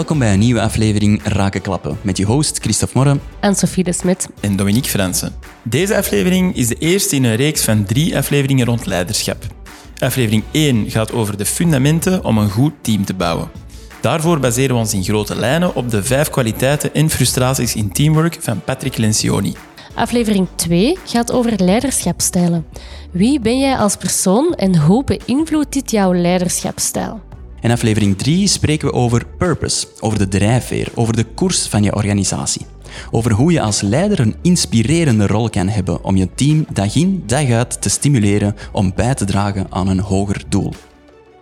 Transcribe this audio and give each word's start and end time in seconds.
Welkom 0.00 0.18
bij 0.18 0.32
een 0.32 0.38
nieuwe 0.38 0.60
aflevering 0.60 1.20
Raken 1.22 1.60
Klappen 1.60 1.98
met 2.02 2.16
je 2.16 2.24
host 2.24 2.58
Christophe 2.58 2.98
Morre 2.98 3.18
en 3.40 3.54
Sophie 3.54 3.84
de 3.84 3.92
Smit 3.92 4.28
en 4.40 4.56
Dominique 4.56 4.90
Fransen. 4.90 5.34
Deze 5.62 5.96
aflevering 5.96 6.56
is 6.56 6.68
de 6.68 6.74
eerste 6.74 7.16
in 7.16 7.24
een 7.24 7.36
reeks 7.36 7.64
van 7.64 7.84
drie 7.84 8.16
afleveringen 8.16 8.66
rond 8.66 8.86
leiderschap. 8.86 9.46
Aflevering 9.98 10.42
1 10.50 10.90
gaat 10.90 11.12
over 11.12 11.36
de 11.36 11.44
fundamenten 11.44 12.24
om 12.24 12.38
een 12.38 12.50
goed 12.50 12.72
team 12.80 13.04
te 13.04 13.14
bouwen. 13.14 13.50
Daarvoor 14.00 14.40
baseren 14.40 14.74
we 14.74 14.80
ons 14.80 14.94
in 14.94 15.04
grote 15.04 15.36
lijnen 15.36 15.74
op 15.74 15.90
de 15.90 16.02
vijf 16.02 16.30
kwaliteiten 16.30 16.94
en 16.94 17.10
frustraties 17.10 17.74
in 17.74 17.92
teamwork 17.92 18.36
van 18.40 18.60
Patrick 18.64 18.96
Lencioni. 18.96 19.54
Aflevering 19.94 20.48
2 20.54 20.98
gaat 21.04 21.32
over 21.32 21.52
leiderschapstijlen. 21.56 22.66
Wie 23.10 23.40
ben 23.40 23.58
jij 23.58 23.76
als 23.76 23.96
persoon 23.96 24.54
en 24.54 24.78
hoe 24.78 25.04
beïnvloedt 25.04 25.72
dit 25.72 25.90
jouw 25.90 26.14
leiderschapstijl? 26.14 27.20
In 27.60 27.70
aflevering 27.70 28.18
3 28.18 28.46
spreken 28.46 28.88
we 28.88 28.94
over 28.94 29.26
purpose, 29.38 29.86
over 30.00 30.18
de 30.18 30.28
drijfveer, 30.28 30.88
over 30.94 31.16
de 31.16 31.24
koers 31.24 31.66
van 31.66 31.82
je 31.82 31.94
organisatie. 31.94 32.66
Over 33.10 33.32
hoe 33.32 33.52
je 33.52 33.60
als 33.60 33.80
leider 33.80 34.20
een 34.20 34.34
inspirerende 34.42 35.26
rol 35.26 35.50
kan 35.50 35.68
hebben 35.68 36.04
om 36.04 36.16
je 36.16 36.28
team 36.34 36.66
dag 36.72 36.96
in 36.96 37.22
dag 37.26 37.50
uit 37.50 37.82
te 37.82 37.88
stimuleren 37.90 38.56
om 38.72 38.92
bij 38.94 39.14
te 39.14 39.24
dragen 39.24 39.66
aan 39.70 39.88
een 39.88 40.00
hoger 40.00 40.42
doel. 40.48 40.72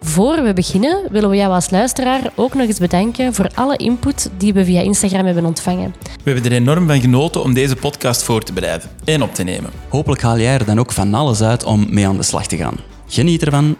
Voor 0.01 0.43
we 0.43 0.53
beginnen 0.53 1.07
willen 1.11 1.31
we 1.31 1.37
jou 1.37 1.53
als 1.53 1.71
luisteraar 1.71 2.33
ook 2.35 2.55
nog 2.55 2.67
eens 2.67 2.79
bedanken 2.79 3.35
voor 3.35 3.51
alle 3.55 3.77
input 3.77 4.31
die 4.37 4.53
we 4.53 4.65
via 4.65 4.81
Instagram 4.81 5.27
hebben 5.27 5.45
ontvangen. 5.45 5.95
We 6.25 6.31
hebben 6.31 6.51
er 6.51 6.57
enorm 6.57 6.87
van 6.87 7.01
genoten 7.01 7.43
om 7.43 7.55
deze 7.55 7.77
podcast 7.77 8.23
voor 8.23 8.43
te 8.43 8.53
bereiden 8.53 8.89
en 9.05 9.23
op 9.23 9.35
te 9.35 9.43
nemen. 9.43 9.71
Hopelijk 9.89 10.23
haal 10.23 10.39
jij 10.39 10.55
er 10.55 10.65
dan 10.65 10.79
ook 10.79 10.93
van 10.93 11.15
alles 11.15 11.43
uit 11.43 11.65
om 11.65 11.87
mee 11.91 12.07
aan 12.07 12.17
de 12.17 12.23
slag 12.23 12.47
te 12.47 12.57
gaan. 12.57 12.77
Geniet 13.07 13.43
ervan! 13.43 13.77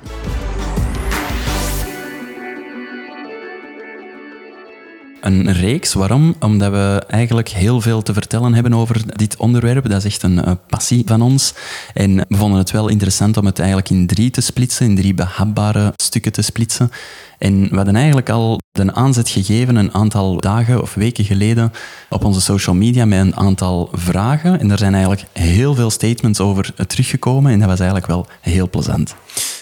Een 5.21 5.53
reeks, 5.53 5.93
waarom? 5.93 6.35
Omdat 6.41 6.71
we 6.71 7.03
eigenlijk 7.09 7.49
heel 7.49 7.81
veel 7.81 8.03
te 8.03 8.13
vertellen 8.13 8.55
hebben 8.55 8.75
over 8.75 9.17
dit 9.17 9.37
onderwerp. 9.37 9.89
Dat 9.89 10.05
is 10.05 10.05
echt 10.05 10.23
een 10.23 10.59
passie 10.67 11.03
van 11.07 11.23
ons. 11.23 11.55
En 11.95 12.17
we 12.29 12.37
vonden 12.37 12.59
het 12.59 12.71
wel 12.71 12.89
interessant 12.89 13.37
om 13.37 13.47
het 13.47 13.59
eigenlijk 13.59 13.91
in 13.91 14.07
drie 14.07 14.31
te 14.31 14.41
splitsen, 14.41 14.87
in 14.87 14.97
drie 14.97 15.15
behapbare 15.15 15.93
stukken 15.97 16.33
te 16.33 16.43
splitsen. 16.43 16.91
En 17.39 17.69
we 17.71 17.77
hadden 17.77 17.97
eigenlijk 17.97 18.31
al 18.31 18.61
een 18.73 18.95
aanzet 18.95 19.29
gegeven 19.29 19.77
een 19.77 19.95
aantal 19.95 20.41
dagen 20.41 20.83
of 20.83 20.95
weken 20.95 21.25
geleden 21.25 21.73
op 22.11 22.25
onze 22.25 22.41
social 22.41 22.75
media 22.75 23.05
met 23.05 23.21
een 23.21 23.37
aantal 23.37 23.89
vragen. 23.93 24.61
En 24.61 24.71
er 24.71 24.79
zijn 24.79 24.95
eigenlijk 24.95 25.25
heel 25.33 25.75
veel 25.75 25.91
statements 25.91 26.41
over 26.41 26.75
teruggekomen 26.87 27.53
en 27.53 27.59
dat 27.59 27.69
was 27.69 27.79
eigenlijk 27.79 28.09
wel 28.09 28.27
heel 28.41 28.71
plezant. 28.71 29.15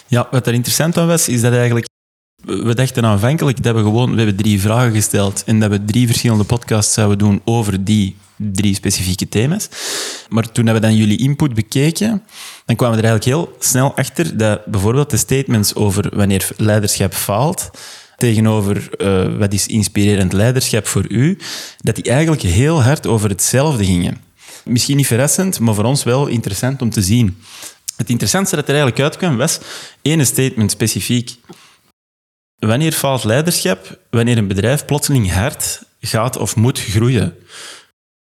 Ja, 0.07 0.27
wat 0.31 0.47
er 0.47 0.53
interessant 0.53 0.97
aan 0.97 1.07
was, 1.07 1.27
is 1.27 1.41
dat 1.41 1.53
eigenlijk 1.53 1.85
we 2.45 2.75
dachten 2.75 3.05
aanvankelijk 3.05 3.63
dat 3.63 3.75
we 3.75 3.81
gewoon, 3.81 4.11
we 4.11 4.17
hebben 4.17 4.35
drie 4.35 4.61
vragen 4.61 4.93
gesteld 4.93 5.43
en 5.45 5.59
dat 5.59 5.69
we 5.69 5.85
drie 5.85 6.07
verschillende 6.07 6.43
podcasts 6.43 6.93
zouden 6.93 7.17
doen 7.17 7.41
over 7.43 7.83
die 7.83 8.15
drie 8.35 8.75
specifieke 8.75 9.29
thema's. 9.29 9.69
Maar 10.29 10.51
toen 10.51 10.73
we 10.73 10.79
dan 10.79 10.95
jullie 10.95 11.17
input 11.17 11.53
bekeken, 11.53 12.23
dan 12.65 12.75
kwamen 12.75 12.97
we 12.97 13.03
er 13.03 13.09
eigenlijk 13.09 13.23
heel 13.25 13.55
snel 13.59 13.95
achter 13.95 14.37
dat 14.37 14.65
bijvoorbeeld 14.65 15.09
de 15.09 15.17
statements 15.17 15.75
over 15.75 16.15
wanneer 16.15 16.49
leiderschap 16.57 17.13
faalt, 17.13 17.69
tegenover 18.17 18.89
uh, 18.97 19.37
wat 19.37 19.53
is 19.53 19.67
inspirerend 19.67 20.33
leiderschap 20.33 20.87
voor 20.87 21.05
u, 21.09 21.37
dat 21.77 21.95
die 21.95 22.03
eigenlijk 22.03 22.41
heel 22.41 22.83
hard 22.83 23.07
over 23.07 23.29
hetzelfde 23.29 23.85
gingen. 23.85 24.21
Misschien 24.63 24.97
niet 24.97 25.07
verrassend, 25.07 25.59
maar 25.59 25.73
voor 25.73 25.83
ons 25.83 26.03
wel 26.03 26.27
interessant 26.27 26.81
om 26.81 26.89
te 26.89 27.01
zien. 27.01 27.37
Het 27.95 28.09
interessantste 28.09 28.55
dat 28.55 28.67
er 28.67 28.75
eigenlijk 28.75 29.03
uitkwam 29.03 29.37
was 29.37 29.59
één 30.01 30.25
statement 30.25 30.71
specifiek. 30.71 31.35
Wanneer 32.59 32.91
faalt 32.91 33.23
leiderschap? 33.23 33.99
Wanneer 34.09 34.37
een 34.37 34.47
bedrijf 34.47 34.85
plotseling 34.85 35.31
hard 35.31 35.81
gaat 36.01 36.37
of 36.37 36.55
moet 36.55 36.79
groeien. 36.79 37.33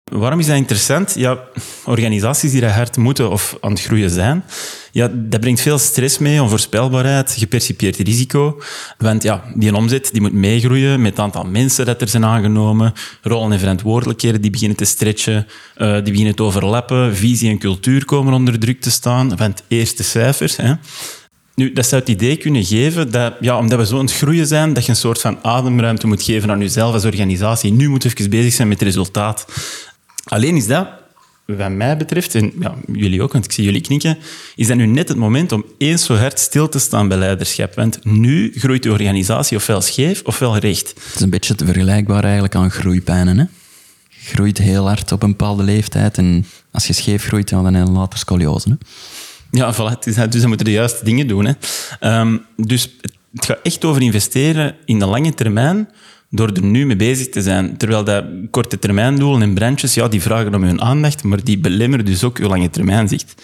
Waarom 0.05 0.39
is 0.39 0.47
dat 0.47 0.56
interessant? 0.56 1.14
Ja, 1.17 1.39
organisaties 1.84 2.51
die 2.52 2.64
hard 2.64 2.97
moeten 2.97 3.30
of 3.30 3.57
aan 3.61 3.70
het 3.70 3.83
groeien 3.83 4.11
zijn, 4.11 4.45
ja, 4.91 5.11
dat 5.13 5.41
brengt 5.41 5.61
veel 5.61 5.79
stress 5.79 6.19
mee, 6.19 6.42
onvoorspelbaarheid, 6.42 7.35
gepercipieerd 7.39 7.97
risico. 7.97 8.63
Want 8.98 9.23
ja, 9.23 9.45
die 9.55 9.74
omzet 9.74 10.08
die 10.13 10.20
moet 10.20 10.33
meegroeien 10.33 11.02
met 11.02 11.11
het 11.11 11.20
aantal 11.20 11.45
mensen 11.45 11.86
dat 11.86 12.01
er 12.01 12.08
zijn 12.08 12.24
aangenomen, 12.24 12.92
rollen 13.23 13.52
en 13.52 13.58
verantwoordelijkheden 13.58 14.41
die 14.41 14.51
beginnen 14.51 14.77
te 14.77 14.85
stretchen, 14.85 15.47
uh, 15.77 15.92
die 15.92 16.11
beginnen 16.11 16.35
te 16.35 16.42
overlappen, 16.42 17.17
visie 17.17 17.51
en 17.51 17.58
cultuur 17.58 18.05
komen 18.05 18.33
onder 18.33 18.58
druk 18.58 18.80
te 18.80 18.91
staan, 18.91 19.36
want 19.36 19.63
eerste 19.68 20.02
cijfers. 20.02 20.57
Hè. 20.57 20.74
Dat 21.70 21.86
zou 21.86 22.00
het 22.00 22.11
idee 22.11 22.36
kunnen 22.36 22.64
geven 22.64 23.11
dat, 23.11 23.34
ja, 23.40 23.58
omdat 23.58 23.78
we 23.78 23.86
zo 23.86 23.98
aan 23.98 24.05
het 24.05 24.14
groeien 24.14 24.46
zijn, 24.46 24.73
dat 24.73 24.84
je 24.84 24.90
een 24.90 24.96
soort 24.96 25.20
van 25.20 25.39
ademruimte 25.42 26.06
moet 26.06 26.23
geven 26.23 26.50
aan 26.50 26.61
jezelf 26.61 26.95
als 26.95 27.05
organisatie. 27.05 27.73
Nu 27.73 27.89
moet 27.89 28.02
je 28.02 28.08
even 28.08 28.30
bezig 28.30 28.52
zijn 28.52 28.68
met 28.68 28.78
het 28.78 28.89
resultaat. 28.89 29.46
Alleen 30.24 30.56
is 30.56 30.67
dat, 30.67 30.89
wat 31.46 31.70
mij 31.70 31.96
betreft, 31.96 32.34
en 32.34 32.52
ja, 32.61 32.74
jullie 32.92 33.23
ook, 33.23 33.33
want 33.33 33.45
ik 33.45 33.52
zie 33.52 33.64
jullie 33.64 33.80
knikken, 33.80 34.18
is 34.56 34.67
dat 34.67 34.77
nu 34.77 34.86
net 34.86 35.08
het 35.08 35.17
moment 35.17 35.52
om 35.52 35.64
eens 35.78 36.05
zo 36.05 36.14
hard 36.14 36.39
stil 36.39 36.68
te 36.68 36.78
staan 36.78 37.08
bij 37.08 37.18
leiderschap. 37.18 37.74
Want 37.74 38.05
nu 38.05 38.52
groeit 38.56 38.83
de 38.83 38.90
organisatie 38.90 39.56
ofwel 39.56 39.80
scheef 39.80 40.23
ofwel 40.24 40.56
recht. 40.56 40.89
Het 40.89 41.14
is 41.14 41.20
een 41.20 41.30
beetje 41.30 41.55
te 41.55 41.64
vergelijkbaar 41.64 42.24
eigenlijk 42.24 42.55
aan 42.55 42.70
groeipijnen. 42.70 43.39
Hè? 43.39 43.44
groeit 44.24 44.58
heel 44.58 44.86
hard 44.86 45.12
op 45.12 45.23
een 45.23 45.30
bepaalde 45.30 45.62
leeftijd 45.62 46.18
en 46.18 46.46
als 46.70 46.86
je 46.86 46.92
scheef 46.92 47.24
groeit, 47.24 47.48
dan 47.48 47.74
heb 47.74 47.86
je 47.86 47.92
later 47.92 48.18
scoliose. 48.18 48.68
Hè? 48.68 48.74
Ja, 49.55 49.74
voilà, 49.74 49.98
dus 49.98 50.14
dan 50.14 50.48
moeten 50.48 50.67
de 50.67 50.73
juiste 50.73 51.05
dingen 51.05 51.27
doen. 51.27 51.45
Hè. 51.45 52.20
Um, 52.20 52.45
dus 52.57 52.96
het 53.35 53.45
gaat 53.45 53.58
echt 53.63 53.85
over 53.85 54.02
investeren 54.02 54.77
in 54.85 54.98
de 54.98 55.07
lange 55.07 55.35
termijn 55.35 55.89
door 56.30 56.48
er 56.48 56.63
nu 56.63 56.86
mee 56.86 56.96
bezig 56.96 57.29
te 57.29 57.42
zijn. 57.42 57.77
Terwijl 57.77 58.05
dat 58.05 58.24
korte 58.51 58.79
termijndoelen 58.79 59.42
en 59.42 59.55
branches, 59.55 59.95
ja, 59.95 60.08
die 60.08 60.23
vragen 60.23 60.55
om 60.55 60.62
hun 60.62 60.80
aandacht, 60.80 61.23
maar 61.23 61.45
die 61.45 61.58
belemmeren 61.58 62.05
dus 62.05 62.24
ook 62.24 62.39
je 62.39 62.46
lange 62.46 62.70
termijnzicht. 62.70 63.35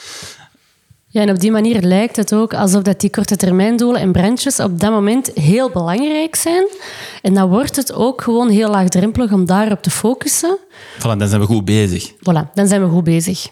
Ja, 1.11 1.21
en 1.21 1.31
op 1.31 1.41
die 1.41 1.51
manier 1.51 1.81
lijkt 1.81 2.17
het 2.17 2.35
ook 2.35 2.55
alsof 2.55 2.83
dat 2.83 3.01
die 3.01 3.11
korte 3.11 3.37
termijndoelen 3.37 4.01
en 4.01 4.13
branches 4.13 4.61
op 4.61 4.81
dat 4.81 4.91
moment 4.91 5.31
heel 5.35 5.71
belangrijk 5.71 6.37
zijn. 6.37 6.67
En 7.23 7.35
dan 7.35 7.49
wordt 7.49 7.77
het 7.77 7.93
ook 7.93 8.23
gewoon 8.23 8.49
heel 8.49 8.71
laagdrempelig 8.71 9.33
om 9.33 9.47
daarop 9.47 9.83
te 9.83 9.91
focussen. 9.91 10.59
Voilà, 10.99 11.17
dan 11.19 11.29
zijn 11.29 11.41
we 11.41 11.47
goed 11.47 11.65
bezig. 11.65 12.13
Voilà, 12.13 12.53
dan 12.55 12.67
zijn 12.67 12.83
we 12.83 12.89
goed 12.89 13.05
bezig. 13.05 13.49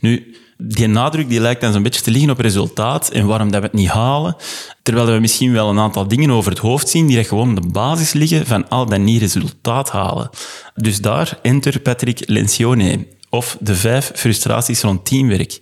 Nu, 0.00 0.34
die 0.58 0.86
nadruk 0.86 1.28
die 1.28 1.40
lijkt 1.40 1.60
dan 1.60 1.72
zo'n 1.72 1.82
beetje 1.82 2.00
te 2.00 2.10
liggen 2.10 2.30
op 2.30 2.38
resultaat 2.38 3.10
en 3.10 3.26
waarom 3.26 3.50
dat 3.50 3.60
we 3.60 3.66
het 3.66 3.76
niet 3.76 3.88
halen. 3.88 4.36
Terwijl 4.82 5.06
we 5.06 5.18
misschien 5.18 5.52
wel 5.52 5.68
een 5.68 5.78
aantal 5.78 6.08
dingen 6.08 6.30
over 6.30 6.50
het 6.50 6.60
hoofd 6.60 6.88
zien 6.88 7.06
die 7.06 7.16
dat 7.16 7.26
gewoon 7.26 7.54
de 7.54 7.66
basis 7.66 8.12
liggen 8.12 8.46
van 8.46 8.68
al 8.68 8.86
dat 8.86 8.98
niet 8.98 9.20
resultaat 9.20 9.90
halen. 9.90 10.30
Dus 10.74 11.00
daar 11.00 11.38
enter 11.42 11.80
Patrick 11.80 12.22
Lencioni. 12.26 13.06
Of 13.30 13.56
de 13.60 13.74
vijf 13.74 14.10
frustraties 14.14 14.80
rond 14.80 15.04
teamwerk. 15.04 15.60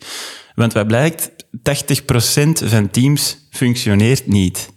Want 0.54 0.72
wat 0.72 0.86
blijkt, 0.86 1.30
80% 1.30 1.32
van 2.64 2.90
teams 2.90 3.36
functioneert 3.50 4.26
niet. 4.26 4.74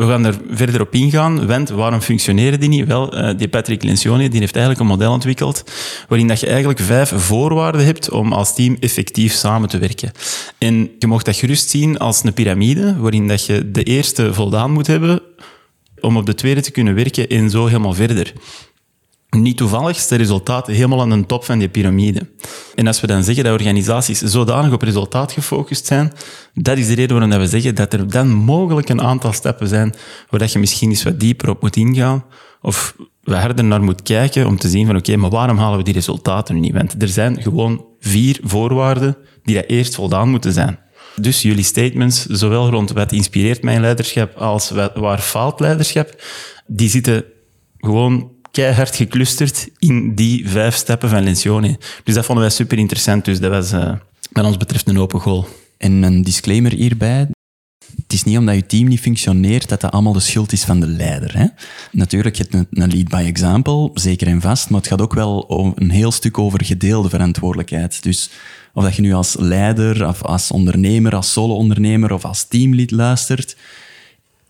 We 0.00 0.06
gaan 0.06 0.24
er 0.24 0.38
verder 0.50 0.80
op 0.80 0.94
ingaan, 0.94 1.46
want 1.46 1.68
waarom 1.68 2.00
functioneren 2.00 2.60
die 2.60 2.68
niet? 2.68 2.86
Wel, 2.86 3.18
uh, 3.18 3.30
die 3.36 3.48
Patrick 3.48 3.82
Lencioni 3.82 4.28
die 4.28 4.40
heeft 4.40 4.56
eigenlijk 4.56 4.84
een 4.84 4.96
model 4.96 5.12
ontwikkeld 5.12 5.64
waarin 6.08 6.28
dat 6.28 6.40
je 6.40 6.46
eigenlijk 6.46 6.78
vijf 6.78 7.12
voorwaarden 7.16 7.84
hebt 7.84 8.10
om 8.10 8.32
als 8.32 8.54
team 8.54 8.76
effectief 8.80 9.32
samen 9.32 9.68
te 9.68 9.78
werken. 9.78 10.12
En 10.58 10.90
je 10.98 11.06
mocht 11.06 11.24
dat 11.24 11.36
gerust 11.36 11.70
zien 11.70 11.98
als 11.98 12.24
een 12.24 12.34
piramide, 12.34 12.96
waarin 12.98 13.28
dat 13.28 13.46
je 13.46 13.70
de 13.70 13.82
eerste 13.82 14.34
voldaan 14.34 14.70
moet 14.70 14.86
hebben 14.86 15.20
om 16.00 16.16
op 16.16 16.26
de 16.26 16.34
tweede 16.34 16.60
te 16.60 16.70
kunnen 16.70 16.94
werken 16.94 17.28
en 17.28 17.50
zo 17.50 17.66
helemaal 17.66 17.94
verder. 17.94 18.32
Niet 19.30 19.56
toevallig 19.56 20.06
de 20.06 20.16
resultaten 20.16 20.74
helemaal 20.74 21.00
aan 21.00 21.10
de 21.10 21.26
top 21.26 21.44
van 21.44 21.58
die 21.58 21.68
piramide. 21.68 22.28
En 22.74 22.86
als 22.86 23.00
we 23.00 23.06
dan 23.06 23.24
zeggen 23.24 23.44
dat 23.44 23.52
organisaties 23.52 24.18
zodanig 24.18 24.72
op 24.72 24.82
resultaat 24.82 25.32
gefocust 25.32 25.86
zijn, 25.86 26.12
dat 26.54 26.78
is 26.78 26.86
de 26.86 26.94
reden 26.94 27.18
waarom 27.18 27.38
we 27.38 27.46
zeggen 27.46 27.74
dat 27.74 27.92
er 27.92 28.10
dan 28.10 28.28
mogelijk 28.28 28.88
een 28.88 29.02
aantal 29.02 29.32
stappen 29.32 29.68
zijn 29.68 29.94
waar 30.30 30.50
je 30.52 30.58
misschien 30.58 30.90
eens 30.90 31.02
wat 31.02 31.20
dieper 31.20 31.50
op 31.50 31.62
moet 31.62 31.76
ingaan 31.76 32.24
of 32.60 32.96
wat 33.22 33.38
harder 33.38 33.64
naar 33.64 33.82
moet 33.82 34.02
kijken 34.02 34.46
om 34.46 34.58
te 34.58 34.68
zien 34.68 34.86
van 34.86 34.96
oké, 34.96 35.16
maar 35.16 35.30
waarom 35.30 35.58
halen 35.58 35.78
we 35.78 35.84
die 35.84 35.94
resultaten 35.94 36.60
niet? 36.60 36.72
Want 36.72 37.02
er 37.02 37.08
zijn 37.08 37.42
gewoon 37.42 37.84
vier 38.00 38.38
voorwaarden 38.42 39.16
die 39.42 39.54
dat 39.54 39.64
eerst 39.66 39.94
voldaan 39.94 40.30
moeten 40.30 40.52
zijn. 40.52 40.78
Dus 41.16 41.42
jullie 41.42 41.64
statements, 41.64 42.26
zowel 42.26 42.70
rond 42.70 42.92
wat 42.92 43.12
inspireert 43.12 43.62
mijn 43.62 43.80
leiderschap 43.80 44.36
als 44.36 44.70
waar 44.94 45.18
faalt 45.18 45.60
leiderschap, 45.60 46.22
die 46.66 46.88
zitten 46.88 47.24
gewoon 47.78 48.30
keihard 48.50 48.96
geclusterd 48.96 49.68
in 49.78 50.14
die 50.14 50.48
vijf 50.48 50.74
stappen 50.74 51.08
van 51.08 51.22
Lencioni. 51.22 51.76
Dus 52.04 52.14
dat 52.14 52.24
vonden 52.24 52.44
wij 52.44 52.54
super 52.54 52.78
interessant. 52.78 53.24
Dus 53.24 53.40
dat 53.40 53.50
was 53.50 53.72
uh, 53.72 53.92
ons 54.32 54.56
betreft 54.56 54.88
een 54.88 54.98
open 54.98 55.20
goal. 55.20 55.46
En 55.78 56.02
een 56.02 56.22
disclaimer 56.22 56.72
hierbij. 56.72 57.28
Het 58.02 58.12
is 58.12 58.24
niet 58.24 58.38
omdat 58.38 58.54
je 58.54 58.66
team 58.66 58.88
niet 58.88 59.00
functioneert 59.00 59.68
dat 59.68 59.80
dat 59.80 59.92
allemaal 59.92 60.12
de 60.12 60.20
schuld 60.20 60.52
is 60.52 60.64
van 60.64 60.80
de 60.80 60.86
leider. 60.86 61.38
Hè? 61.38 61.46
Natuurlijk, 61.92 62.36
je 62.36 62.46
hebt 62.48 62.66
een 62.70 62.90
lead 62.90 63.08
by 63.08 63.24
example, 63.26 63.90
zeker 63.94 64.26
en 64.26 64.40
vast, 64.40 64.70
maar 64.70 64.80
het 64.80 64.88
gaat 64.88 65.00
ook 65.00 65.14
wel 65.14 65.74
een 65.76 65.90
heel 65.90 66.12
stuk 66.12 66.38
over 66.38 66.64
gedeelde 66.64 67.08
verantwoordelijkheid. 67.08 68.02
Dus 68.02 68.30
of 68.72 68.84
dat 68.84 68.94
je 68.94 69.02
nu 69.02 69.12
als 69.12 69.36
leider, 69.38 70.08
of 70.08 70.22
als 70.22 70.50
ondernemer, 70.50 71.14
als 71.14 71.32
solo-ondernemer 71.32 72.12
of 72.12 72.24
als 72.24 72.44
teamlid 72.44 72.90
luistert, 72.90 73.56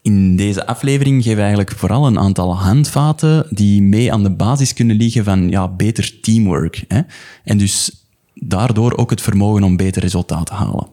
In 0.02 0.36
deze 0.36 0.66
aflevering 0.66 1.22
geven 1.22 1.36
we 1.36 1.42
eigenlijk 1.42 1.70
vooral 1.70 2.06
een 2.06 2.18
aantal 2.18 2.56
handvaten 2.56 3.46
die 3.50 3.82
mee 3.82 4.12
aan 4.12 4.22
de 4.22 4.30
basis 4.30 4.72
kunnen 4.72 4.96
liggen 4.96 5.24
van 5.24 5.48
ja, 5.48 5.68
beter 5.68 6.20
teamwork. 6.20 6.84
Hè? 6.88 7.00
En 7.44 7.58
dus 7.58 8.04
daardoor 8.34 8.96
ook 8.96 9.10
het 9.10 9.20
vermogen 9.20 9.62
om 9.62 9.76
beter 9.76 10.02
resultaten 10.02 10.44
te 10.44 10.54
halen. 10.54 10.86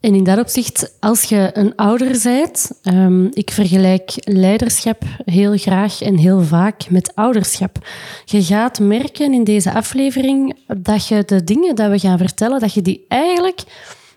En 0.00 0.14
in 0.14 0.24
dat 0.24 0.38
opzicht, 0.38 0.96
als 1.00 1.22
je 1.22 1.50
een 1.52 1.74
ouder 1.74 2.20
bent, 2.22 2.70
um, 2.82 3.28
ik 3.32 3.50
vergelijk 3.50 4.12
leiderschap 4.24 5.02
heel 5.24 5.56
graag 5.56 6.02
en 6.02 6.16
heel 6.16 6.42
vaak 6.42 6.90
met 6.90 7.14
ouderschap. 7.14 7.88
Je 8.24 8.42
gaat 8.42 8.78
merken 8.80 9.32
in 9.32 9.44
deze 9.44 9.72
aflevering 9.72 10.58
dat 10.66 11.08
je 11.08 11.22
de 11.26 11.44
dingen 11.44 11.74
die 11.74 11.86
we 11.86 11.98
gaan 11.98 12.18
vertellen, 12.18 12.60
dat 12.60 12.74
je 12.74 12.82
die 12.82 13.04
eigenlijk 13.08 13.64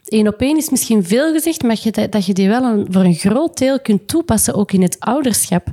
één 0.10 0.28
op 0.28 0.42
één 0.42 0.58
is 0.58 0.70
misschien 0.70 1.06
veel 1.06 1.34
gezegd, 1.34 1.64
maar 1.64 1.78
dat 2.10 2.26
je 2.26 2.34
die 2.34 2.48
wel 2.48 2.64
een, 2.64 2.88
voor 2.90 3.04
een 3.04 3.16
groot 3.16 3.58
deel 3.58 3.80
kunt 3.80 4.08
toepassen, 4.08 4.54
ook 4.54 4.72
in 4.72 4.82
het 4.82 5.00
ouderschap. 5.00 5.68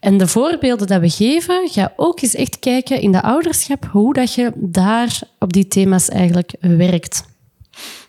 En 0.00 0.18
de 0.18 0.26
voorbeelden 0.26 0.86
dat 0.86 1.00
we 1.00 1.08
geven, 1.08 1.68
ga 1.70 1.92
ook 1.96 2.20
eens 2.20 2.34
echt 2.34 2.58
kijken 2.58 3.00
in 3.00 3.12
de 3.12 3.22
ouderschap 3.22 3.88
hoe 3.90 4.14
dat 4.14 4.34
je 4.34 4.52
daar 4.54 5.20
op 5.38 5.52
die 5.52 5.68
thema's 5.68 6.08
eigenlijk 6.08 6.54
werkt. 6.60 7.24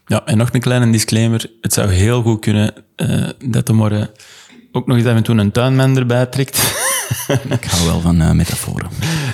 Ja, 0.07 0.25
en 0.25 0.37
nog 0.37 0.53
een 0.53 0.61
kleine 0.61 0.91
disclaimer. 0.91 1.51
Het 1.61 1.73
zou 1.73 1.89
heel 1.89 2.21
goed 2.21 2.39
kunnen 2.39 2.73
uh, 2.97 3.29
dat 3.45 3.67
de 3.67 3.73
morgen 3.73 4.09
ook 4.71 4.87
nog 4.87 4.97
eens 4.97 5.05
even 5.05 5.23
toen 5.23 5.37
een 5.37 5.51
tuinman 5.51 5.97
erbij 5.97 6.25
trekt. 6.25 6.57
Ik 7.49 7.63
hou 7.63 7.85
wel 7.85 7.99
van 7.99 8.21
uh, 8.21 8.31
metaforen. 8.31 8.89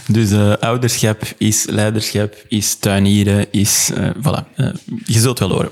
Dus 0.08 0.32
uh, 0.32 0.54
ouderschap 0.54 1.22
is 1.38 1.66
leiderschap, 1.70 2.36
is 2.48 2.76
tuinieren, 2.76 3.52
is... 3.52 3.92
voilà, 3.96 4.64
je 5.06 5.20
zult 5.20 5.40
wel 5.40 5.50
horen. 5.50 5.72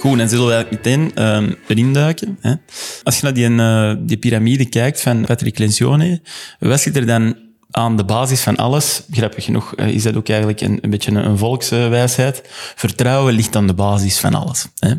Goed, 0.00 0.18
dan 0.18 0.28
zullen 0.28 0.46
we 0.46 0.66
meteen 0.70 1.26
um, 1.26 1.56
erin 1.66 1.92
duiken. 1.92 2.38
Hè. 2.40 2.54
Als 3.02 3.16
je 3.16 3.22
naar 3.22 3.34
die, 3.34 3.48
uh, 3.48 3.92
die 3.98 4.16
piramide 4.16 4.68
kijkt 4.68 5.00
van 5.00 5.24
Patrick 5.24 5.58
Lencioni, 5.58 6.20
wat 6.58 6.80
zit 6.80 6.96
er 6.96 7.06
dan 7.06 7.36
aan 7.70 7.96
de 7.96 8.04
basis 8.04 8.40
van 8.40 8.56
alles, 8.56 9.02
grappig 9.10 9.44
genoeg 9.44 9.72
uh, 9.76 9.88
is 9.88 10.02
dat 10.02 10.16
ook 10.16 10.28
eigenlijk 10.28 10.60
een, 10.60 10.78
een 10.80 10.90
beetje 10.90 11.12
een, 11.12 11.38
volkswijsheid, 11.38 12.42
vertrouwen 12.74 13.34
ligt 13.34 13.56
aan 13.56 13.66
de 13.66 13.74
basis 13.74 14.18
van 14.18 14.34
alles. 14.34 14.66
Hè. 14.78 14.94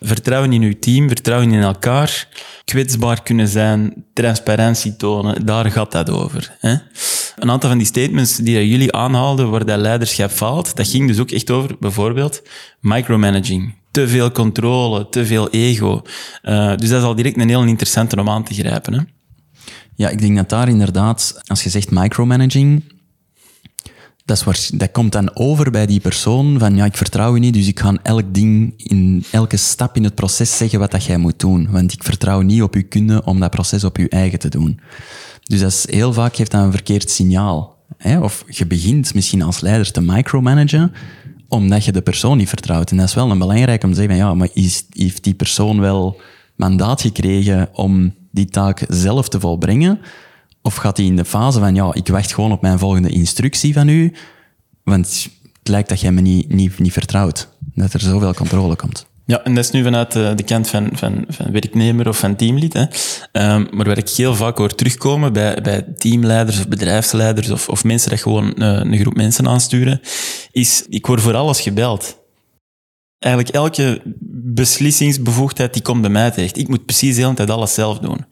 Vertrouwen 0.00 0.52
in 0.52 0.62
uw 0.62 0.78
team, 0.78 1.08
vertrouwen 1.08 1.52
in 1.52 1.62
elkaar, 1.62 2.28
kwetsbaar 2.64 3.22
kunnen 3.22 3.48
zijn, 3.48 4.04
transparantie 4.12 4.96
tonen, 4.96 5.46
daar 5.46 5.70
gaat 5.70 5.92
dat 5.92 6.10
over. 6.10 6.56
Hè. 6.58 6.74
Een 7.36 7.50
aantal 7.50 7.68
van 7.68 7.78
die 7.78 7.86
statements 7.86 8.36
die 8.36 8.68
jullie 8.68 8.92
aanhaalden 8.92 9.50
waar 9.50 9.66
dat 9.66 9.78
leiderschap 9.78 10.30
valt, 10.30 10.76
dat 10.76 10.88
ging 10.88 11.08
dus 11.08 11.18
ook 11.18 11.30
echt 11.30 11.50
over 11.50 11.76
bijvoorbeeld 11.78 12.42
micromanaging 12.80 13.78
te 13.90 14.08
veel 14.08 14.32
controle, 14.32 15.08
te 15.08 15.26
veel 15.26 15.50
ego. 15.50 16.02
Uh, 16.42 16.76
dus 16.76 16.88
dat 16.88 16.98
is 16.98 17.06
al 17.06 17.14
direct 17.14 17.36
een 17.36 17.48
heel 17.48 17.64
interessante 17.64 18.20
om 18.20 18.28
aan 18.28 18.44
te 18.44 18.54
grijpen. 18.54 18.92
Hè? 18.92 19.00
Ja, 19.94 20.08
ik 20.08 20.20
denk 20.20 20.36
dat 20.36 20.48
daar 20.48 20.68
inderdaad, 20.68 21.40
als 21.46 21.62
je 21.62 21.70
zegt 21.70 21.90
micromanaging, 21.90 22.82
dat, 24.24 24.70
dat 24.74 24.90
komt 24.90 25.12
dan 25.12 25.36
over 25.36 25.70
bij 25.70 25.86
die 25.86 26.00
persoon 26.00 26.58
van 26.58 26.76
ja, 26.76 26.84
ik 26.84 26.96
vertrouw 26.96 27.34
je 27.34 27.40
niet, 27.40 27.54
dus 27.54 27.66
ik 27.66 27.80
ga 27.80 27.96
elk 28.02 28.34
ding, 28.34 28.72
in 28.76 29.24
elke 29.30 29.56
stap 29.56 29.96
in 29.96 30.04
het 30.04 30.14
proces 30.14 30.56
zeggen 30.56 30.78
wat 30.78 30.90
dat 30.90 31.04
jij 31.04 31.16
moet 31.16 31.38
doen. 31.38 31.70
Want 31.70 31.92
ik 31.92 32.04
vertrouw 32.04 32.40
niet 32.40 32.62
op 32.62 32.74
je 32.74 32.82
kunde 32.82 33.24
om 33.24 33.40
dat 33.40 33.50
proces 33.50 33.84
op 33.84 33.96
je 33.96 34.08
eigen 34.08 34.38
te 34.38 34.48
doen. 34.48 34.80
Dus 35.44 35.60
dat 35.60 35.70
is, 35.70 35.86
heel 35.90 36.12
vaak 36.12 36.36
geeft 36.36 36.50
dat 36.50 36.62
een 36.62 36.72
verkeerd 36.72 37.10
signaal. 37.10 37.78
Hè? 37.96 38.20
Of 38.20 38.44
je 38.46 38.66
begint 38.66 39.14
misschien 39.14 39.42
als 39.42 39.60
leider 39.60 39.92
te 39.92 40.00
micromanagen, 40.00 40.92
omdat 41.50 41.84
je 41.84 41.92
de 41.92 42.00
persoon 42.00 42.36
niet 42.36 42.48
vertrouwt. 42.48 42.90
En 42.90 42.96
dat 42.96 43.06
is 43.06 43.14
wel 43.14 43.30
een 43.30 43.38
belangrijk 43.38 43.84
om 43.84 43.90
te 43.90 43.96
zeggen, 43.96 44.16
ja, 44.16 44.34
maar 44.34 44.48
is, 44.52 44.84
heeft 44.90 45.24
die 45.24 45.34
persoon 45.34 45.80
wel 45.80 46.20
mandaat 46.56 47.00
gekregen 47.00 47.68
om 47.72 48.14
die 48.30 48.46
taak 48.46 48.84
zelf 48.88 49.28
te 49.28 49.40
volbrengen? 49.40 50.00
Of 50.62 50.74
gaat 50.74 50.96
hij 50.96 51.06
in 51.06 51.16
de 51.16 51.24
fase 51.24 51.58
van, 51.58 51.74
ja, 51.74 51.94
ik 51.94 52.08
wacht 52.08 52.34
gewoon 52.34 52.52
op 52.52 52.60
mijn 52.60 52.78
volgende 52.78 53.08
instructie 53.08 53.72
van 53.72 53.88
u, 53.88 54.14
want 54.82 55.28
het 55.58 55.68
lijkt 55.68 55.88
dat 55.88 56.00
jij 56.00 56.12
me 56.12 56.20
niet, 56.20 56.52
niet, 56.52 56.78
niet 56.78 56.92
vertrouwt, 56.92 57.48
dat 57.74 57.92
er 57.92 58.00
zoveel 58.00 58.34
controle 58.34 58.76
komt. 58.76 59.06
Ja, 59.30 59.42
en 59.44 59.54
dat 59.54 59.64
is 59.64 59.70
nu 59.70 59.82
vanuit 59.82 60.12
de, 60.12 60.32
de 60.36 60.42
kant 60.42 60.68
van, 60.68 60.88
van, 60.92 61.24
van 61.28 61.52
werknemer 61.52 62.08
of 62.08 62.18
van 62.18 62.36
teamlid. 62.36 62.74
Um, 62.74 62.88
maar 63.70 63.86
waar 63.86 63.98
ik 63.98 64.08
heel 64.08 64.34
vaak 64.34 64.58
hoor 64.58 64.74
terugkomen 64.74 65.32
bij, 65.32 65.58
bij 65.62 65.82
teamleiders 65.82 66.58
of 66.58 66.68
bedrijfsleiders 66.68 67.50
of, 67.50 67.68
of 67.68 67.84
mensen 67.84 68.10
dat 68.10 68.20
gewoon 68.20 68.54
uh, 68.56 68.66
een 68.66 68.98
groep 68.98 69.16
mensen 69.16 69.48
aansturen, 69.48 70.00
is 70.52 70.84
ik 70.88 71.06
word 71.06 71.20
voor 71.20 71.36
alles 71.36 71.60
gebeld. 71.60 72.16
Eigenlijk 73.18 73.54
elke 73.54 74.02
beslissingsbevoegdheid 74.54 75.72
die 75.72 75.82
komt 75.82 76.00
bij 76.00 76.10
mij 76.10 76.30
terecht. 76.30 76.58
Ik 76.58 76.68
moet 76.68 76.84
precies 76.84 77.14
de 77.14 77.22
hele 77.22 77.34
tijd 77.34 77.50
alles 77.50 77.74
zelf 77.74 77.98
doen. 77.98 78.24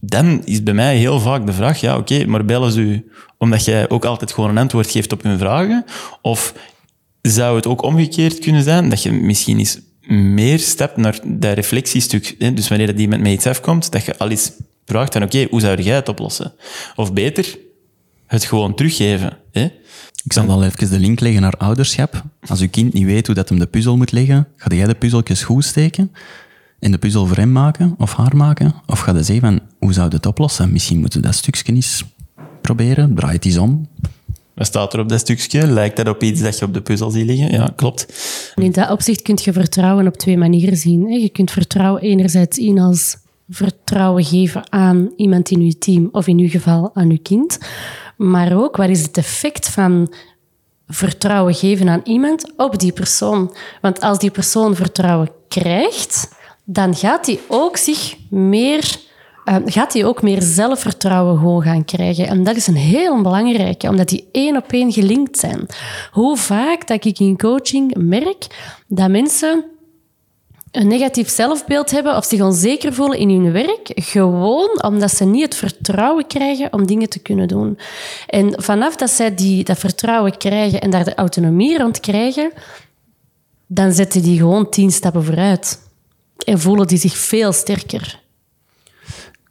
Dan 0.00 0.44
is 0.44 0.62
bij 0.62 0.74
mij 0.74 0.96
heel 0.96 1.20
vaak 1.20 1.46
de 1.46 1.52
vraag, 1.52 1.80
ja 1.80 1.96
oké, 1.96 2.26
maar 2.26 2.44
bellen 2.44 2.72
ze 2.72 2.80
u 2.80 3.10
omdat 3.38 3.64
jij 3.64 3.88
ook 3.88 4.04
altijd 4.04 4.32
gewoon 4.32 4.50
een 4.50 4.58
antwoord 4.58 4.90
geeft 4.90 5.12
op 5.12 5.22
hun 5.22 5.38
vragen? 5.38 5.84
Of 6.20 6.54
zou 7.22 7.56
het 7.56 7.66
ook 7.66 7.82
omgekeerd 7.82 8.38
kunnen 8.38 8.62
zijn, 8.62 8.88
dat 8.88 9.02
je 9.02 9.12
misschien 9.12 9.58
eens 9.58 9.80
meer 10.08 10.58
stept 10.58 10.96
naar 10.96 11.20
dat 11.24 11.54
reflectiestuk. 11.54 12.34
Hè? 12.38 12.54
Dus 12.54 12.68
wanneer 12.68 12.96
die 12.96 13.08
met 13.08 13.20
mij 13.20 13.32
iets 13.32 13.46
afkomt, 13.46 13.92
dat 13.92 14.04
je 14.04 14.18
al 14.18 14.30
eens 14.30 14.52
vraagt 14.84 15.12
van 15.12 15.22
oké, 15.22 15.46
hoe 15.50 15.60
zou 15.60 15.82
jij 15.82 15.94
het 15.94 16.08
oplossen? 16.08 16.52
Of 16.96 17.12
beter, 17.12 17.58
het 18.26 18.44
gewoon 18.44 18.74
teruggeven. 18.74 19.36
Hè? 19.52 19.64
Ik 20.24 20.32
zal 20.32 20.46
wel 20.46 20.64
even 20.64 20.90
de 20.90 20.98
link 20.98 21.20
leggen 21.20 21.42
naar 21.42 21.52
ouderschap. 21.52 22.22
Als 22.46 22.60
uw 22.60 22.68
kind 22.68 22.92
niet 22.92 23.04
weet 23.04 23.26
hoe 23.26 23.34
dat 23.34 23.48
hem 23.48 23.58
de 23.58 23.66
puzzel 23.66 23.96
moet 23.96 24.12
leggen, 24.12 24.48
ga 24.56 24.74
jij 24.74 24.86
de 24.86 24.94
puzzeltjes 24.94 25.42
goed 25.42 25.64
steken 25.64 26.12
en 26.78 26.90
de 26.90 26.98
puzzel 26.98 27.26
voor 27.26 27.36
hem 27.36 27.52
maken 27.52 27.94
of 27.98 28.14
haar 28.14 28.36
maken? 28.36 28.74
Of 28.86 29.00
ga 29.00 29.12
je 29.12 29.22
zeggen 29.22 29.48
van, 29.48 29.60
hoe 29.78 29.92
zou 29.92 30.08
je 30.08 30.16
het 30.16 30.26
oplossen? 30.26 30.72
Misschien 30.72 31.00
moeten 31.00 31.20
we 31.20 31.26
dat 31.26 31.34
stukje 31.34 31.72
eens 31.72 32.04
proberen, 32.60 33.14
draai 33.14 33.34
het 33.34 33.44
eens 33.44 33.56
om. 33.56 33.88
Wat 34.54 34.66
staat 34.66 34.92
er 34.92 35.00
op 35.00 35.08
dat 35.08 35.20
stukje? 35.20 35.66
Lijkt 35.66 35.96
dat 35.96 36.08
op 36.08 36.22
iets 36.22 36.40
dat 36.40 36.58
je 36.58 36.64
op 36.64 36.74
de 36.74 36.80
puzzel 36.80 37.10
ziet 37.10 37.26
liggen? 37.26 37.50
Ja, 37.50 37.72
klopt. 37.76 38.06
In 38.54 38.72
dat 38.72 38.90
opzicht 38.90 39.22
kun 39.22 39.38
je 39.42 39.52
vertrouwen 39.52 40.06
op 40.06 40.16
twee 40.16 40.38
manieren 40.38 40.76
zien. 40.76 41.20
Je 41.20 41.28
kunt 41.28 41.50
vertrouwen 41.50 42.02
enerzijds 42.02 42.58
in 42.58 42.78
als 42.78 43.16
vertrouwen 43.48 44.24
geven 44.24 44.72
aan 44.72 45.12
iemand 45.16 45.50
in 45.50 45.66
je 45.66 45.78
team, 45.78 46.08
of 46.12 46.26
in 46.26 46.38
uw 46.38 46.48
geval 46.48 46.90
aan 46.94 47.10
uw 47.10 47.18
kind. 47.22 47.58
Maar 48.16 48.56
ook, 48.56 48.76
wat 48.76 48.88
is 48.88 49.02
het 49.02 49.16
effect 49.16 49.68
van 49.68 50.12
vertrouwen 50.86 51.54
geven 51.54 51.88
aan 51.88 52.00
iemand 52.04 52.52
op 52.56 52.78
die 52.78 52.92
persoon? 52.92 53.54
Want 53.80 54.00
als 54.00 54.18
die 54.18 54.30
persoon 54.30 54.76
vertrouwen 54.76 55.30
krijgt, 55.48 56.28
dan 56.64 56.94
gaat 56.94 57.26
hij 57.26 57.40
ook 57.48 57.76
zich 57.76 58.16
meer 58.30 59.00
gaat 59.44 59.92
hij 59.92 60.04
ook 60.04 60.22
meer 60.22 60.42
zelfvertrouwen 60.42 61.38
gewoon 61.38 61.62
gaan 61.62 61.84
krijgen. 61.84 62.26
En 62.26 62.44
dat 62.44 62.56
is 62.56 62.66
een 62.66 62.76
heel 62.76 63.22
belangrijke, 63.22 63.88
omdat 63.88 64.08
die 64.08 64.28
één 64.32 64.56
op 64.56 64.72
één 64.72 64.92
gelinkt 64.92 65.38
zijn. 65.38 65.66
Hoe 66.10 66.36
vaak 66.36 66.86
dat 66.86 67.04
ik 67.04 67.18
in 67.18 67.36
coaching 67.38 67.94
merk 67.96 68.46
dat 68.86 69.10
mensen 69.10 69.64
een 70.70 70.86
negatief 70.86 71.28
zelfbeeld 71.28 71.90
hebben 71.90 72.16
of 72.16 72.24
zich 72.24 72.40
onzeker 72.40 72.92
voelen 72.92 73.18
in 73.18 73.28
hun 73.28 73.52
werk, 73.52 73.90
gewoon 73.94 74.82
omdat 74.82 75.10
ze 75.10 75.24
niet 75.24 75.42
het 75.42 75.54
vertrouwen 75.54 76.26
krijgen 76.26 76.72
om 76.72 76.86
dingen 76.86 77.08
te 77.08 77.18
kunnen 77.18 77.48
doen. 77.48 77.78
En 78.26 78.62
vanaf 78.62 78.96
dat 78.96 79.10
zij 79.10 79.34
die, 79.34 79.64
dat 79.64 79.78
vertrouwen 79.78 80.36
krijgen 80.36 80.80
en 80.80 80.90
daar 80.90 81.04
de 81.04 81.14
autonomie 81.14 81.78
rond 81.78 82.00
krijgen, 82.00 82.52
dan 83.66 83.92
zetten 83.92 84.22
die 84.22 84.38
gewoon 84.38 84.70
tien 84.70 84.90
stappen 84.90 85.24
vooruit. 85.24 85.90
En 86.44 86.60
voelen 86.60 86.86
die 86.86 86.98
zich 86.98 87.16
veel 87.16 87.52
sterker. 87.52 88.21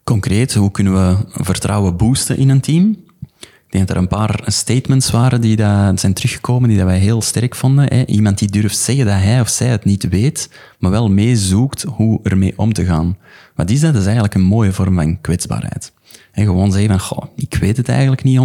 Concreet, 0.04 0.54
hoe 0.54 0.70
kunnen 0.70 0.92
we 0.92 1.16
vertrouwen 1.30 1.96
boosten 1.96 2.36
in 2.36 2.48
een 2.48 2.60
team? 2.60 2.96
Ik 3.40 3.78
denk 3.78 3.88
dat 3.88 3.96
er 3.96 4.02
een 4.02 4.08
paar 4.08 4.42
statements 4.46 5.10
waren 5.10 5.40
die 5.40 5.56
dat 5.56 6.00
zijn 6.00 6.12
teruggekomen, 6.12 6.68
die 6.68 6.78
dat 6.78 6.86
wij 6.86 6.98
heel 6.98 7.22
sterk 7.22 7.54
vonden. 7.54 8.10
Iemand 8.10 8.38
die 8.38 8.50
durft 8.50 8.76
zeggen 8.76 9.06
dat 9.06 9.14
hij 9.14 9.40
of 9.40 9.48
zij 9.48 9.66
het 9.66 9.84
niet 9.84 10.08
weet, 10.08 10.50
maar 10.78 10.90
wel 10.90 11.10
meezoekt 11.10 11.82
hoe 11.82 12.20
ermee 12.22 12.52
om 12.56 12.72
te 12.72 12.84
gaan. 12.84 13.16
Wat 13.54 13.70
is 13.70 13.80
dat? 13.80 13.90
Dat 13.90 14.00
is 14.00 14.06
eigenlijk 14.06 14.34
een 14.34 14.42
mooie 14.42 14.72
vorm 14.72 14.94
van 14.94 15.20
kwetsbaarheid. 15.20 15.92
En 16.32 16.44
gewoon 16.44 16.72
zeggen 16.72 16.90
van, 16.90 17.00
goh, 17.00 17.24
ik 17.36 17.54
weet 17.54 17.76
het 17.76 17.88
eigenlijk 17.88 18.22
niet 18.22 18.38
100%. 18.38 18.42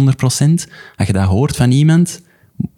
Als 0.96 1.06
je 1.06 1.12
dat 1.12 1.24
hoort 1.24 1.56
van 1.56 1.70
iemand, 1.70 2.20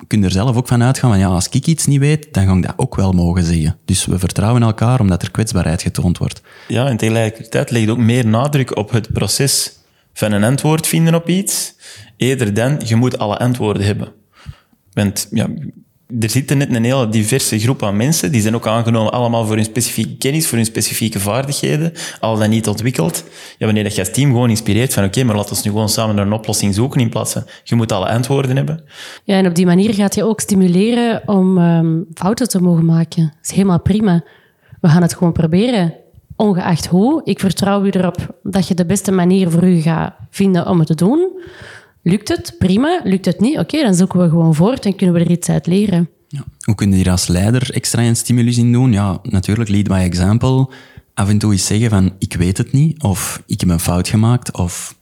kun 0.07 0.19
je 0.19 0.25
er 0.25 0.31
zelf 0.31 0.57
ook 0.57 0.69
van 0.69 0.83
uitgaan 0.83 1.11
van 1.11 1.19
ja, 1.19 1.27
als 1.27 1.49
ik 1.49 1.67
iets 1.67 1.87
niet 1.87 1.99
weet, 1.99 2.35
dan 2.35 2.47
ga 2.47 2.55
ik 2.55 2.63
dat 2.63 2.75
ook 2.77 2.97
wel 2.97 3.13
mogen 3.13 3.43
zeggen. 3.43 3.77
Dus 3.85 4.07
we 4.07 4.19
vertrouwen 4.19 4.63
elkaar 4.63 5.01
omdat 5.01 5.23
er 5.23 5.31
kwetsbaarheid 5.31 5.83
getoond 5.83 6.19
wordt. 6.19 6.43
Ja, 6.69 6.87
en 6.87 6.97
tegelijkertijd 6.97 7.71
legt 7.71 7.89
ook 7.89 7.99
meer 7.99 8.27
nadruk 8.27 8.77
op 8.77 8.91
het 8.91 9.13
proces 9.13 9.79
van 10.13 10.33
een 10.33 10.45
antwoord 10.45 10.87
vinden 10.87 11.15
op 11.15 11.29
iets, 11.29 11.75
eerder 12.17 12.55
dan 12.55 12.81
je 12.85 12.97
moet 12.97 13.19
alle 13.19 13.39
antwoorden 13.39 13.83
hebben. 13.83 14.13
Want 14.93 15.29
ja, 15.31 15.49
er 16.21 16.31
zitten 16.31 16.59
net 16.59 16.75
een 16.75 16.85
hele 16.85 17.09
diverse 17.09 17.59
groep 17.59 17.83
aan 17.83 17.97
mensen. 17.97 18.33
Die 18.33 18.41
zijn 18.41 18.55
ook 18.55 18.67
aangenomen 18.67 19.13
allemaal 19.13 19.47
voor 19.47 19.55
hun 19.55 19.65
specifieke 19.65 20.17
kennis, 20.17 20.47
voor 20.47 20.57
hun 20.57 20.67
specifieke 20.67 21.21
vaardigheden. 21.21 21.93
Al 22.21 22.39
dan 22.39 22.51
niet 22.51 22.69
ontwikkeld. 22.69 23.25
Ja, 23.59 23.65
wanneer 23.65 23.83
dat 23.83 23.95
je 23.95 24.01
als 24.01 24.11
team 24.11 24.31
gewoon 24.31 24.51
inspireert 24.51 24.93
van 24.93 25.05
oké, 25.05 25.25
maar 25.25 25.37
laten 25.37 25.55
we 25.57 25.61
nu 25.65 25.71
gewoon 25.71 25.89
samen 25.89 26.15
naar 26.15 26.27
een 26.27 26.33
oplossing 26.33 26.75
zoeken 26.75 27.01
in 27.01 27.09
plaats 27.09 27.33
van 27.33 27.45
je 27.65 27.75
moet 27.75 27.93
alle 27.93 28.09
antwoorden 28.09 28.57
hebben. 28.57 28.85
Ja, 29.25 29.37
en 29.37 29.47
op 29.47 29.55
die 29.55 29.67
manier 29.67 29.95
gaat 29.95 30.15
je 30.15 30.25
ook 30.25 30.41
stimuleren 30.41 31.23
om 31.27 31.59
um, 31.59 32.07
fouten 32.15 32.49
te 32.49 32.63
mogen 32.63 32.85
maken. 32.85 33.23
Dat 33.23 33.51
is 33.51 33.51
helemaal 33.51 33.81
prima. 33.81 34.25
We 34.81 34.89
gaan 34.89 35.03
het 35.03 35.15
gewoon 35.15 35.33
proberen. 35.33 35.95
Ongeacht 36.37 36.87
hoe. 36.87 37.21
Ik 37.25 37.41
vertrouw 37.41 37.85
u 37.85 37.91
erop 37.91 38.39
dat 38.43 38.69
je 38.69 38.75
de 38.75 38.87
beste 38.87 39.13
manier 39.13 39.51
voor 39.51 39.65
u 39.65 39.81
gaat 39.81 40.15
vinden 40.31 40.67
om 40.67 40.79
het 40.79 40.87
te 40.87 40.95
doen. 40.95 41.41
Lukt 42.03 42.29
het? 42.29 42.55
Prima. 42.59 43.01
Lukt 43.05 43.25
het 43.25 43.41
niet? 43.41 43.59
Oké, 43.59 43.83
dan 43.83 43.95
zoeken 43.95 44.21
we 44.21 44.29
gewoon 44.29 44.55
voort 44.55 44.87
en 44.87 44.97
kunnen 44.97 45.15
we 45.15 45.21
er 45.21 45.31
iets 45.31 45.49
uit 45.49 45.67
leren. 45.67 46.09
Ja. 46.29 46.45
Hoe 46.61 46.75
kun 46.75 46.91
je 46.91 46.97
hier 46.97 47.11
als 47.11 47.27
leider 47.27 47.71
extra 47.75 48.03
een 48.03 48.17
stimulus 48.17 48.59
in 48.59 48.73
doen? 48.73 48.93
Ja, 48.93 49.19
natuurlijk, 49.23 49.69
lead 49.69 49.89
by 49.89 50.01
example. 50.05 50.69
Af 51.15 51.29
en 51.29 51.39
toe 51.39 51.53
eens 51.53 51.67
zeggen 51.67 51.91
van, 51.91 52.13
ik 52.19 52.35
weet 52.35 52.59
het 52.59 52.73
niet, 52.73 53.03
of 53.03 53.43
ik 53.47 53.61
heb 53.61 53.69
een 53.69 53.81
fout 53.81 54.09
gemaakt, 54.09 54.53
of 54.53 54.99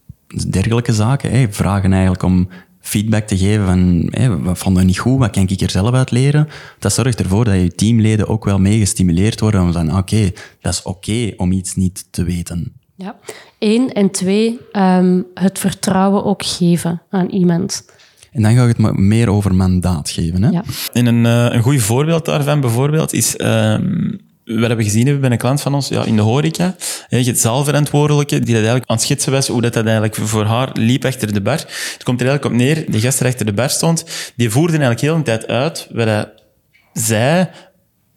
dergelijke 0.49 0.93
zaken. 0.93 1.53
Vragen 1.53 1.93
eigenlijk 1.93 2.23
om 2.23 2.49
feedback 2.81 3.27
te 3.27 3.39
geven 3.39 3.67
van, 3.67 4.11
wat 4.43 4.59
vond 4.59 4.79
je 4.79 4.85
niet 4.85 4.99
goed, 4.99 5.19
wat 5.19 5.31
kan 5.31 5.49
ik 5.49 5.61
er 5.61 5.71
zelf 5.71 5.95
uit 5.95 6.11
leren? 6.11 6.49
Dat 6.79 6.93
zorgt 6.93 7.21
ervoor 7.21 7.45
dat 7.45 7.55
je 7.55 7.75
teamleden 7.75 8.29
ook 8.29 8.45
wel 8.45 8.59
mee 8.59 8.79
gestimuleerd 8.79 9.41
worden 9.41 9.63
om 9.63 9.73
van, 9.73 9.97
oké, 9.97 10.31
dat 10.61 10.73
is 10.73 10.83
oké 10.83 11.33
om 11.37 11.53
iets 11.53 11.75
niet 11.75 12.07
te 12.11 12.25
weten. 12.25 12.73
Ja. 12.99 13.17
Eén. 13.59 13.93
En 13.93 14.11
twee, 14.11 14.59
um, 14.73 15.27
het 15.35 15.59
vertrouwen 15.59 16.25
ook 16.25 16.43
geven 16.45 17.03
aan 17.11 17.29
iemand. 17.29 17.85
En 18.33 18.43
dan 18.43 18.55
gaat 18.55 18.69
het 18.69 18.97
meer 18.97 19.31
over 19.31 19.55
mandaat 19.55 20.11
geven. 20.11 20.43
Hè? 20.43 20.51
Ja. 20.51 20.63
En 20.93 21.07
een, 21.07 21.25
uh, 21.25 21.55
een 21.55 21.63
goed 21.63 21.81
voorbeeld 21.81 22.25
daarvan 22.25 22.61
bijvoorbeeld 22.61 23.13
is... 23.13 23.35
Um, 23.41 24.27
we 24.45 24.67
hebben 24.67 24.85
gezien 24.85 25.05
hebben 25.05 25.21
bij 25.21 25.31
een 25.31 25.39
klant 25.39 25.61
van 25.61 25.75
ons 25.75 25.89
ja, 25.89 26.05
in 26.05 26.17
de 26.17 26.23
horeca. 26.23 26.75
Je 27.09 27.23
hebt 27.23 27.39
zaalverantwoordelijke 27.39 28.35
die 28.35 28.47
dat 28.47 28.55
eigenlijk 28.55 28.91
aan 28.91 28.97
het 28.97 29.05
schetsen 29.05 29.33
was 29.33 29.49
hoe 29.49 29.61
dat, 29.61 29.73
dat 29.73 29.85
eigenlijk 29.85 30.15
voor 30.15 30.45
haar 30.45 30.71
liep 30.73 31.05
achter 31.05 31.33
de 31.33 31.41
bar. 31.41 31.59
Het 31.93 32.03
komt 32.03 32.21
er 32.21 32.27
eigenlijk 32.27 32.45
op 32.45 32.61
neer, 32.61 32.91
de 32.91 33.01
gast 33.01 33.19
die 33.19 33.27
achter 33.27 33.47
de 33.47 33.53
bar 33.53 33.71
stond, 33.71 34.05
die 34.37 34.51
voerde 34.51 34.79
eigenlijk 34.79 35.01
heel 35.01 35.17
de 35.17 35.23
tijd 35.23 35.47
uit 35.47 35.89
wat 35.91 36.07
hij 36.07 37.51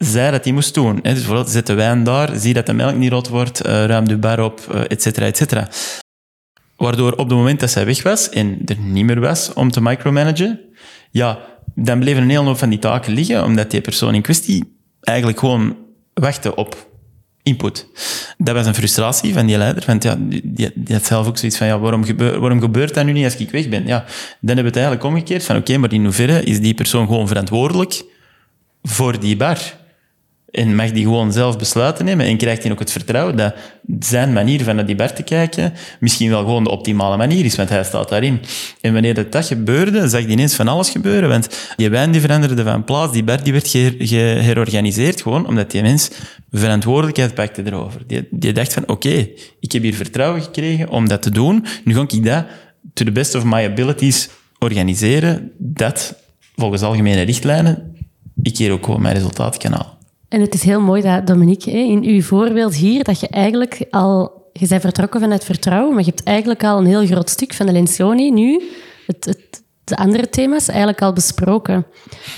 zei 0.04 0.32
dat 0.32 0.44
hij 0.44 0.54
moest 0.54 0.74
doen. 0.74 0.96
Dus 0.96 1.14
bijvoorbeeld, 1.14 1.50
zet 1.50 1.68
de 1.68 1.74
wijn 1.74 2.04
daar, 2.04 2.30
zie 2.36 2.54
dat 2.54 2.66
de 2.66 2.74
melk 2.74 2.96
niet 2.96 3.12
rot 3.12 3.28
wordt, 3.28 3.66
uh, 3.66 3.86
ruim 3.86 4.08
de 4.08 4.18
bar 4.18 4.40
op, 4.40 4.68
uh, 4.74 4.82
et 4.88 5.02
cetera, 5.02 5.26
et 5.26 5.38
cetera. 5.38 5.68
Waardoor 6.76 7.12
op 7.12 7.30
het 7.30 7.38
moment 7.38 7.60
dat 7.60 7.72
zij 7.72 7.86
weg 7.86 8.04
was 8.04 8.30
en 8.30 8.62
er 8.66 8.78
niet 8.78 9.06
meer 9.06 9.20
was 9.20 9.54
om 9.54 9.72
te 9.72 9.82
micromanagen, 9.82 10.60
ja, 11.12 11.40
dan 11.76 12.00
bleven 12.00 12.22
een 12.22 12.30
hele 12.30 12.44
hoop 12.44 12.58
van 12.58 12.70
die 12.70 12.80
taken 12.80 13.14
liggen, 13.14 13.44
omdat 13.44 13.72
die 13.72 13.82
persoon 13.82 14.16
in 14.16 14.22
kwestie 14.22 14.78
eigenlijk 15.02 15.40
gewoon 15.40 15.78
wachtte 16.14 16.56
op 16.56 16.90
input. 17.44 17.88
Dat 18.38 18.56
was 18.56 18.66
een 18.66 18.76
frustratie 18.76 19.34
van 19.34 19.46
die 19.46 19.58
leider, 19.58 19.84
want 19.86 20.04
ja, 20.04 20.18
die, 20.20 20.42
die 20.76 20.96
had 20.96 21.06
zelf 21.06 21.28
ook 21.28 21.38
zoiets 21.38 21.58
van, 21.58 21.68
ja, 21.68 21.80
waarom, 21.80 22.06
waarom 22.18 22.62
gebeurt 22.62 22.94
dat 22.94 23.06
nu 23.06 23.12
niet 23.12 23.26
als 23.26 23.36
ik 23.36 23.52
weg 23.52 23.70
ben? 23.70 23.86
Ja, 23.88 24.00
dan 24.40 24.56
hebben 24.56 24.56
we 24.56 24.70
het 24.70 24.76
eigenlijk 24.76 25.06
omgekeerd 25.06 25.44
van, 25.44 25.56
oké, 25.56 25.78
maar 25.78 25.94
in 25.94 26.04
hoeverre 26.04 26.44
is 26.44 26.60
die 26.62 26.74
persoon 26.74 27.08
gewoon 27.08 27.28
verantwoordelijk 27.28 28.04
voor 28.84 29.20
die 29.20 29.38
bar? 29.38 29.80
En 30.52 30.76
mag 30.76 30.92
die 30.92 31.04
gewoon 31.04 31.34
zelf 31.34 31.58
besluiten 31.58 32.06
nemen 32.06 32.26
en 32.26 32.38
krijgt 32.38 32.64
hij 32.64 32.72
ook 32.72 32.80
het 32.80 32.92
vertrouwen 32.92 33.38
dat 33.38 33.54
zijn 34.00 34.34
manier 34.34 34.64
van 34.64 34.76
naar 34.76 34.86
die 34.86 34.96
bar 34.96 35.14
te 35.14 35.24
kijken 35.24 35.74
misschien 36.00 36.30
wel 36.30 36.40
gewoon 36.40 36.64
de 36.64 36.70
optimale 36.70 37.18
manier 37.18 37.46
is, 37.46 37.56
want 37.56 37.70
hij 37.70 37.84
staat 37.84 38.10
daarin. 38.10 38.40
En 38.82 38.94
wanneer 38.94 39.14
dat, 39.14 39.32
dat 39.32 39.46
gebeurde, 39.46 40.10
zag 40.10 40.22
hij 40.22 40.30
ineens 40.30 40.56
van 40.56 40.68
alles 40.68 40.90
gebeuren, 40.90 41.30
want 41.30 41.74
die 41.76 41.90
wijn 41.90 42.12
die 42.12 42.22
veranderde 42.22 42.64
van 42.64 42.84
plaats, 42.84 43.14
die 43.14 43.24
bar 43.24 43.44
die 43.44 43.54
werd 43.54 43.68
geherorganiseerd 44.00 45.22
gewoon 45.22 45.48
omdat 45.48 45.72
die 45.72 45.82
mens 45.82 46.12
verantwoordelijkheid 46.52 47.34
pakte 47.34 47.66
erover. 47.66 48.02
Die, 48.08 48.28
die 48.32 48.54
dacht 48.54 48.74
van, 48.74 48.88
oké, 48.88 49.28
ik 49.60 49.72
heb 49.72 49.82
hier 49.82 49.96
vertrouwen 49.96 50.42
gekregen 50.42 50.90
om 50.90 51.08
dat 51.08 51.22
te 51.22 51.32
doen, 51.32 51.66
nu 51.84 51.94
ga 51.94 52.02
ik 52.02 52.24
dat 52.24 52.46
to 52.94 53.06
the 53.06 53.12
best 53.12 53.36
of 53.36 53.44
my 53.44 53.66
abilities 53.66 54.30
organiseren, 54.60 55.52
dat 55.58 56.16
volgens 56.56 56.82
algemene 56.82 57.22
richtlijnen 57.22 57.96
ik 58.42 58.58
hier 58.58 58.72
ook 58.72 58.86
gewoon 58.86 59.02
mijn 59.02 59.16
resultaat 59.16 59.58
kan 59.58 59.72
halen. 59.72 60.01
En 60.32 60.42
het 60.42 60.54
is 60.54 60.64
heel 60.64 60.82
mooi 60.82 61.02
dat, 61.02 61.28
Dominique, 61.28 61.72
in 61.72 62.04
uw 62.04 62.22
voorbeeld 62.22 62.76
hier, 62.76 63.04
dat 63.04 63.20
je 63.20 63.28
eigenlijk 63.28 63.86
al... 63.90 64.40
Je 64.54 64.68
bent 64.68 64.82
vertrokken 64.82 65.20
vanuit 65.20 65.44
vertrouwen, 65.44 65.94
maar 65.94 66.04
je 66.04 66.10
hebt 66.10 66.24
eigenlijk 66.24 66.64
al 66.64 66.78
een 66.78 66.86
heel 66.86 67.06
groot 67.06 67.30
stuk 67.30 67.54
van 67.54 67.66
de 67.66 67.72
Lencioni 67.72 68.32
nu, 68.32 68.62
het, 69.06 69.64
de 69.84 69.98
andere 69.98 70.30
thema's, 70.30 70.68
eigenlijk 70.68 71.02
al 71.02 71.14
besproken. 71.14 71.86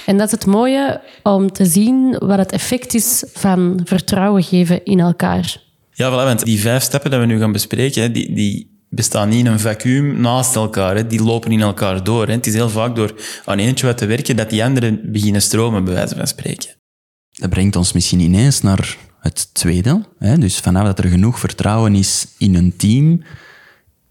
En 0.05 0.17
dat 0.17 0.25
is 0.25 0.31
het 0.31 0.45
mooie 0.45 1.01
om 1.23 1.51
te 1.51 1.65
zien 1.65 2.17
wat 2.19 2.37
het 2.37 2.51
effect 2.51 2.93
is 2.93 3.23
van 3.33 3.81
vertrouwen 3.83 4.43
geven 4.43 4.85
in 4.85 4.99
elkaar. 4.99 5.61
Ja, 5.91 6.11
voilà, 6.11 6.25
want 6.25 6.45
die 6.45 6.59
vijf 6.59 6.83
stappen 6.83 7.09
die 7.11 7.19
we 7.19 7.25
nu 7.25 7.39
gaan 7.39 7.51
bespreken, 7.51 8.13
die, 8.13 8.33
die 8.33 8.85
bestaan 8.89 9.29
niet 9.29 9.45
in 9.45 9.51
een 9.51 9.59
vacuüm 9.59 10.21
naast 10.21 10.55
elkaar. 10.55 11.07
Die 11.07 11.23
lopen 11.23 11.51
in 11.51 11.61
elkaar 11.61 12.03
door. 12.03 12.27
Het 12.27 12.47
is 12.47 12.53
heel 12.53 12.69
vaak 12.69 12.95
door 12.95 13.13
aan 13.45 13.59
eentje 13.59 13.85
wat 13.85 13.97
te 13.97 14.05
werken 14.05 14.35
dat 14.35 14.49
die 14.49 14.63
anderen 14.63 15.11
beginnen 15.11 15.41
stromen, 15.41 15.83
bij 15.83 15.93
wijze 15.93 16.15
van 16.15 16.27
spreken. 16.27 16.81
Dat 17.33 17.49
brengt 17.49 17.75
ons 17.75 17.93
misschien 17.93 18.19
ineens 18.19 18.61
naar 18.61 18.97
het 19.19 19.53
tweede. 19.53 20.05
Hè? 20.19 20.37
Dus 20.37 20.59
vanaf 20.59 20.85
dat 20.85 20.99
er 20.99 21.09
genoeg 21.09 21.39
vertrouwen 21.39 21.95
is 21.95 22.27
in 22.37 22.55
een 22.55 22.75
team, 22.77 23.23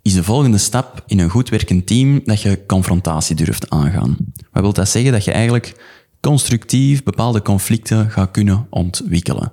is 0.02 0.14
de 0.14 0.24
volgende 0.24 0.58
stap 0.58 1.02
in 1.06 1.18
een 1.18 1.30
goed 1.30 1.48
werkend 1.48 1.86
team 1.86 2.20
dat 2.24 2.42
je 2.42 2.66
confrontatie 2.66 3.36
durft 3.36 3.70
aangaan. 3.70 4.16
Wat 4.52 4.62
wil 4.62 4.72
dat 4.72 4.88
zeggen? 4.88 5.12
Dat 5.12 5.24
je 5.24 5.32
eigenlijk 5.32 5.74
constructief 6.20 7.02
bepaalde 7.02 7.42
conflicten 7.42 8.10
gaat 8.10 8.30
kunnen 8.30 8.66
ontwikkelen. 8.70 9.52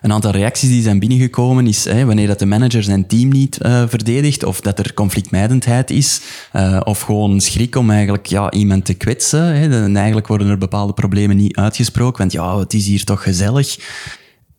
Een 0.00 0.12
aantal 0.12 0.30
reacties 0.30 0.68
die 0.68 0.82
zijn 0.82 0.98
binnengekomen 0.98 1.66
is 1.66 1.84
hè, 1.84 2.04
wanneer 2.04 2.26
dat 2.26 2.38
de 2.38 2.46
manager 2.46 2.82
zijn 2.82 3.06
team 3.06 3.28
niet 3.28 3.58
uh, 3.62 3.82
verdedigt, 3.88 4.44
of 4.44 4.60
dat 4.60 4.78
er 4.78 4.94
conflictmijdendheid 4.94 5.90
is, 5.90 6.20
uh, 6.52 6.80
of 6.84 7.00
gewoon 7.00 7.40
schrik 7.40 7.76
om 7.76 7.90
eigenlijk 7.90 8.26
ja, 8.26 8.50
iemand 8.50 8.84
te 8.84 8.94
kwetsen. 8.94 9.56
Hè. 9.56 9.84
En 9.84 9.96
eigenlijk 9.96 10.26
worden 10.26 10.48
er 10.48 10.58
bepaalde 10.58 10.92
problemen 10.92 11.36
niet 11.36 11.56
uitgesproken, 11.56 12.18
want 12.18 12.32
ja, 12.32 12.58
het 12.58 12.74
is 12.74 12.86
hier 12.86 13.04
toch 13.04 13.22
gezellig. 13.22 13.78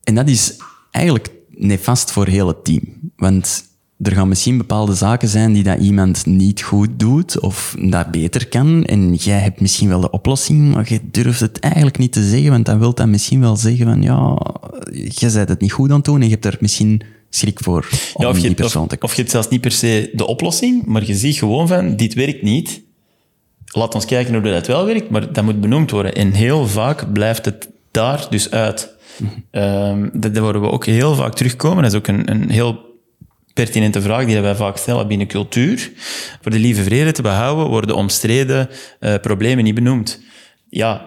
En 0.03 0.15
dat 0.15 0.27
is 0.27 0.55
eigenlijk 0.91 1.29
nefast 1.49 2.11
voor 2.11 2.27
heel 2.27 2.47
het 2.47 2.63
team. 2.63 2.81
Want 3.15 3.63
er 4.01 4.11
gaan 4.11 4.27
misschien 4.27 4.57
bepaalde 4.57 4.93
zaken 4.93 5.27
zijn 5.27 5.53
die 5.53 5.63
dat 5.63 5.79
iemand 5.79 6.25
niet 6.25 6.61
goed 6.61 6.89
doet 6.97 7.39
of 7.39 7.75
dat 7.79 8.11
beter 8.11 8.47
kan. 8.47 8.85
En 8.85 9.13
jij 9.13 9.39
hebt 9.39 9.61
misschien 9.61 9.89
wel 9.89 9.99
de 9.99 10.11
oplossing, 10.11 10.73
maar 10.73 10.85
je 10.89 10.99
durft 11.11 11.39
het 11.39 11.59
eigenlijk 11.59 11.97
niet 11.97 12.11
te 12.11 12.29
zeggen, 12.29 12.51
want 12.51 12.65
dan 12.65 12.79
wil 12.79 12.93
dat 12.93 13.07
misschien 13.07 13.39
wel 13.39 13.55
zeggen 13.55 13.85
van 13.85 14.01
ja, 14.01 14.37
je 14.91 15.31
bent 15.33 15.49
het 15.49 15.61
niet 15.61 15.71
goed 15.71 15.89
aan 15.89 15.95
het 15.95 16.05
doen 16.05 16.21
en 16.21 16.25
je 16.25 16.31
hebt 16.31 16.45
er 16.45 16.57
misschien 16.59 17.01
schrik 17.29 17.59
voor 17.63 17.87
om 18.13 18.23
ja, 18.23 18.29
of 18.29 18.35
je, 18.35 18.41
die 18.41 18.53
persoon 18.53 18.87
te 18.87 18.95
of, 18.95 19.03
of 19.03 19.11
je 19.11 19.19
hebt 19.19 19.31
zelfs 19.31 19.47
niet 19.47 19.61
per 19.61 19.71
se 19.71 20.09
de 20.13 20.27
oplossing, 20.27 20.85
maar 20.85 21.05
je 21.05 21.15
ziet 21.15 21.37
gewoon 21.37 21.67
van, 21.67 21.95
dit 21.95 22.13
werkt 22.13 22.41
niet. 22.41 22.81
Laat 23.65 23.95
ons 23.95 24.05
kijken 24.05 24.33
hoe 24.33 24.51
dat 24.51 24.67
wel 24.67 24.85
werkt, 24.85 25.09
maar 25.09 25.33
dat 25.33 25.43
moet 25.43 25.61
benoemd 25.61 25.91
worden. 25.91 26.15
En 26.15 26.31
heel 26.31 26.67
vaak 26.67 27.13
blijft 27.13 27.45
het 27.45 27.69
daar 27.91 28.27
dus 28.29 28.51
uit. 28.51 28.97
Mm 29.17 30.09
dat, 30.13 30.33
dat 30.33 30.43
worden 30.43 30.61
we 30.61 30.71
ook 30.71 30.85
heel 30.85 31.15
vaak 31.15 31.35
terugkomen. 31.35 31.83
Dat 31.83 31.91
is 31.91 31.97
ook 31.97 32.07
een, 32.07 32.31
een 32.31 32.49
heel 32.49 32.88
pertinente 33.53 34.01
vraag 34.01 34.25
die 34.25 34.41
wij 34.41 34.55
vaak 34.55 34.77
stellen 34.77 35.07
binnen 35.07 35.27
cultuur. 35.27 35.91
Voor 36.41 36.51
de 36.51 36.59
lieve 36.59 36.83
vrede 36.83 37.11
te 37.11 37.21
behouden 37.21 37.67
worden 37.67 37.95
omstreden 37.95 38.69
uh, 38.99 39.15
problemen 39.21 39.63
niet 39.63 39.75
benoemd. 39.75 40.19
Ja, 40.69 41.05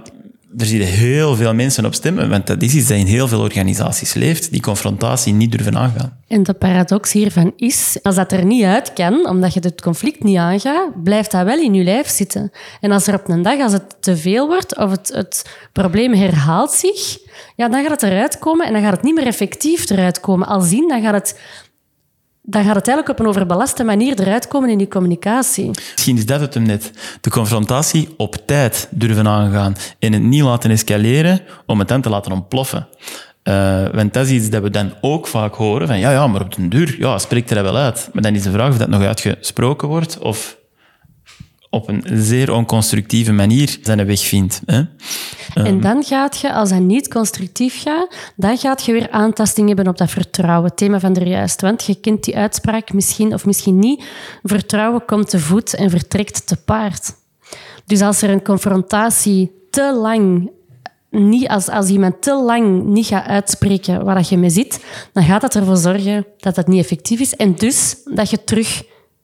er 0.59 0.67
zitten 0.67 0.89
heel 0.89 1.37
veel 1.37 1.55
mensen 1.55 1.85
op 1.85 1.95
stemmen, 1.95 2.29
want 2.29 2.47
dat 2.47 2.63
is 2.63 2.75
iets 2.75 2.89
dat 2.89 2.99
in 2.99 3.07
heel 3.07 3.29
veel 3.29 3.41
organisaties 3.41 4.15
leeft, 4.15 4.51
die 4.51 4.61
confrontatie 4.61 5.33
niet 5.33 5.53
durven 5.53 5.77
aangaan. 5.77 6.19
En 6.29 6.43
de 6.43 6.53
paradox 6.53 7.13
hiervan 7.13 7.53
is, 7.57 7.99
als 8.03 8.15
dat 8.15 8.33
er 8.33 8.45
niet 8.45 8.65
uit 8.65 8.93
kan, 8.93 9.29
omdat 9.29 9.55
je 9.55 9.61
het 9.61 9.81
conflict 9.81 10.23
niet 10.23 10.37
aangaat, 10.37 11.03
blijft 11.03 11.31
dat 11.31 11.45
wel 11.45 11.59
in 11.59 11.75
je 11.75 11.85
lijf 11.85 12.09
zitten. 12.09 12.51
En 12.81 12.91
als 12.91 13.07
er 13.07 13.15
op 13.15 13.29
een 13.29 13.43
dag, 13.43 13.61
als 13.61 13.73
het 13.73 13.97
te 14.01 14.17
veel 14.17 14.47
wordt, 14.47 14.77
of 14.77 14.91
het, 14.91 15.11
het 15.15 15.45
probleem 15.73 16.15
herhaalt 16.15 16.71
zich, 16.71 17.19
ja, 17.57 17.69
dan 17.69 17.83
gaat 17.83 18.01
het 18.01 18.03
eruit 18.03 18.39
komen 18.39 18.67
en 18.67 18.73
dan 18.73 18.83
gaat 18.83 18.93
het 18.93 19.03
niet 19.03 19.15
meer 19.15 19.27
effectief 19.27 19.91
eruit 19.91 20.21
komen. 20.21 20.49
Al 20.49 20.61
zien, 20.61 20.89
dan 20.89 21.03
gaat 21.03 21.15
het 21.15 21.39
dan 22.43 22.65
gaat 22.65 22.75
het 22.75 22.89
eigenlijk 22.89 23.09
op 23.09 23.25
een 23.25 23.31
overbelaste 23.31 23.85
manier 23.85 24.21
eruit 24.21 24.49
komen 24.49 24.71
in 24.71 24.79
die 24.79 24.89
communicatie. 24.89 25.67
Misschien 25.67 26.17
is 26.17 26.27
dat 26.27 26.41
het 26.41 26.55
hem 26.55 26.63
net. 26.63 26.91
De 27.21 27.31
confrontatie 27.31 28.09
op 28.17 28.37
tijd 28.47 28.89
durven 28.91 29.29
aangaan 29.29 29.77
en 29.99 30.13
het 30.13 30.23
niet 30.23 30.43
laten 30.43 30.71
escaleren 30.71 31.41
om 31.67 31.79
het 31.79 31.89
dan 31.89 32.01
te 32.01 32.09
laten 32.09 32.33
ontploffen. 32.33 32.89
Uh, 33.45 33.89
want 33.93 34.15
dat 34.15 34.27
is 34.27 34.33
iets 34.33 34.51
dat 34.51 34.63
we 34.63 34.71
dan 34.71 34.93
ook 35.01 35.27
vaak 35.27 35.55
horen 35.55 35.87
van 35.87 35.99
ja, 35.99 36.11
ja, 36.11 36.27
maar 36.27 36.41
op 36.41 36.55
den 36.55 36.69
duur, 36.69 36.97
ja, 36.99 37.19
spreekt 37.19 37.51
er 37.51 37.63
wel 37.63 37.77
uit. 37.77 38.09
Maar 38.13 38.23
dan 38.23 38.35
is 38.35 38.43
de 38.43 38.51
vraag 38.51 38.71
of 38.71 38.79
dat 38.79 38.89
nog 38.89 39.03
uitgesproken 39.03 39.89
wordt 39.89 40.19
of 40.19 40.57
op 41.73 41.89
een 41.89 42.05
zeer 42.13 42.53
onconstructieve 42.53 43.33
manier 43.33 43.79
zijn 43.83 44.07
weg 44.07 44.21
vindt. 44.21 44.61
Hè? 44.67 44.77
En 44.77 44.87
ehm. 45.55 45.81
dan 45.81 46.05
gaat 46.05 46.39
je, 46.39 46.53
als 46.53 46.69
dat 46.69 46.81
niet 46.81 47.09
constructief 47.09 47.83
gaat, 47.83 48.15
dan 48.37 48.59
gaat 48.59 48.85
je 48.85 48.93
weer 48.93 49.11
aantasting 49.11 49.67
hebben 49.67 49.89
op 49.89 49.99
dat 49.99 50.11
vertrouwen, 50.11 50.69
het 50.69 50.77
thema 50.77 51.01
van 51.01 51.13
de 51.13 51.25
juist. 51.25 51.61
Want 51.61 51.85
je 51.85 51.95
kent 51.95 52.25
die 52.25 52.37
uitspraak 52.37 52.93
misschien 52.93 53.35
of 53.35 53.45
misschien 53.45 53.79
niet. 53.79 54.05
Vertrouwen 54.43 55.05
komt 55.05 55.31
te 55.31 55.39
voet 55.39 55.75
en 55.75 55.91
vertrekt 55.91 56.47
te 56.47 56.57
paard. 56.57 57.15
Dus 57.87 58.01
als 58.01 58.23
er 58.23 58.31
een 58.31 58.43
confrontatie 58.43 59.53
te 59.71 59.99
lang 60.01 60.51
niet, 61.11 61.49
als, 61.49 61.69
als 61.69 61.89
iemand 61.89 62.23
te 62.23 62.35
lang 62.35 62.85
niet 62.85 63.07
gaat 63.07 63.27
uitspreken 63.27 64.05
waar 64.05 64.27
je 64.29 64.37
mee 64.37 64.51
zit, 64.51 64.85
dan 65.13 65.25
gaat 65.25 65.41
dat 65.41 65.55
ervoor 65.55 65.77
zorgen 65.77 66.27
dat 66.39 66.57
het 66.57 66.67
niet 66.67 66.81
effectief 66.81 67.21
is. 67.21 67.37
En 67.37 67.55
dus 67.55 67.97
dat 68.05 68.31
je 68.31 68.45
terug 68.45 68.83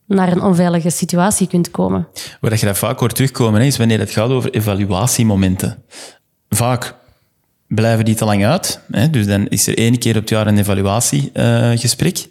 naar 0.09 0.31
een 0.31 0.41
onveilige 0.41 0.89
situatie 0.89 1.47
kunt 1.47 1.71
komen. 1.71 2.07
Waar 2.39 2.59
je 2.59 2.65
dat 2.65 2.77
vaak 2.77 2.99
hoort 2.99 3.15
terugkomen, 3.15 3.61
is 3.61 3.77
wanneer 3.77 3.99
het 3.99 4.11
gaat 4.11 4.29
over 4.29 4.49
evaluatiemomenten. 4.49 5.83
Vaak 6.49 6.95
blijven 7.67 8.05
die 8.05 8.15
te 8.15 8.25
lang 8.25 8.45
uit. 8.45 8.81
Hè? 8.91 9.09
Dus 9.09 9.25
dan 9.25 9.47
is 9.47 9.67
er 9.67 9.77
één 9.77 9.97
keer 9.97 10.15
op 10.15 10.21
het 10.21 10.29
jaar 10.29 10.47
een 10.47 10.57
evaluatiegesprek. 10.57 12.27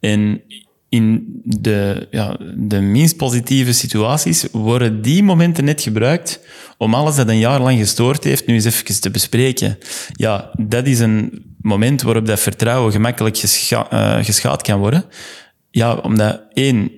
en 0.00 0.42
in 0.92 1.40
de, 1.44 2.08
ja, 2.10 2.36
de 2.54 2.80
minst 2.80 3.16
positieve 3.16 3.72
situaties 3.72 4.46
worden 4.52 5.02
die 5.02 5.22
momenten 5.22 5.64
net 5.64 5.82
gebruikt 5.82 6.40
om 6.78 6.94
alles 6.94 7.16
dat 7.16 7.28
een 7.28 7.38
jaar 7.38 7.60
lang 7.60 7.78
gestoord 7.78 8.24
heeft 8.24 8.46
nu 8.46 8.54
eens 8.54 8.64
even 8.64 9.00
te 9.00 9.10
bespreken. 9.10 9.78
Ja, 10.12 10.50
dat 10.56 10.86
is 10.86 10.98
een 10.98 11.44
moment 11.60 12.02
waarop 12.02 12.26
dat 12.26 12.40
vertrouwen 12.40 12.92
gemakkelijk 12.92 13.36
uh, 13.36 14.16
geschaad 14.22 14.62
kan 14.62 14.78
worden. 14.78 15.04
Ja, 15.70 15.94
omdat 15.94 16.40
één, 16.52 16.90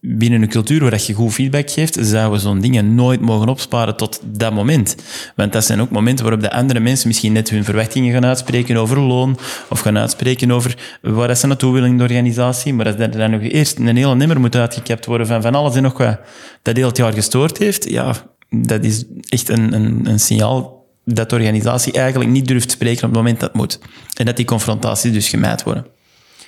binnen 0.00 0.42
een 0.42 0.48
cultuur 0.48 0.80
waar 0.80 1.02
je 1.06 1.12
goed 1.12 1.32
feedback 1.32 1.70
geeft, 1.70 1.98
zouden 2.00 2.32
we 2.32 2.38
zo'n 2.38 2.60
dingen 2.60 2.94
nooit 2.94 3.20
mogen 3.20 3.48
opsparen 3.48 3.96
tot 3.96 4.20
dat 4.24 4.52
moment. 4.52 4.96
Want 5.36 5.52
dat 5.52 5.64
zijn 5.64 5.80
ook 5.80 5.90
momenten 5.90 6.24
waarop 6.24 6.42
de 6.42 6.52
andere 6.52 6.80
mensen 6.80 7.08
misschien 7.08 7.32
net 7.32 7.50
hun 7.50 7.64
verwachtingen 7.64 8.12
gaan 8.12 8.24
uitspreken 8.24 8.76
over 8.76 9.00
loon, 9.00 9.38
of 9.68 9.80
gaan 9.80 9.98
uitspreken 9.98 10.50
over 10.50 10.98
waar 11.02 11.36
ze 11.36 11.46
naartoe 11.46 11.72
willen 11.72 11.88
in 11.88 11.96
de 11.96 12.02
organisatie. 12.02 12.74
Maar 12.74 12.96
dat 12.96 13.12
dan 13.12 13.30
nog 13.30 13.42
eerst 13.42 13.78
een 13.78 13.96
hele 13.96 14.14
nimmer 14.14 14.40
moet 14.40 14.56
uitgekapt 14.56 15.06
worden 15.06 15.26
van 15.26 15.42
van 15.42 15.54
alles 15.54 15.74
en 15.74 15.82
nog 15.82 15.98
wat 15.98 16.18
dat 16.62 16.76
heel 16.76 16.88
het 16.88 16.96
jaar 16.96 17.12
gestoord 17.12 17.58
heeft, 17.58 17.90
ja, 17.90 18.14
dat 18.50 18.84
is 18.84 19.04
echt 19.28 19.48
een, 19.48 19.72
een, 19.72 20.06
een 20.06 20.20
signaal 20.20 20.86
dat 21.04 21.30
de 21.30 21.36
organisatie 21.36 21.92
eigenlijk 21.92 22.30
niet 22.30 22.48
durft 22.48 22.70
spreken 22.70 23.04
op 23.04 23.08
het 23.08 23.18
moment 23.18 23.40
dat 23.40 23.54
moet. 23.54 23.78
En 24.16 24.24
dat 24.24 24.36
die 24.36 24.44
confrontaties 24.44 25.12
dus 25.12 25.28
gemijd 25.28 25.62
worden. 25.62 25.86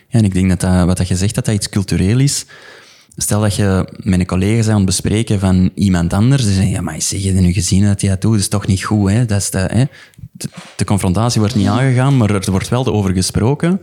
Ja, 0.09 0.19
en 0.19 0.25
ik 0.25 0.35
denk 0.35 0.49
dat, 0.49 0.61
dat 0.61 0.99
wat 0.99 1.09
je 1.09 1.17
zegt, 1.17 1.35
dat 1.35 1.45
dat 1.45 1.55
iets 1.55 1.69
cultureel 1.69 2.19
is. 2.19 2.45
Stel 3.17 3.41
dat 3.41 3.57
je 3.57 3.89
met 3.97 4.21
een 4.21 4.27
collega 4.27 4.55
bent 4.55 4.69
aan 4.69 4.77
het 4.77 4.85
bespreken 4.85 5.41
van 5.41 5.71
iemand 5.75 6.13
anders, 6.13 6.45
dan 6.45 6.53
zeg 6.53 6.65
je, 6.65 6.71
ja, 6.71 6.81
maar 6.81 7.03
zeg 7.03 7.23
je 7.23 7.33
nu 7.33 7.53
gezien 7.53 7.85
dat 7.85 8.01
hij 8.01 8.11
dat 8.11 8.21
doet? 8.21 8.33
Dat 8.33 8.41
is 8.41 8.49
toch 8.49 8.67
niet 8.67 8.85
goed, 8.85 9.11
hè? 9.11 9.27
Dat 9.27 9.41
is 9.41 9.51
de, 9.51 10.85
confrontatie 10.85 11.41
wordt 11.41 11.55
niet 11.55 11.67
aangegaan, 11.67 12.17
maar 12.17 12.31
er 12.31 12.51
wordt 12.51 12.69
wel 12.69 12.87
over 12.87 13.13
gesproken. 13.13 13.81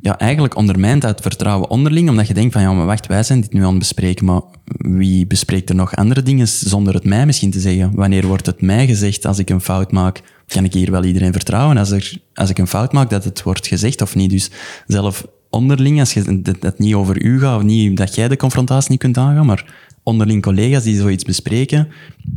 Ja, 0.00 0.18
eigenlijk 0.18 0.56
ondermijnt 0.56 1.02
dat 1.02 1.10
het 1.10 1.20
vertrouwen 1.20 1.70
onderling, 1.70 2.08
omdat 2.08 2.26
je 2.26 2.34
denkt 2.34 2.52
van, 2.52 2.62
ja, 2.62 2.72
maar 2.72 2.86
wacht, 2.86 3.06
wij 3.06 3.22
zijn 3.22 3.40
dit 3.40 3.52
nu 3.52 3.62
aan 3.62 3.68
het 3.68 3.78
bespreken, 3.78 4.24
maar 4.24 4.42
wie 4.78 5.26
bespreekt 5.26 5.68
er 5.68 5.74
nog 5.74 5.96
andere 5.96 6.22
dingen 6.22 6.48
zonder 6.48 6.94
het 6.94 7.04
mij 7.04 7.26
misschien 7.26 7.50
te 7.50 7.60
zeggen? 7.60 7.90
Wanneer 7.94 8.26
wordt 8.26 8.46
het 8.46 8.60
mij 8.60 8.86
gezegd 8.86 9.26
als 9.26 9.38
ik 9.38 9.50
een 9.50 9.60
fout 9.60 9.92
maak? 9.92 10.20
Kan 10.46 10.64
ik 10.64 10.72
hier 10.72 10.90
wel 10.90 11.04
iedereen 11.04 11.32
vertrouwen 11.32 11.76
als, 11.76 11.90
er, 11.90 12.18
als 12.34 12.50
ik 12.50 12.58
een 12.58 12.66
fout 12.66 12.92
maak 12.92 13.10
dat 13.10 13.24
het 13.24 13.42
wordt 13.42 13.66
gezegd 13.66 14.02
of 14.02 14.14
niet? 14.14 14.30
Dus 14.30 14.50
zelf 14.86 15.26
onderling, 15.50 16.00
als 16.00 16.12
je, 16.12 16.42
dat, 16.60 16.78
niet 16.78 16.94
over 16.94 17.22
u 17.22 17.40
gaat, 17.40 17.56
of 17.56 17.62
niet 17.62 17.96
dat 17.96 18.14
jij 18.14 18.28
de 18.28 18.36
confrontatie 18.36 18.90
niet 18.90 19.00
kunt 19.00 19.18
aangaan, 19.18 19.46
maar 19.46 19.74
onderling 20.02 20.42
collega's 20.42 20.82
die 20.82 20.96
zoiets 20.96 21.24
bespreken, 21.24 21.88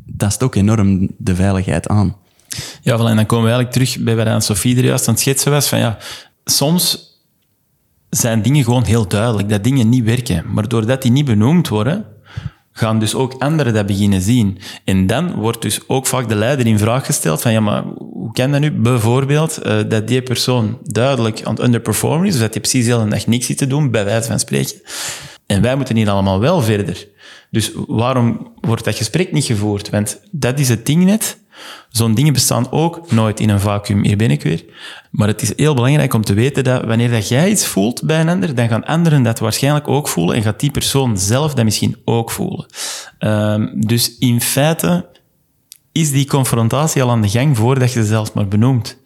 dat 0.05 0.43
ook 0.43 0.55
enorm 0.55 1.09
de 1.17 1.35
veiligheid 1.35 1.87
aan. 1.87 2.15
Ja, 2.81 2.97
en 2.97 3.15
dan 3.15 3.25
komen 3.25 3.45
we 3.45 3.51
eigenlijk 3.51 3.71
terug 3.71 4.03
bij 4.03 4.15
wat 4.15 4.27
aan 4.27 4.41
Sofie 4.41 4.77
er 4.77 4.85
juist 4.85 5.07
aan 5.07 5.13
het 5.13 5.23
schetsen 5.23 5.51
was, 5.51 5.67
van 5.67 5.79
ja, 5.79 5.97
soms 6.45 7.09
zijn 8.09 8.41
dingen 8.41 8.63
gewoon 8.63 8.83
heel 8.83 9.07
duidelijk, 9.07 9.49
dat 9.49 9.63
dingen 9.63 9.89
niet 9.89 10.03
werken. 10.03 10.43
Maar 10.53 10.67
doordat 10.67 11.01
die 11.01 11.11
niet 11.11 11.25
benoemd 11.25 11.67
worden, 11.67 12.05
gaan 12.71 12.99
dus 12.99 13.15
ook 13.15 13.33
anderen 13.33 13.73
dat 13.73 13.85
beginnen 13.85 14.21
zien. 14.21 14.57
En 14.83 15.07
dan 15.07 15.33
wordt 15.33 15.61
dus 15.61 15.79
ook 15.87 16.05
vaak 16.07 16.29
de 16.29 16.35
leider 16.35 16.65
in 16.65 16.79
vraag 16.79 17.05
gesteld 17.05 17.41
van, 17.41 17.51
ja, 17.51 17.59
maar 17.59 17.83
hoe 17.97 18.31
kan 18.31 18.51
dat 18.51 18.61
nu? 18.61 18.71
Bijvoorbeeld 18.71 19.59
uh, 19.65 19.79
dat 19.87 20.07
die 20.07 20.21
persoon 20.21 20.77
duidelijk 20.83 21.43
aan 21.43 21.53
het 21.53 21.63
underperformen 21.63 22.27
is, 22.27 22.39
dat 22.39 22.53
hij 22.53 22.61
precies 22.61 22.85
heel 22.85 23.09
dag 23.09 23.27
niks 23.27 23.45
zit 23.45 23.57
te 23.57 23.67
doen, 23.67 23.91
bij 23.91 24.05
wijze 24.05 24.27
van 24.27 24.39
spreken. 24.39 24.81
En 25.45 25.61
wij 25.61 25.75
moeten 25.75 25.95
hier 25.95 26.09
allemaal 26.09 26.39
wel 26.39 26.61
verder. 26.61 27.07
Dus 27.49 27.71
waarom 27.87 28.53
wordt 28.61 28.83
dat 28.83 28.95
gesprek 28.95 29.31
niet 29.31 29.45
gevoerd? 29.45 29.89
Want 29.89 30.21
dat 30.31 30.59
is 30.59 30.69
het 30.69 30.85
ding 30.85 31.03
net. 31.03 31.39
Zo'n 31.89 32.13
dingen 32.13 32.33
bestaan 32.33 32.71
ook 32.71 33.11
nooit 33.11 33.39
in 33.39 33.49
een 33.49 33.59
vacuüm. 33.59 34.03
Hier 34.03 34.17
ben 34.17 34.31
ik 34.31 34.43
weer. 34.43 34.65
Maar 35.11 35.27
het 35.27 35.41
is 35.41 35.53
heel 35.55 35.73
belangrijk 35.73 36.13
om 36.13 36.23
te 36.23 36.33
weten 36.33 36.63
dat 36.63 36.85
wanneer 36.85 37.09
dat 37.09 37.27
jij 37.27 37.49
iets 37.49 37.65
voelt 37.65 38.03
bij 38.03 38.19
een 38.19 38.29
ander, 38.29 38.55
dan 38.55 38.67
gaan 38.67 38.85
anderen 38.85 39.23
dat 39.23 39.39
waarschijnlijk 39.39 39.87
ook 39.87 40.07
voelen 40.07 40.35
en 40.35 40.41
gaat 40.41 40.59
die 40.59 40.71
persoon 40.71 41.17
zelf 41.17 41.53
dat 41.53 41.65
misschien 41.65 41.97
ook 42.05 42.31
voelen. 42.31 42.65
Um, 43.19 43.81
dus 43.87 44.17
in 44.17 44.41
feite 44.41 45.09
is 45.91 46.11
die 46.11 46.27
confrontatie 46.27 47.03
al 47.03 47.09
aan 47.09 47.21
de 47.21 47.29
gang 47.29 47.57
voordat 47.57 47.93
je 47.93 48.01
ze 48.01 48.07
zelfs 48.07 48.33
maar 48.33 48.47
benoemt. 48.47 48.97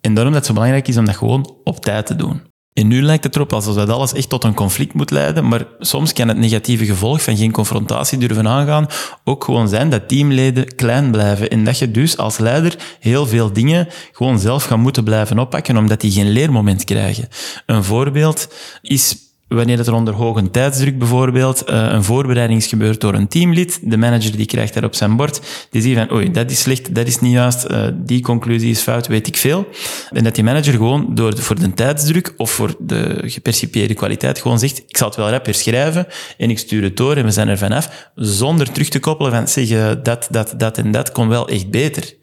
En 0.00 0.14
daarom 0.14 0.32
dat 0.32 0.42
het 0.42 0.46
zo 0.46 0.52
belangrijk 0.52 0.88
is 0.88 0.96
om 0.96 1.04
dat 1.04 1.16
gewoon 1.16 1.56
op 1.64 1.80
tijd 1.80 2.06
te 2.06 2.16
doen. 2.16 2.51
En 2.74 2.88
nu 2.88 3.02
lijkt 3.02 3.24
het 3.24 3.36
erop 3.36 3.52
alsof 3.52 3.74
dat 3.74 3.88
alles 3.88 4.12
echt 4.12 4.28
tot 4.28 4.44
een 4.44 4.54
conflict 4.54 4.94
moet 4.94 5.10
leiden, 5.10 5.48
maar 5.48 5.66
soms 5.78 6.12
kan 6.12 6.28
het 6.28 6.36
negatieve 6.36 6.84
gevolg 6.84 7.22
van 7.22 7.36
geen 7.36 7.52
confrontatie 7.52 8.18
durven 8.18 8.48
aangaan 8.48 8.86
ook 9.24 9.44
gewoon 9.44 9.68
zijn 9.68 9.90
dat 9.90 10.08
teamleden 10.08 10.74
klein 10.74 11.10
blijven 11.10 11.50
en 11.50 11.64
dat 11.64 11.78
je 11.78 11.90
dus 11.90 12.16
als 12.16 12.38
leider 12.38 12.96
heel 13.00 13.26
veel 13.26 13.52
dingen 13.52 13.88
gewoon 14.12 14.38
zelf 14.38 14.64
gaat 14.64 14.78
moeten 14.78 15.04
blijven 15.04 15.38
oppakken 15.38 15.76
omdat 15.76 16.00
die 16.00 16.10
geen 16.10 16.30
leermoment 16.30 16.84
krijgen. 16.84 17.28
Een 17.66 17.84
voorbeeld 17.84 18.48
is 18.82 19.16
wanneer 19.54 19.78
er 19.78 19.94
onder 19.94 20.14
hoge 20.14 20.50
tijdsdruk 20.50 20.98
bijvoorbeeld 20.98 21.70
uh, 21.70 21.88
een 21.92 22.04
voorbereiding 22.04 22.64
gebeurt 22.64 23.00
door 23.00 23.14
een 23.14 23.28
teamlid, 23.28 23.78
de 23.82 23.96
manager 23.96 24.36
die 24.36 24.46
krijgt 24.46 24.74
dat 24.74 24.84
op 24.84 24.94
zijn 24.94 25.16
bord, 25.16 25.40
die 25.70 25.82
ziet 25.82 25.96
van 25.96 26.12
oei, 26.12 26.30
dat 26.30 26.50
is 26.50 26.60
slecht, 26.60 26.94
dat 26.94 27.06
is 27.06 27.20
niet 27.20 27.32
juist, 27.32 27.70
uh, 27.70 27.86
die 27.94 28.22
conclusie 28.22 28.70
is 28.70 28.80
fout, 28.80 29.06
weet 29.06 29.26
ik 29.26 29.36
veel. 29.36 29.66
En 30.10 30.24
dat 30.24 30.34
die 30.34 30.44
manager 30.44 30.72
gewoon 30.72 31.14
door 31.14 31.38
voor 31.38 31.58
de 31.58 31.74
tijdsdruk 31.74 32.34
of 32.36 32.50
voor 32.50 32.74
de 32.78 33.22
gepercipieerde 33.24 33.94
kwaliteit 33.94 34.40
gewoon 34.40 34.58
zegt, 34.58 34.78
ik 34.88 34.96
zal 34.96 35.08
het 35.08 35.16
wel 35.16 35.30
rapper 35.30 35.54
schrijven 35.54 36.06
en 36.38 36.50
ik 36.50 36.58
stuur 36.58 36.82
het 36.82 36.96
door 36.96 37.16
en 37.16 37.24
we 37.24 37.30
zijn 37.30 37.48
er 37.48 37.58
vanaf, 37.58 38.10
zonder 38.14 38.72
terug 38.72 38.88
te 38.88 39.00
koppelen 39.00 39.32
van 39.32 39.48
zeggen 39.48 40.02
dat, 40.02 40.28
dat, 40.30 40.54
dat 40.56 40.78
en 40.78 40.90
dat 40.90 41.12
kon 41.12 41.28
wel 41.28 41.48
echt 41.48 41.70
beter. 41.70 42.14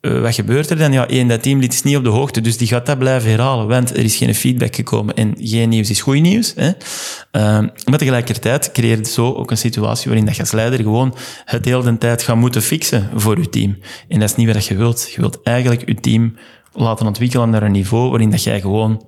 Uh, 0.00 0.20
wat 0.20 0.34
gebeurt 0.34 0.70
er 0.70 0.76
dan? 0.76 0.92
Ja, 0.92 1.08
één, 1.08 1.28
dat 1.28 1.42
teamlid 1.42 1.72
is 1.72 1.82
niet 1.82 1.96
op 1.96 2.04
de 2.04 2.10
hoogte, 2.10 2.40
dus 2.40 2.56
die 2.56 2.68
gaat 2.68 2.86
dat 2.86 2.98
blijven 2.98 3.30
herhalen, 3.30 3.66
want 3.66 3.90
er 3.90 4.04
is 4.04 4.16
geen 4.16 4.34
feedback 4.34 4.74
gekomen 4.74 5.14
en 5.14 5.34
geen 5.38 5.68
nieuws 5.68 5.90
is 5.90 6.00
goed 6.00 6.20
nieuws. 6.20 6.52
Hè? 6.56 6.68
Uh, 6.68 7.68
maar 7.84 7.98
tegelijkertijd 7.98 8.72
creëert 8.72 9.08
zo 9.08 9.32
ook 9.32 9.50
een 9.50 9.56
situatie 9.56 10.06
waarin 10.06 10.26
dat 10.26 10.34
je 10.34 10.40
als 10.40 10.52
leider 10.52 10.78
gewoon 10.78 11.14
het 11.44 11.64
heel 11.64 11.82
de 11.82 11.98
tijd 11.98 12.22
gaat 12.22 12.36
moeten 12.36 12.62
fixen 12.62 13.10
voor 13.14 13.38
je 13.38 13.48
team. 13.48 13.78
En 14.08 14.20
dat 14.20 14.30
is 14.30 14.36
niet 14.36 14.52
wat 14.52 14.66
je 14.66 14.76
wilt. 14.76 15.10
Je 15.14 15.20
wilt 15.20 15.42
eigenlijk 15.42 15.88
je 15.88 15.94
team 15.94 16.36
laten 16.72 17.06
ontwikkelen 17.06 17.50
naar 17.50 17.62
een 17.62 17.72
niveau 17.72 18.10
waarin 18.10 18.30
dat 18.30 18.42
jij 18.42 18.60
gewoon 18.60 19.04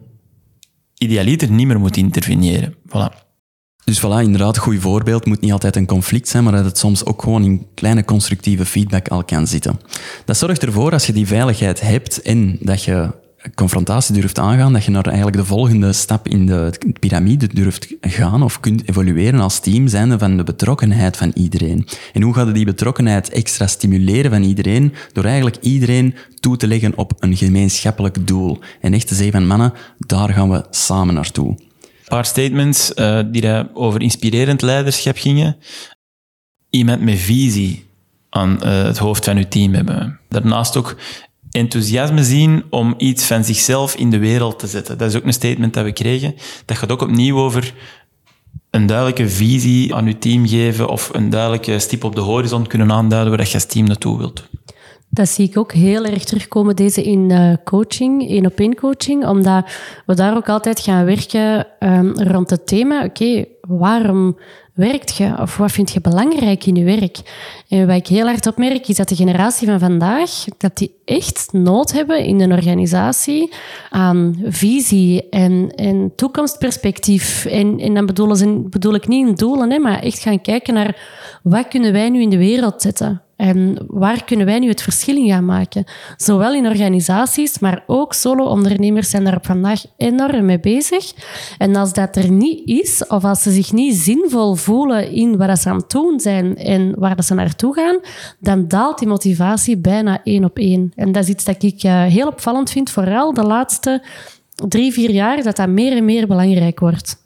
idealiter 0.99 1.51
niet 1.51 1.67
meer 1.67 1.81
moet 1.81 1.97
interveneren. 1.97 2.75
Voilà. 2.89 3.32
Dus 3.85 4.01
voilà, 4.01 4.23
inderdaad, 4.23 4.59
goed 4.59 4.81
voorbeeld 4.81 5.27
moet 5.27 5.41
niet 5.41 5.53
altijd 5.53 5.77
een 5.77 5.87
conflict 5.87 6.29
zijn, 6.29 6.45
maar 6.45 6.53
dat 6.53 6.65
het 6.65 6.79
soms 6.79 7.05
ook 7.05 7.23
gewoon 7.23 7.45
in 7.45 7.67
kleine 7.75 8.05
constructieve 8.05 8.67
feedback 8.67 9.09
al 9.09 9.25
kan 9.25 9.47
zitten. 9.47 9.81
Dat 10.25 10.37
zorgt 10.37 10.63
ervoor, 10.63 10.93
als 10.93 11.07
je 11.07 11.13
die 11.13 11.27
veiligheid 11.27 11.81
hebt 11.81 12.23
en 12.23 12.57
dat 12.61 12.85
je 12.85 13.11
confrontatie 13.55 14.15
durft 14.15 14.39
aangaan, 14.39 14.73
dat 14.73 14.85
je 14.85 14.91
naar 14.91 15.07
eigenlijk 15.07 15.37
de 15.37 15.45
volgende 15.45 15.93
stap 15.93 16.29
in 16.29 16.47
de 16.47 16.73
piramide 17.01 17.47
durft 17.47 17.95
gaan 18.01 18.43
of 18.43 18.61
kunt 18.61 18.89
evolueren 18.89 19.41
als 19.41 19.61
team, 19.61 19.89
zijnde 19.89 20.19
van 20.19 20.37
de 20.37 20.43
betrokkenheid 20.43 21.17
van 21.17 21.31
iedereen. 21.35 21.87
En 22.13 22.23
hoe 22.23 22.35
gaat 22.35 22.47
je 22.47 22.53
die 22.53 22.65
betrokkenheid 22.65 23.31
extra 23.31 23.67
stimuleren 23.67 24.31
van 24.31 24.43
iedereen? 24.43 24.95
Door 25.13 25.25
eigenlijk 25.25 25.57
iedereen 25.61 26.15
toe 26.41 26.57
te 26.57 26.67
leggen 26.67 26.97
op 26.97 27.13
een 27.19 27.37
gemeenschappelijk 27.37 28.27
doel. 28.27 28.59
En 28.81 28.95
echt 28.95 29.13
van 29.31 29.47
mannen, 29.47 29.73
daar 29.99 30.29
gaan 30.29 30.51
we 30.51 30.65
samen 30.71 31.15
naartoe 31.15 31.57
paar 32.13 32.25
statements 32.25 32.93
uh, 32.95 33.21
die 33.27 33.75
over 33.75 34.03
inspirerend 34.03 34.63
leiderschap 34.63 35.17
gingen. 35.17 35.57
Iemand 36.71 37.01
met 37.01 37.19
visie 37.19 37.87
aan 38.31 38.59
uh, 38.63 38.83
het 38.83 38.99
hoofd 38.99 39.25
van 39.25 39.37
uw 39.37 39.49
team 39.49 39.75
hebben. 39.75 40.21
Daarnaast 40.29 40.77
ook 40.77 40.97
enthousiasme 41.51 42.25
zien 42.25 42.65
om 42.71 42.95
iets 42.99 43.25
van 43.25 43.45
zichzelf 43.45 43.95
in 43.95 44.11
de 44.11 44.19
wereld 44.19 44.59
te 44.59 44.67
zetten. 44.67 44.99
Dat 44.99 45.09
is 45.09 45.17
ook 45.17 45.25
een 45.25 45.33
statement 45.33 45.75
dat 45.75 45.85
we 45.85 45.93
kregen. 45.93 46.35
Dat 46.65 46.77
gaat 46.77 46.93
ook 46.93 47.03
opnieuw 47.03 47.39
over 47.39 47.75
een 48.71 48.87
duidelijke 48.87 49.29
visie 49.29 49.95
aan 49.95 50.07
uw 50.07 50.19
team 50.19 50.49
geven 50.49 50.89
of 50.89 51.11
een 51.13 51.31
duidelijke 51.31 51.79
stip 51.79 52.05
op 52.05 52.15
de 52.15 52.21
horizon 52.21 52.67
kunnen 52.67 52.93
aanduiden 52.93 53.37
waar 53.37 53.47
je 53.47 53.55
als 53.55 53.67
team 53.67 53.87
naartoe 53.87 54.19
wilt. 54.19 54.49
Dat 55.15 55.29
zie 55.29 55.49
ik 55.49 55.59
ook 55.59 55.73
heel 55.73 56.05
erg 56.05 56.25
terugkomen, 56.25 56.77
deze 56.77 57.03
in 57.03 57.31
uh, 57.31 57.53
coaching, 57.65 58.29
één 58.29 58.47
op 58.47 58.59
één 58.59 58.75
coaching, 58.75 59.27
omdat 59.27 59.65
we 60.07 60.15
daar 60.15 60.37
ook 60.37 60.49
altijd 60.49 60.81
gaan 60.81 61.05
werken 61.05 61.67
um, 61.81 62.13
rond 62.13 62.51
het 62.51 62.67
thema, 62.67 63.05
oké, 63.05 63.45
waarom 63.61 64.39
werkt 64.75 65.17
je 65.17 65.39
of 65.41 65.57
wat 65.57 65.73
vind 65.73 65.91
je 65.91 66.01
belangrijk 66.01 66.67
in 66.67 66.75
je 66.75 66.85
werk? 66.85 67.19
En 67.69 67.87
wat 67.87 67.97
ik 67.97 68.07
heel 68.07 68.27
hard 68.27 68.47
opmerk 68.47 68.89
is 68.89 68.97
dat 68.97 69.09
de 69.09 69.15
generatie 69.15 69.67
van 69.69 69.79
vandaag, 69.79 70.45
dat 70.59 70.77
die 70.77 70.95
echt 71.05 71.49
nood 71.53 71.93
hebben 71.93 72.25
in 72.25 72.41
een 72.41 72.53
organisatie 72.53 73.53
aan 73.91 74.43
visie 74.45 75.29
en, 75.29 75.73
en 75.75 76.13
toekomstperspectief. 76.17 77.45
En, 77.45 77.79
en 77.79 77.95
dan 77.95 78.37
ze, 78.37 78.63
bedoel 78.71 78.95
ik 78.95 79.09
niet 79.09 79.29
in 79.29 79.35
doelen, 79.35 79.71
hè, 79.71 79.79
maar 79.79 79.99
echt 79.99 80.19
gaan 80.19 80.41
kijken 80.41 80.75
naar 80.75 80.97
wat 81.43 81.69
kunnen 81.69 81.93
wij 81.93 82.11
nu 82.11 82.21
in 82.21 82.31
de 82.31 82.39
wereld 82.39 82.83
zetten? 82.83 83.23
En 83.43 83.79
waar 83.87 84.25
kunnen 84.25 84.47
wij 84.47 84.59
nu 84.59 84.69
het 84.69 84.83
verschil 84.83 85.17
in 85.17 85.29
gaan 85.29 85.45
maken? 85.45 85.85
Zowel 86.17 86.55
in 86.55 86.67
organisaties, 86.67 87.59
maar 87.59 87.85
ook 87.87 88.15
solo-ondernemers 88.15 89.11
zijn 89.11 89.25
daar 89.25 89.39
vandaag 89.43 89.85
enorm 89.97 90.45
mee 90.45 90.61
bezig. 90.61 91.13
En 91.59 91.77
als 91.77 91.93
dat 91.93 92.17
er 92.17 92.31
niet 92.31 92.69
is, 92.69 93.07
of 93.07 93.25
als 93.25 93.43
ze 93.43 93.51
zich 93.51 93.73
niet 93.73 93.95
zinvol 93.95 94.55
voelen 94.63 95.11
in 95.11 95.37
wat 95.37 95.59
ze 95.59 95.69
aan 95.69 95.77
het 95.77 95.91
doen 95.91 96.21
zijn 96.21 96.57
en 96.57 96.95
waar 96.99 97.23
ze 97.23 97.35
naartoe 97.35 97.75
gaan, 97.75 97.99
dan 98.39 98.69
daalt 98.69 98.99
die 98.99 99.09
motivatie 99.09 99.77
bijna 99.77 100.21
één 100.25 100.45
op 100.45 100.59
één. 100.59 100.93
En 100.95 101.13
dat 101.13 101.23
is 101.23 101.29
iets 101.29 101.45
dat 101.45 101.63
ik 101.63 101.83
uh, 101.83 102.03
heel 102.03 102.27
opvallend 102.27 102.71
vind, 102.71 102.91
vooral 102.91 103.35
de 103.35 103.43
laatste 103.43 104.03
drie, 104.69 104.93
vier 104.93 105.11
jaar, 105.11 105.43
dat 105.43 105.57
dat 105.57 105.69
meer 105.69 105.97
en 105.97 106.05
meer 106.05 106.27
belangrijk 106.27 106.81
wordt. 106.81 107.21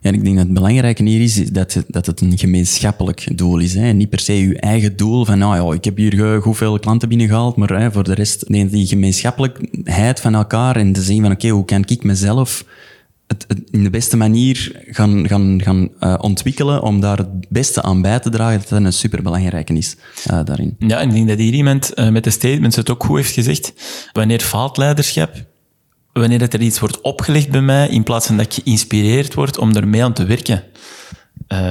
Ja, 0.00 0.10
ik 0.10 0.24
denk 0.24 0.36
dat 0.36 0.44
het 0.44 0.54
belangrijke 0.54 1.02
hier 1.02 1.20
is 1.20 1.34
dat 1.34 1.72
het, 1.72 1.84
dat 1.88 2.06
het 2.06 2.20
een 2.20 2.38
gemeenschappelijk 2.38 3.38
doel 3.38 3.58
is. 3.58 3.74
Hè. 3.74 3.92
Niet 3.92 4.08
per 4.08 4.20
se 4.20 4.48
je 4.48 4.58
eigen 4.58 4.96
doel 4.96 5.24
van, 5.24 5.38
nou 5.38 5.68
ja, 5.68 5.74
ik 5.74 5.84
heb 5.84 5.96
hier 5.96 6.36
hoeveel 6.36 6.78
klanten 6.78 7.08
binnengehaald, 7.08 7.56
maar 7.56 7.80
hè, 7.80 7.92
voor 7.92 8.04
de 8.04 8.14
rest, 8.14 8.48
nee, 8.48 8.66
die 8.66 8.86
gemeenschappelijkheid 8.86 10.20
van 10.20 10.34
elkaar 10.34 10.76
en 10.76 10.92
te 10.92 11.02
zien 11.02 11.22
van, 11.22 11.32
oké, 11.32 11.48
hoe 11.48 11.64
kan 11.64 11.82
ik 11.86 12.02
mezelf 12.04 12.64
in 13.70 13.82
de 13.82 13.90
beste 13.90 14.16
manier 14.16 14.82
gaan, 14.90 15.90
uh, 16.00 16.14
ontwikkelen 16.18 16.82
om 16.82 17.00
daar 17.00 17.16
het 17.16 17.48
beste 17.48 17.82
aan 17.82 18.02
bij 18.02 18.18
te 18.18 18.30
dragen, 18.30 18.58
dat 18.58 18.68
dat 18.68 18.80
een 18.80 18.92
superbelangrijke 18.92 19.74
is 19.74 19.96
uh, 20.30 20.40
daarin. 20.44 20.76
Ja, 20.78 21.00
en 21.00 21.08
ik 21.08 21.14
denk 21.14 21.28
dat 21.28 21.38
hier 21.38 21.52
iemand 21.52 21.92
uh, 21.94 22.08
met 22.08 22.24
de 22.24 22.30
statements 22.30 22.76
het 22.76 22.90
ook 22.90 23.04
goed 23.04 23.16
heeft 23.16 23.32
gezegd. 23.32 23.72
Wanneer 24.12 24.40
faalt 24.40 24.76
leiderschap, 24.76 25.44
wanneer 26.12 26.42
er 26.42 26.60
iets 26.60 26.80
wordt 26.80 27.00
opgelegd 27.00 27.50
bij 27.50 27.62
mij, 27.62 27.88
in 27.88 28.02
plaats 28.02 28.26
van 28.26 28.36
dat 28.36 28.46
ik 28.46 28.62
geïnspireerd 28.62 29.34
word 29.34 29.58
om 29.58 29.76
ermee 29.76 30.04
aan 30.04 30.12
te 30.12 30.24
werken. 30.24 30.62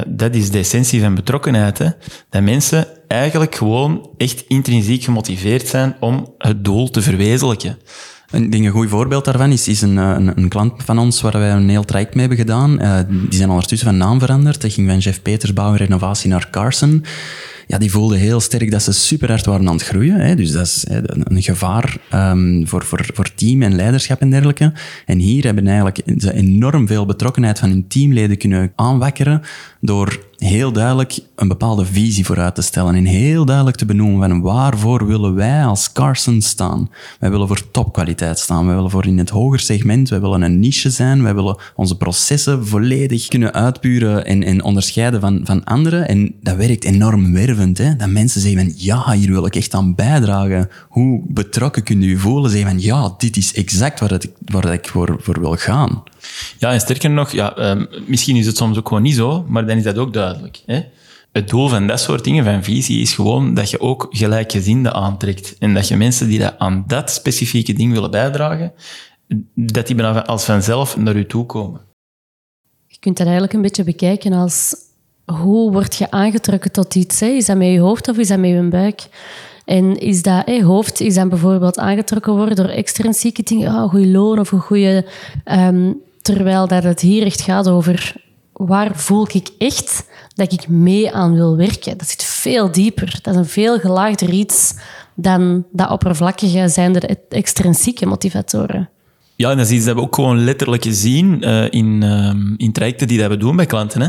Dat 0.08 0.36
is 0.36 0.52
de 0.52 0.58
essentie 0.58 1.02
van 1.02 1.16
betrokkenheid. 1.16 1.78
Hè? 1.78 1.89
Dat 2.30 2.42
mensen 2.42 2.88
eigenlijk 3.08 3.56
gewoon 3.56 4.10
echt 4.18 4.44
intrinsiek 4.48 5.04
gemotiveerd 5.04 5.68
zijn 5.68 5.96
om 6.00 6.34
het 6.38 6.63
doel 6.63 6.89
te 6.89 7.02
verwezenlijken. 7.02 7.78
Ik 8.34 8.52
denk 8.52 8.65
een 8.65 8.72
goed 8.72 8.89
voorbeeld 8.89 9.26
daarvan 9.26 9.52
is, 9.52 9.67
is 9.67 9.82
een, 9.82 9.98
een, 9.98 10.38
een, 10.38 10.50
klant 10.50 10.74
van 10.84 11.00
ons 11.00 11.22
waar 11.22 11.32
wij 11.32 11.52
een 11.52 11.69
heel 11.69 11.84
traject 11.84 12.15
mee 12.15 12.28
hebben 12.28 12.46
gedaan. 12.46 12.82
Uh, 12.82 13.00
die 13.08 13.38
zijn 13.38 13.50
ondertussen 13.50 13.88
van 13.88 13.98
naam 13.98 14.19
veranderd. 14.19 14.62
Dat 14.62 14.74
ging 14.74 14.89
van 14.89 14.98
Jeff 14.98 15.22
Peters 15.22 15.54
bouwen 15.54 15.78
renovatie 15.78 16.30
naar 16.30 16.48
Carson 16.52 17.06
ja, 17.67 17.78
die 17.78 17.91
voelden 17.91 18.17
heel 18.17 18.39
sterk 18.39 18.71
dat 18.71 18.84
ze 18.84 18.91
super 18.91 19.30
hard 19.30 19.45
waren 19.45 19.67
aan 19.67 19.73
het 19.73 19.84
groeien. 19.84 20.19
Hè. 20.19 20.36
Dus 20.36 20.52
dat 20.52 20.65
is 20.65 20.86
hè, 20.89 20.99
een 21.06 21.41
gevaar 21.41 21.97
um, 22.13 22.67
voor, 22.67 22.86
voor, 22.86 23.10
voor 23.13 23.34
team 23.36 23.62
en 23.62 23.76
leiderschap 23.76 24.21
en 24.21 24.30
dergelijke. 24.30 24.73
En 25.06 25.19
hier 25.19 25.43
hebben 25.43 25.67
eigenlijk 25.67 26.02
ze 26.17 26.34
enorm 26.34 26.88
veel 26.88 27.06
betrokkenheid 27.06 27.60
van 27.60 27.69
hun 27.69 27.88
teamleden 27.88 28.38
kunnen 28.38 28.71
aanwakkeren 28.76 29.41
door 29.82 30.19
heel 30.43 30.71
duidelijk 30.71 31.19
een 31.36 31.47
bepaalde 31.47 31.86
visie 31.86 32.26
vooruit 32.26 32.56
te 32.56 32.62
stellen 32.62 32.95
en 32.95 33.06
heel 33.06 33.45
duidelijk 33.45 33.78
te 33.78 33.86
benoemen 33.86 34.30
van 34.30 34.41
waarvoor 34.41 35.08
willen 35.08 35.36
wij 35.36 35.65
als 35.65 35.91
Carson 35.91 36.41
staan. 36.41 36.89
Wij 37.19 37.30
willen 37.30 37.47
voor 37.47 37.71
topkwaliteit 37.71 38.39
staan, 38.39 38.65
wij 38.65 38.76
willen 38.76 38.89
voor 38.89 39.06
in 39.06 39.17
het 39.17 39.30
hoger 39.30 39.60
segment, 39.60 40.10
wij 40.10 40.21
willen 40.21 40.41
een 40.41 40.60
niche 40.60 40.89
zijn, 40.89 41.23
wij 41.23 41.36
willen 41.36 41.58
onze 41.76 41.97
processen 41.97 42.67
volledig 42.67 43.28
kunnen 43.28 43.54
uitpuren 43.54 44.26
en, 44.26 44.43
en 44.43 44.63
onderscheiden 44.63 45.21
van, 45.21 45.41
van 45.43 45.63
anderen. 45.63 46.08
En 46.08 46.36
dat 46.41 46.56
werkt 46.56 46.84
enorm 46.84 47.32
wervend, 47.56 47.78
hè? 47.78 47.96
dat 47.96 48.10
mensen 48.10 48.42
zeggen 48.42 48.60
van 48.60 48.74
ja, 48.78 49.12
hier 49.12 49.32
wil 49.32 49.46
ik 49.46 49.56
echt 49.56 49.74
aan 49.74 49.96
bijdragen. 49.96 50.70
Hoe 50.89 51.22
betrokken 51.28 51.84
kun 51.84 52.02
je 52.02 52.10
je 52.10 52.18
voelen? 52.18 52.52
Zeggen 52.52 52.70
van 52.70 52.82
ja, 52.82 53.13
dit 53.18 53.38
is 53.38 53.54
exact 53.54 54.00
waar, 54.00 54.12
ik, 54.12 54.32
waar 54.46 54.74
ik 54.74 54.88
voor, 54.88 55.18
voor 55.20 55.39
wil 55.39 55.56
gaan. 55.56 56.04
Ja, 56.58 56.72
en 56.72 56.80
sterker 56.80 57.10
nog, 57.10 57.32
ja, 57.32 57.70
um, 57.70 57.88
misschien 58.08 58.36
is 58.36 58.46
het 58.46 58.58
soms 58.58 58.78
ook 58.78 58.88
gewoon 58.88 59.04
niet 59.04 59.16
zo, 59.16 59.46
maar 59.48 59.68
dan 59.68 59.78
is 59.78 59.84
dat 59.84 59.98
ook 59.98 60.13
duidelijk. 60.13 60.62
Hè? 60.66 60.82
Het 61.32 61.50
doel 61.50 61.68
van 61.68 61.88
dat 61.88 62.00
soort 62.00 62.24
dingen, 62.24 62.44
van 62.44 62.63
visie, 62.63 63.02
is 63.02 63.13
gewoon 63.13 63.54
dat 63.54 63.70
je 63.70 63.80
ook 63.80 64.08
gelijkgezinde 64.10 64.94
aantrekt. 64.94 65.56
En 65.60 65.74
dat 65.74 65.88
je 65.88 65.98
mensen 65.98 66.28
die 66.28 66.39
dat 66.39 66.56
aan 66.58 66.84
dat 66.88 67.12
specifieke 67.12 67.74
ding 67.74 67.94
willen 67.94 68.12
bijdragen, 68.12 68.74
dat 69.56 69.88
die 69.88 69.96
bijna 69.96 70.26
als 70.26 70.44
vanzelf 70.44 70.98
naar 70.98 71.16
u 71.16 71.26
toe 71.26 71.46
komen. 71.46 71.82
Je 72.88 72.98
kunt 73.00 73.18
dat 73.18 73.26
eigenlijk 73.26 73.56
een 73.56 73.62
beetje 73.62 73.84
bekijken 73.84 74.34
als 74.34 74.76
hoe 75.26 75.72
word 75.72 75.96
je 75.96 76.12
aangetrokken 76.12 76.72
tot 76.72 76.96
iets? 76.96 77.22
Is 77.22 77.46
dat 77.46 77.58
met 77.58 77.68
je 77.68 77.80
hoofd 77.80 78.08
of 78.08 78.18
is 78.18 78.28
dat 78.28 78.40
met 78.40 78.50
je 78.50 78.62
buik? 78.62 79.02
En 79.66 79.98
is 80.00 80.22
dat 80.22 80.46
hey, 80.46 80.64
hoofd 80.64 81.00
is 81.00 81.16
dan 81.16 81.30
bijvoorbeeld 81.30 81.80
aangetrokken 81.80 82.34
worden 82.34 82.56
door 82.56 82.66
extrinsieke 82.66 83.44
dingen, 83.44 83.74
oh, 83.74 83.90
goede 83.90 84.08
loon 84.08 84.40
of 84.40 84.52
een 84.52 84.60
goede 84.60 85.06
um, 85.46 86.02
Terwijl 86.24 86.68
dat 86.68 86.84
het 86.84 87.00
hier 87.00 87.26
echt 87.26 87.42
gaat 87.42 87.68
over 87.68 88.16
waar 88.54 88.96
voel 88.96 89.28
ik 89.32 89.50
echt 89.58 90.06
dat 90.36 90.52
ik 90.52 90.68
mee 90.68 91.12
aan 91.12 91.34
wil 91.34 91.56
werken. 91.56 91.98
Dat 91.98 92.08
zit 92.08 92.24
veel 92.24 92.72
dieper. 92.72 93.20
Dat 93.22 93.34
is 93.34 93.40
een 93.40 93.46
veel 93.46 93.80
gelaagder 93.80 94.30
iets 94.30 94.76
dan 95.16 95.66
dat 95.72 95.90
oppervlakkige 95.90 96.68
zijn 96.68 96.94
de 96.94 97.18
extrinsieke 97.30 98.06
motivatoren. 98.06 98.90
Ja, 99.36 99.52
en 99.52 99.58
dat 99.58 99.65
is 99.65 99.72
iets 99.72 99.86
dat 99.86 99.96
we 99.96 100.02
ook 100.02 100.15
gewoon 100.15 100.43
letterlijk 100.43 100.86
zien 100.89 101.38
uh, 101.41 101.65
in, 101.69 102.02
uh, 102.04 102.34
in 102.58 102.72
trajecten 102.72 103.08
die 103.08 103.28
we 103.28 103.38
doen 103.38 103.56
bij 103.56 103.65
klanten. 103.65 104.02
Hè. 104.02 104.08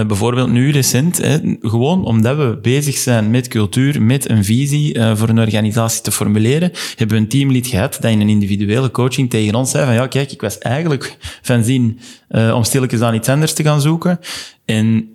Uh, 0.00 0.06
bijvoorbeeld 0.06 0.50
nu 0.50 0.70
recent, 0.70 1.16
hè, 1.16 1.38
gewoon 1.60 2.04
omdat 2.04 2.36
we 2.36 2.58
bezig 2.62 2.96
zijn 2.96 3.30
met 3.30 3.48
cultuur, 3.48 4.02
met 4.02 4.30
een 4.30 4.44
visie 4.44 5.00
voor 5.14 5.28
een 5.28 5.38
organisatie 5.38 6.02
te 6.02 6.12
formuleren, 6.12 6.70
hebben 6.96 7.16
we 7.16 7.22
een 7.22 7.28
teamlead 7.28 7.66
gehad 7.66 7.98
dat 8.00 8.10
in 8.10 8.20
een 8.20 8.28
individuele 8.28 8.90
coaching 8.90 9.30
tegen 9.30 9.54
ons 9.54 9.70
zei 9.70 9.84
van 9.84 9.94
ja, 9.94 10.06
kijk, 10.06 10.32
ik 10.32 10.40
was 10.40 10.58
eigenlijk 10.58 11.16
van 11.42 11.64
zin 11.64 11.98
om 12.54 12.64
stilletjes 12.64 13.00
aan 13.00 13.14
iets 13.14 13.28
anders 13.28 13.52
te 13.52 13.62
gaan 13.62 13.80
zoeken. 13.80 14.18
En 14.64 15.08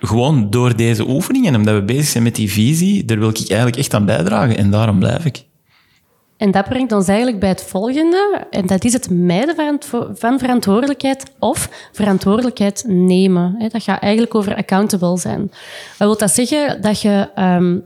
gewoon 0.00 0.50
door 0.50 0.76
deze 0.76 1.08
oefeningen, 1.08 1.54
omdat 1.54 1.74
we 1.74 1.82
bezig 1.82 2.06
zijn 2.06 2.22
met 2.22 2.34
die 2.34 2.50
visie, 2.50 3.04
daar 3.04 3.18
wil 3.18 3.28
ik 3.28 3.36
eigenlijk 3.36 3.76
echt 3.76 3.94
aan 3.94 4.04
bijdragen 4.04 4.56
en 4.56 4.70
daarom 4.70 4.98
blijf 4.98 5.24
ik. 5.24 5.48
En 6.40 6.50
dat 6.50 6.68
brengt 6.68 6.92
ons 6.92 7.08
eigenlijk 7.08 7.38
bij 7.38 7.48
het 7.48 7.62
volgende. 7.62 8.46
En 8.50 8.66
dat 8.66 8.84
is 8.84 8.92
het 8.92 9.10
mijden 9.10 9.78
van 10.14 10.38
verantwoordelijkheid 10.38 11.32
of 11.38 11.88
verantwoordelijkheid 11.92 12.84
nemen. 12.86 13.68
Dat 13.68 13.82
gaat 13.82 14.00
eigenlijk 14.00 14.34
over 14.34 14.56
accountable 14.56 15.18
zijn. 15.18 15.40
Wat 15.98 16.08
wil 16.08 16.16
dat 16.16 16.30
zeggen? 16.30 16.82
Dat 16.82 17.00
je 17.00 17.28
ehm, 17.34 17.78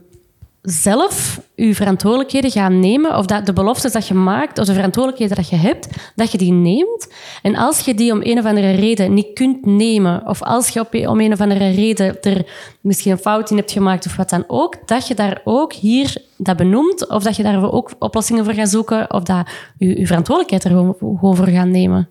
zelf 0.65 1.41
je 1.55 1.75
verantwoordelijkheden 1.75 2.51
gaat 2.51 2.71
nemen, 2.71 3.17
of 3.17 3.25
dat 3.25 3.45
de 3.45 3.53
beloftes 3.53 3.91
dat 3.91 4.07
je 4.07 4.13
maakt, 4.13 4.59
of 4.59 4.65
de 4.65 4.73
verantwoordelijkheden 4.73 5.35
dat 5.35 5.49
je 5.49 5.55
hebt, 5.55 5.87
dat 6.15 6.31
je 6.31 6.37
die 6.37 6.51
neemt. 6.51 7.13
En 7.41 7.55
als 7.55 7.79
je 7.79 7.93
die 7.93 8.11
om 8.11 8.19
een 8.23 8.39
of 8.39 8.45
andere 8.45 8.71
reden 8.71 9.13
niet 9.13 9.33
kunt 9.33 9.65
nemen, 9.65 10.27
of 10.27 10.43
als 10.43 10.69
je 10.69 10.79
op, 10.79 10.95
om 11.07 11.19
een 11.19 11.33
of 11.33 11.41
andere 11.41 11.69
reden 11.69 12.21
er 12.21 12.45
misschien 12.81 13.11
een 13.11 13.17
fout 13.17 13.49
in 13.49 13.57
hebt 13.57 13.71
gemaakt, 13.71 14.05
of 14.05 14.15
wat 14.15 14.29
dan 14.29 14.43
ook, 14.47 14.87
dat 14.87 15.07
je 15.07 15.15
daar 15.15 15.41
ook 15.43 15.73
hier 15.73 16.17
dat 16.37 16.57
benoemt, 16.57 17.07
of 17.09 17.23
dat 17.23 17.35
je 17.35 17.43
daar 17.43 17.71
ook 17.71 17.91
oplossingen 17.99 18.45
voor 18.45 18.53
gaat 18.53 18.69
zoeken, 18.69 19.13
of 19.13 19.23
dat 19.23 19.47
je, 19.77 19.99
je 19.99 20.07
verantwoordelijkheid 20.07 20.63
er 20.63 20.69
gewoon 20.69 21.35
voor 21.35 21.47
gaat 21.47 21.67
nemen 21.67 22.09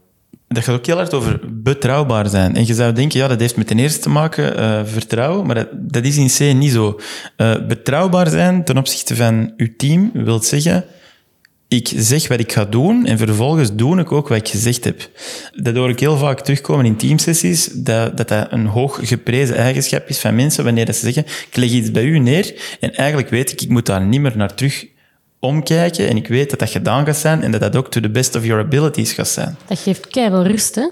dat 0.55 0.65
gaat 0.65 0.75
ook 0.75 0.87
heel 0.87 0.97
hard 0.97 1.15
over 1.15 1.41
betrouwbaar 1.53 2.29
zijn. 2.29 2.57
En 2.57 2.67
je 2.67 2.75
zou 2.75 2.93
denken, 2.93 3.21
ja, 3.21 3.29
dat 3.29 3.41
heeft 3.41 3.57
met 3.57 3.67
ten 3.67 3.79
eerste 3.79 4.01
te 4.01 4.09
maken 4.09 4.61
uh, 4.61 4.81
vertrouwen, 4.85 5.47
maar 5.47 5.55
dat, 5.55 5.69
dat, 5.73 6.05
is 6.05 6.17
in 6.17 6.53
C 6.53 6.57
niet 6.57 6.73
zo. 6.73 7.01
Uh, 7.37 7.67
betrouwbaar 7.67 8.29
zijn 8.29 8.65
ten 8.65 8.79
opzichte 8.79 9.17
van 9.17 9.53
uw 9.57 9.69
team 9.77 10.11
wil 10.13 10.43
zeggen, 10.43 10.85
ik 11.69 11.93
zeg 11.97 12.29
wat 12.29 12.41
ik 12.41 12.53
ga 12.53 12.65
doen 12.65 13.07
en 13.07 13.19
vervolgens 13.19 13.75
doe 13.75 14.01
ik 14.01 14.13
ook 14.13 14.29
wat 14.29 14.39
ik 14.39 14.49
gezegd 14.49 14.85
heb. 14.85 15.11
Dat 15.53 15.77
hoor 15.77 15.89
ik 15.89 16.01
heel 16.01 16.17
vaak 16.17 16.41
terugkomen 16.41 16.85
in 16.85 16.97
teamsessies, 16.97 17.67
dat 17.67 18.17
dat, 18.17 18.29
dat 18.29 18.47
een 18.51 18.67
hoog 18.67 19.01
geprezen 19.03 19.57
eigenschap 19.57 20.09
is 20.09 20.19
van 20.19 20.35
mensen 20.35 20.65
wanneer 20.65 20.87
dat 20.87 20.97
ze 20.97 21.13
zeggen, 21.13 21.25
ik 21.51 21.57
leg 21.57 21.71
iets 21.71 21.91
bij 21.91 22.05
u 22.05 22.19
neer 22.19 22.77
en 22.81 22.95
eigenlijk 22.95 23.29
weet 23.29 23.53
ik, 23.53 23.61
ik 23.61 23.69
moet 23.69 23.87
daar 23.87 24.07
niet 24.07 24.21
meer 24.21 24.37
naar 24.37 24.55
terug 24.55 24.87
omkijken 25.45 26.09
en 26.09 26.17
ik 26.17 26.29
weet 26.29 26.51
dat 26.51 26.59
dat 26.59 26.71
gedaan 26.71 27.05
gaat 27.07 27.17
zijn 27.17 27.43
en 27.43 27.51
dat 27.51 27.61
dat 27.61 27.77
ook 27.77 27.91
to 27.91 28.01
the 28.01 28.11
best 28.11 28.35
of 28.35 28.45
your 28.45 28.65
abilities 28.65 29.13
gaat 29.13 29.29
zijn. 29.29 29.57
Dat 29.67 29.79
geeft 29.79 30.07
keihard 30.07 30.47
rust, 30.47 30.75
hè? 30.75 30.91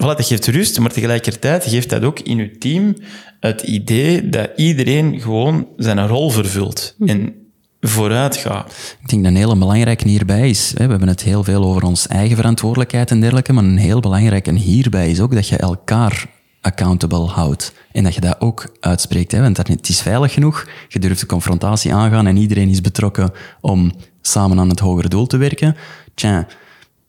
Voilà, 0.00 0.16
dat 0.16 0.26
geeft 0.26 0.46
rust, 0.46 0.78
maar 0.78 0.92
tegelijkertijd 0.92 1.64
geeft 1.64 1.90
dat 1.90 2.02
ook 2.02 2.20
in 2.20 2.36
je 2.36 2.58
team 2.58 2.96
het 3.40 3.62
idee 3.62 4.28
dat 4.28 4.50
iedereen 4.56 5.20
gewoon 5.20 5.66
zijn 5.76 6.06
rol 6.06 6.30
vervult 6.30 6.94
hm. 6.98 7.08
en 7.08 7.34
vooruit 7.80 8.36
gaat. 8.36 8.96
Ik 9.02 9.08
denk 9.08 9.22
dat 9.22 9.32
een 9.32 9.38
hele 9.38 9.56
belangrijke 9.56 10.08
hierbij 10.08 10.48
is, 10.48 10.72
we 10.76 10.82
hebben 10.82 11.08
het 11.08 11.22
heel 11.22 11.44
veel 11.44 11.64
over 11.64 11.82
onze 11.82 12.08
eigen 12.08 12.36
verantwoordelijkheid 12.36 13.10
en 13.10 13.20
dergelijke, 13.20 13.52
maar 13.52 13.64
een 13.64 13.76
heel 13.76 14.00
belangrijke 14.00 14.52
hierbij 14.52 15.10
is 15.10 15.20
ook 15.20 15.34
dat 15.34 15.48
je 15.48 15.56
elkaar 15.56 16.26
accountable 16.60 17.26
houdt. 17.26 17.72
En 17.92 18.04
dat 18.04 18.14
je 18.14 18.20
dat 18.20 18.40
ook 18.40 18.76
uitspreekt. 18.80 19.32
Hè? 19.32 19.40
Want 19.40 19.56
het 19.56 19.88
is 19.88 20.00
veilig 20.00 20.32
genoeg, 20.32 20.68
je 20.88 20.98
durft 20.98 21.20
de 21.20 21.26
confrontatie 21.26 21.94
aangaan 21.94 22.26
en 22.26 22.36
iedereen 22.36 22.68
is 22.68 22.80
betrokken 22.80 23.32
om 23.60 23.92
samen 24.20 24.58
aan 24.58 24.68
het 24.68 24.80
hogere 24.80 25.08
doel 25.08 25.26
te 25.26 25.36
werken. 25.36 25.76
Tja, 26.14 26.46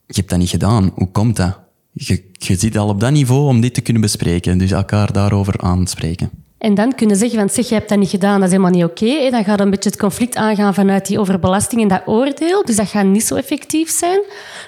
je 0.06 0.14
hebt 0.16 0.30
dat 0.30 0.40
niet 0.40 0.50
gedaan. 0.50 0.92
Hoe 0.96 1.12
komt 1.12 1.36
dat? 1.36 1.60
Je, 1.92 2.30
je 2.32 2.56
zit 2.56 2.78
al 2.78 2.88
op 2.88 3.00
dat 3.00 3.12
niveau 3.12 3.48
om 3.48 3.62
dit 3.62 3.74
te 3.74 3.82
kunnen 3.82 4.02
bespreken. 4.02 4.58
Dus 4.58 4.72
elkaar 4.72 5.14
daarover 5.14 5.60
aanspreken. 5.62 6.30
En 6.62 6.76
dan 6.76 6.96
kunnen 6.96 7.16
zeggen, 7.16 7.40
van 7.40 7.50
zeg, 7.50 7.70
je 7.70 7.76
hebt 7.76 7.90
dat 7.90 7.98
niet 7.98 8.10
gedaan, 8.10 8.36
dat 8.36 8.44
is 8.44 8.56
helemaal 8.56 8.72
niet 8.72 8.84
oké. 8.84 9.30
Dan 9.30 9.44
gaat 9.44 9.60
een 9.60 9.70
beetje 9.70 9.90
het 9.90 10.00
conflict 10.00 10.36
aangaan 10.36 10.74
vanuit 10.74 11.06
die 11.06 11.20
overbelasting 11.20 11.82
en 11.82 11.88
dat 11.88 12.02
oordeel. 12.06 12.66
Dus 12.66 12.76
dat 12.76 12.88
gaat 12.88 13.06
niet 13.06 13.24
zo 13.24 13.36
effectief 13.36 13.90
zijn. 13.90 14.20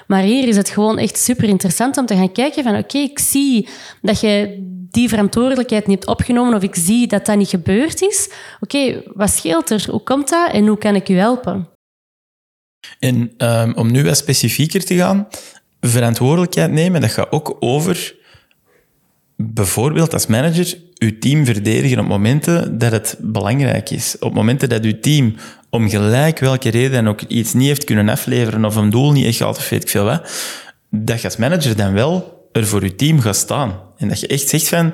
Maar 0.06 0.22
hier 0.22 0.48
is 0.48 0.56
het 0.56 0.68
gewoon 0.68 0.98
echt 0.98 1.18
super 1.18 1.48
interessant 1.48 1.96
om 1.96 2.06
te 2.06 2.14
gaan 2.14 2.32
kijken 2.32 2.62
van 2.62 2.76
oké, 2.76 2.98
ik 2.98 3.18
zie 3.18 3.68
dat 4.02 4.20
je 4.20 4.56
die 4.90 5.08
verantwoordelijkheid 5.08 5.86
niet 5.86 5.98
hebt 5.98 6.10
opgenomen 6.10 6.54
of 6.54 6.62
ik 6.62 6.74
zie 6.74 7.06
dat 7.06 7.26
dat 7.26 7.36
niet 7.36 7.48
gebeurd 7.48 8.02
is. 8.02 8.30
Oké, 8.60 9.02
wat 9.14 9.30
scheelt 9.30 9.70
er? 9.70 9.86
Hoe 9.90 10.02
komt 10.02 10.28
dat 10.28 10.52
en 10.52 10.66
hoe 10.66 10.78
kan 10.78 10.94
ik 10.94 11.08
u 11.08 11.16
helpen? 11.16 11.68
En 12.98 13.32
um, 13.38 13.74
om 13.76 13.90
nu 13.90 14.04
wat 14.04 14.16
specifieker 14.16 14.84
te 14.84 14.94
gaan, 14.94 15.28
verantwoordelijkheid 15.80 16.70
nemen, 16.70 17.00
dat 17.00 17.10
gaat 17.10 17.32
ook 17.32 17.56
over 17.58 18.22
bijvoorbeeld 19.36 20.12
als 20.12 20.26
manager 20.26 20.78
uw 20.98 21.18
team 21.18 21.44
verdedigen 21.44 21.98
op 21.98 22.06
momenten 22.06 22.78
dat 22.78 22.92
het 22.92 23.16
belangrijk 23.20 23.90
is. 23.90 24.16
Op 24.18 24.34
momenten 24.34 24.68
dat 24.68 24.84
uw 24.84 25.00
team 25.00 25.34
om 25.70 25.88
gelijk 25.88 26.38
welke 26.38 26.68
reden 26.68 27.06
ook 27.06 27.20
iets 27.20 27.52
niet 27.52 27.66
heeft 27.66 27.84
kunnen 27.84 28.08
afleveren 28.08 28.64
of 28.64 28.76
een 28.76 28.90
doel 28.90 29.12
niet 29.12 29.26
echt 29.26 29.36
gehaald 29.36 29.56
of 29.56 29.68
weet 29.68 29.82
ik 29.82 29.88
veel 29.88 30.04
wat, 30.04 30.30
dat 30.90 31.20
je 31.20 31.26
als 31.26 31.36
manager 31.36 31.76
dan 31.76 31.92
wel 31.92 32.48
er 32.52 32.66
voor 32.66 32.84
je 32.84 32.94
team 32.94 33.20
gaat 33.20 33.36
staan. 33.36 33.80
En 33.96 34.08
dat 34.08 34.20
je 34.20 34.26
echt 34.26 34.48
zegt 34.48 34.68
van, 34.68 34.92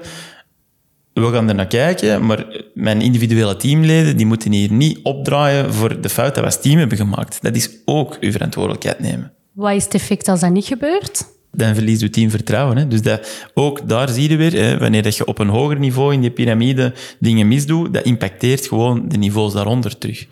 we 1.13 1.33
gaan 1.33 1.49
er 1.49 1.55
naar 1.55 1.67
kijken, 1.67 2.27
maar 2.27 2.47
mijn 2.75 3.01
individuele 3.01 3.57
teamleden 3.57 4.17
die 4.17 4.27
moeten 4.27 4.53
hier 4.53 4.73
niet 4.73 4.99
opdraaien 5.03 5.75
voor 5.75 6.01
de 6.01 6.09
fout 6.09 6.35
dat 6.35 6.45
we 6.45 6.51
als 6.51 6.61
team 6.61 6.79
hebben 6.79 6.99
gemaakt. 6.99 7.43
Dat 7.43 7.57
is 7.57 7.71
ook 7.85 8.17
uw 8.21 8.33
verantwoordelijkheid 8.33 9.01
nemen. 9.01 9.33
Wat 9.53 9.75
is 9.75 9.85
het 9.85 9.95
effect 9.95 10.29
als 10.29 10.41
dat 10.41 10.51
niet 10.51 10.65
gebeurt? 10.65 11.25
Dan 11.53 11.75
verliest 11.75 12.01
je 12.01 12.11
team 12.11 12.31
vertrouwen. 12.31 12.77
Hè. 12.77 12.89
Dus 12.89 13.03
dat, 13.03 13.49
ook 13.55 13.89
daar 13.89 14.09
zie 14.09 14.31
je 14.31 14.37
weer, 14.37 14.53
hè, 14.53 14.79
wanneer 14.79 15.03
dat 15.03 15.17
je 15.17 15.25
op 15.25 15.39
een 15.39 15.49
hoger 15.49 15.79
niveau 15.79 16.13
in 16.13 16.21
die 16.21 16.31
piramide 16.31 16.95
dingen 17.19 17.49
misdoet, 17.49 17.95
dat 17.95 18.05
impacteert 18.05 18.67
gewoon 18.67 19.09
de 19.09 19.17
niveaus 19.17 19.53
daaronder 19.53 19.99
terug. 19.99 20.27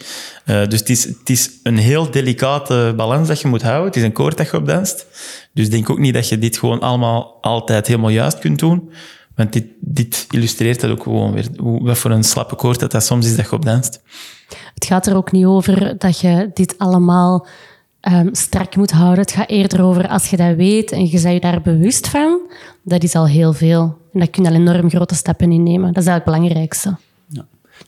Uh, 0.46 0.66
dus 0.66 0.78
het 0.78 0.88
is, 0.88 1.04
het 1.04 1.30
is 1.30 1.50
een 1.62 1.78
heel 1.78 2.10
delicate 2.10 2.92
balans 2.96 3.28
dat 3.28 3.40
je 3.40 3.48
moet 3.48 3.62
houden. 3.62 3.86
Het 3.86 3.96
is 3.96 4.02
een 4.02 4.12
koord 4.12 4.36
dat 4.36 4.50
je 4.50 4.56
opdanst. 4.56 5.06
Dus 5.54 5.70
denk 5.70 5.90
ook 5.90 5.98
niet 5.98 6.14
dat 6.14 6.28
je 6.28 6.38
dit 6.38 6.58
gewoon 6.58 6.80
allemaal 6.80 7.38
altijd 7.40 7.86
helemaal 7.86 8.10
juist 8.10 8.38
kunt 8.38 8.58
doen. 8.58 8.90
Want 9.34 9.52
dit, 9.52 9.66
dit 9.80 10.26
illustreert 10.30 10.80
dat 10.80 10.90
ook 10.90 11.02
gewoon 11.02 11.32
weer. 11.32 11.48
Hoe, 11.56 11.84
wat 11.84 11.98
voor 11.98 12.10
een 12.10 12.24
slappe 12.24 12.54
koord 12.54 12.80
dat 12.80 12.90
dat 12.90 13.04
soms 13.04 13.26
is 13.26 13.36
dat 13.36 13.50
je 13.50 13.52
op 13.52 13.64
danst. 13.64 14.00
Het 14.74 14.84
gaat 14.84 15.06
er 15.06 15.16
ook 15.16 15.32
niet 15.32 15.44
over 15.44 15.98
dat 15.98 16.20
je 16.20 16.50
dit 16.54 16.78
allemaal 16.78 17.46
um, 18.00 18.28
strak 18.34 18.76
moet 18.76 18.90
houden. 18.90 19.18
Het 19.18 19.32
gaat 19.32 19.48
eerder 19.48 19.82
over 19.82 20.08
als 20.08 20.30
je 20.30 20.36
dat 20.36 20.56
weet 20.56 20.92
en 20.92 21.04
je 21.04 21.10
bent 21.10 21.34
je 21.34 21.40
daar 21.40 21.62
bewust 21.62 22.08
van, 22.08 22.40
dat 22.82 23.02
is 23.02 23.14
al 23.14 23.26
heel 23.26 23.52
veel. 23.52 23.98
En 24.12 24.20
dat 24.20 24.30
kun 24.30 24.42
je 24.42 24.48
al 24.48 24.54
enorm 24.54 24.90
grote 24.90 25.14
stappen 25.14 25.52
in 25.52 25.62
nemen. 25.62 25.92
Dat 25.92 26.02
is 26.02 26.08
eigenlijk 26.08 26.24
het 26.24 26.34
belangrijkste. 26.34 26.96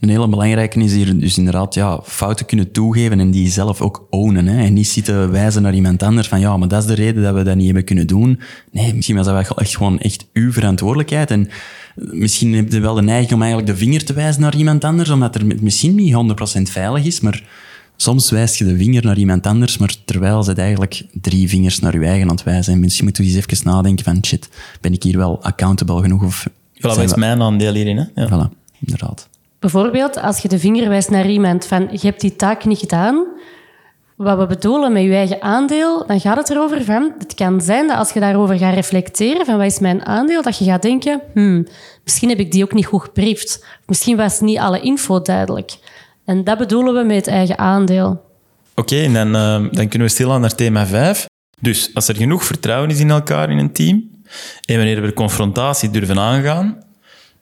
Een 0.01 0.09
hele 0.09 0.29
belangrijke 0.29 0.81
is 0.81 0.93
hier 0.93 1.19
dus 1.19 1.39
inderdaad 1.39 1.75
ja, 1.75 2.01
fouten 2.05 2.47
kunnen 2.47 2.71
toegeven 2.71 3.21
en 3.21 3.31
die 3.31 3.49
zelf 3.49 3.81
ook 3.81 4.07
ownen. 4.11 4.47
Hè. 4.47 4.65
En 4.65 4.73
niet 4.73 4.89
zitten 4.89 5.31
wijzen 5.31 5.63
naar 5.63 5.75
iemand 5.75 6.03
anders 6.03 6.29
van 6.29 6.41
ja, 6.41 6.57
maar 6.57 6.69
dat 6.69 6.83
is 6.83 6.89
de 6.89 6.95
reden 6.95 7.23
dat 7.23 7.35
we 7.35 7.43
dat 7.43 7.57
niet 7.57 7.65
hebben 7.65 7.85
kunnen 7.85 8.07
doen. 8.07 8.41
Nee, 8.71 8.95
misschien 8.95 9.17
was 9.17 9.27
dat 9.27 9.57
echt 9.57 9.77
gewoon 9.77 9.99
echt 9.99 10.27
uw 10.33 10.53
verantwoordelijkheid. 10.53 11.31
En 11.31 11.49
misschien 11.95 12.55
heb 12.55 12.73
je 12.73 12.81
wel 12.81 12.95
de 12.95 13.03
neiging 13.03 13.33
om 13.33 13.43
eigenlijk 13.43 13.73
de 13.73 13.79
vinger 13.79 14.05
te 14.05 14.13
wijzen 14.13 14.43
naar 14.43 14.57
iemand 14.57 14.85
anders, 14.85 15.11
omdat 15.11 15.35
er 15.35 15.47
misschien 15.61 15.95
niet 15.95 16.15
100% 16.59 16.63
veilig 16.63 17.05
is, 17.05 17.21
maar 17.21 17.43
soms 18.03 18.31
wijs 18.31 18.59
je 18.59 18.65
de 18.65 18.77
vinger 18.77 19.05
naar 19.05 19.19
iemand 19.19 19.47
anders, 19.47 19.79
maar 19.79 19.95
terwijl 20.05 20.43
ze 20.43 20.53
eigenlijk 20.53 21.03
drie 21.13 21.49
vingers 21.49 21.79
naar 21.79 22.01
je 22.01 22.07
eigen 22.07 22.29
aan 22.29 22.35
het 22.35 22.45
wijzen. 22.45 22.73
En 22.73 22.81
misschien 22.81 23.05
moet 23.05 23.17
je 23.17 23.23
eens 23.23 23.35
even 23.35 23.67
nadenken 23.67 24.05
van 24.05 24.25
shit, 24.25 24.49
ben 24.81 24.93
ik 24.93 25.03
hier 25.03 25.17
wel 25.17 25.43
accountable 25.43 26.01
genoeg? 26.01 26.23
Of 26.23 26.49
voilà, 26.49 26.81
wat 26.81 26.99
is 26.99 27.15
mijn 27.15 27.43
aandeel 27.43 27.75
hierin? 27.75 27.97
Hè? 27.97 28.23
Ja. 28.23 28.29
Voilà, 28.29 28.79
inderdaad. 28.81 29.29
Bijvoorbeeld, 29.59 30.21
als 30.21 30.39
je 30.39 30.49
de 30.49 30.59
vinger 30.59 30.89
wijst 30.89 31.11
naar 31.11 31.31
iemand 31.31 31.67
van 31.67 31.89
je 31.91 31.99
hebt 32.01 32.21
die 32.21 32.37
taak 32.37 32.65
niet 32.65 32.79
gedaan, 32.79 33.27
wat 34.17 34.39
we 34.39 34.47
bedoelen 34.47 34.93
met 34.93 35.03
je 35.03 35.15
eigen 35.15 35.43
aandeel, 35.43 36.07
dan 36.07 36.21
gaat 36.21 36.37
het 36.37 36.51
erover 36.51 36.85
van, 36.85 37.13
het 37.19 37.35
kan 37.35 37.61
zijn 37.61 37.87
dat 37.87 37.97
als 37.97 38.13
je 38.13 38.21
daarover 38.21 38.59
gaat 38.59 38.75
reflecteren 38.75 39.47
van 39.47 39.57
wat 39.57 39.67
is 39.67 39.79
mijn 39.79 40.05
aandeel, 40.05 40.43
dat 40.43 40.59
je 40.59 40.65
gaat 40.65 40.83
denken, 40.83 41.21
hmm, 41.35 41.67
misschien 42.05 42.29
heb 42.29 42.39
ik 42.39 42.53
die 42.53 42.65
ook 42.65 42.75
niet 42.75 42.87
goed 42.87 43.03
gebriefd. 43.03 43.65
Misschien 43.87 44.17
was 44.17 44.41
niet 44.41 44.59
alle 44.59 44.81
info 44.81 45.23
duidelijk. 45.23 45.79
En 46.31 46.45
dat 46.45 46.59
bedoelen 46.59 46.95
we 46.95 47.05
met 47.05 47.27
eigen 47.27 47.59
aandeel. 47.59 48.25
Oké, 48.75 48.97
en 49.03 49.13
dan, 49.13 49.29
uh, 49.29 49.71
dan 49.71 49.89
kunnen 49.89 50.09
we 50.09 50.15
stilaan 50.15 50.41
naar 50.41 50.55
thema 50.55 50.87
5. 50.87 51.27
Dus 51.61 51.91
als 51.95 52.09
er 52.09 52.17
genoeg 52.17 52.45
vertrouwen 52.45 52.91
is 52.91 53.01
in 53.01 53.11
elkaar 53.11 53.51
in 53.51 53.59
een 53.59 53.73
team, 53.73 54.11
en 54.65 54.77
wanneer 54.77 55.03
we 55.03 55.13
confrontatie 55.13 55.91
durven 55.91 56.19
aangaan, 56.19 56.79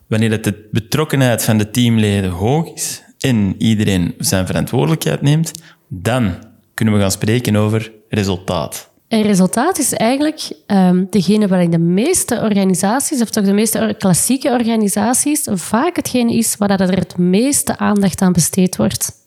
wanneer 0.06 0.30
het 0.30 0.44
de 0.44 0.68
betrokkenheid 0.70 1.44
van 1.44 1.58
de 1.58 1.70
teamleden 1.70 2.30
hoog 2.30 2.74
is 2.74 3.02
en 3.18 3.54
iedereen 3.58 4.14
zijn 4.18 4.46
verantwoordelijkheid 4.46 5.22
neemt, 5.22 5.52
dan 5.88 6.34
kunnen 6.74 6.94
we 6.94 7.00
gaan 7.00 7.10
spreken 7.10 7.56
over 7.56 7.92
resultaat. 8.08 8.90
En 9.08 9.22
resultaat 9.22 9.78
is 9.78 9.92
eigenlijk 9.92 10.52
um, 10.66 11.06
degene 11.10 11.48
waar 11.48 11.70
de 11.70 11.78
meeste 11.78 12.40
organisaties, 12.40 13.20
of 13.22 13.30
toch 13.30 13.44
de 13.44 13.52
meeste 13.52 13.94
klassieke 13.98 14.50
organisaties, 14.50 15.48
vaak 15.52 15.96
hetgene 15.96 16.34
is 16.34 16.56
waar 16.56 16.80
er 16.80 16.98
het 16.98 17.18
meeste 17.18 17.78
aandacht 17.78 18.22
aan 18.22 18.32
besteed 18.32 18.76
wordt 18.76 19.18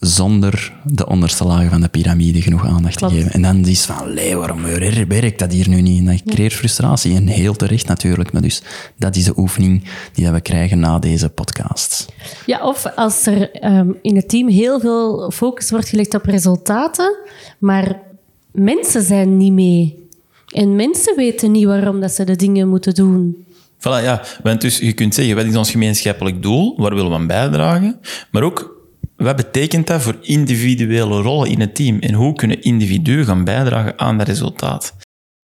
zonder 0.00 0.72
de 0.84 1.06
onderste 1.06 1.44
lagen 1.44 1.70
van 1.70 1.80
de 1.80 1.88
piramide 1.88 2.42
genoeg 2.42 2.66
aandacht 2.66 2.98
te 2.98 3.08
geven. 3.08 3.32
En 3.32 3.42
dan 3.42 3.66
is 3.66 3.84
van, 3.84 4.12
lee, 4.12 4.36
waarom 4.36 4.62
werkt 5.08 5.38
dat 5.38 5.52
hier 5.52 5.68
nu 5.68 5.80
niet? 5.80 5.98
En 5.98 6.04
dat 6.04 6.34
creëert 6.34 6.52
frustratie. 6.52 7.14
En 7.14 7.26
heel 7.26 7.54
terecht 7.54 7.86
natuurlijk. 7.86 8.32
Maar 8.32 8.42
dus 8.42 8.62
dat 8.96 9.16
is 9.16 9.24
de 9.24 9.32
oefening 9.36 9.84
die 10.12 10.30
we 10.30 10.40
krijgen 10.40 10.78
na 10.78 10.98
deze 10.98 11.28
podcast. 11.28 12.06
Ja, 12.46 12.66
of 12.66 12.86
als 12.96 13.26
er 13.26 13.64
um, 13.64 13.98
in 14.02 14.16
het 14.16 14.28
team 14.28 14.48
heel 14.48 14.80
veel 14.80 15.30
focus 15.30 15.70
wordt 15.70 15.88
gelegd 15.88 16.14
op 16.14 16.24
resultaten, 16.24 17.16
maar 17.58 18.00
mensen 18.52 19.02
zijn 19.02 19.36
niet 19.36 19.52
mee. 19.52 20.08
En 20.46 20.76
mensen 20.76 21.16
weten 21.16 21.50
niet 21.50 21.64
waarom 21.64 22.00
dat 22.00 22.12
ze 22.12 22.24
de 22.24 22.36
dingen 22.36 22.68
moeten 22.68 22.94
doen. 22.94 23.44
Voilà, 23.78 24.02
ja. 24.02 24.22
Want 24.42 24.60
dus 24.60 24.78
je 24.78 24.92
kunt 24.92 25.14
zeggen, 25.14 25.36
wat 25.36 25.44
is 25.44 25.56
ons 25.56 25.70
gemeenschappelijk 25.70 26.42
doel? 26.42 26.74
Waar 26.76 26.94
willen 26.94 27.10
we 27.10 27.16
aan 27.16 27.26
bijdragen? 27.26 28.00
Maar 28.30 28.42
ook, 28.42 28.80
wat 29.16 29.36
betekent 29.36 29.86
dat 29.86 30.02
voor 30.02 30.16
individuele 30.20 31.20
rollen 31.20 31.50
in 31.50 31.60
het 31.60 31.74
team? 31.74 31.98
En 31.98 32.14
hoe 32.14 32.34
kunnen 32.34 32.62
individuen 32.62 33.24
gaan 33.24 33.44
bijdragen 33.44 33.98
aan 33.98 34.18
dat 34.18 34.26
resultaat? 34.26 34.96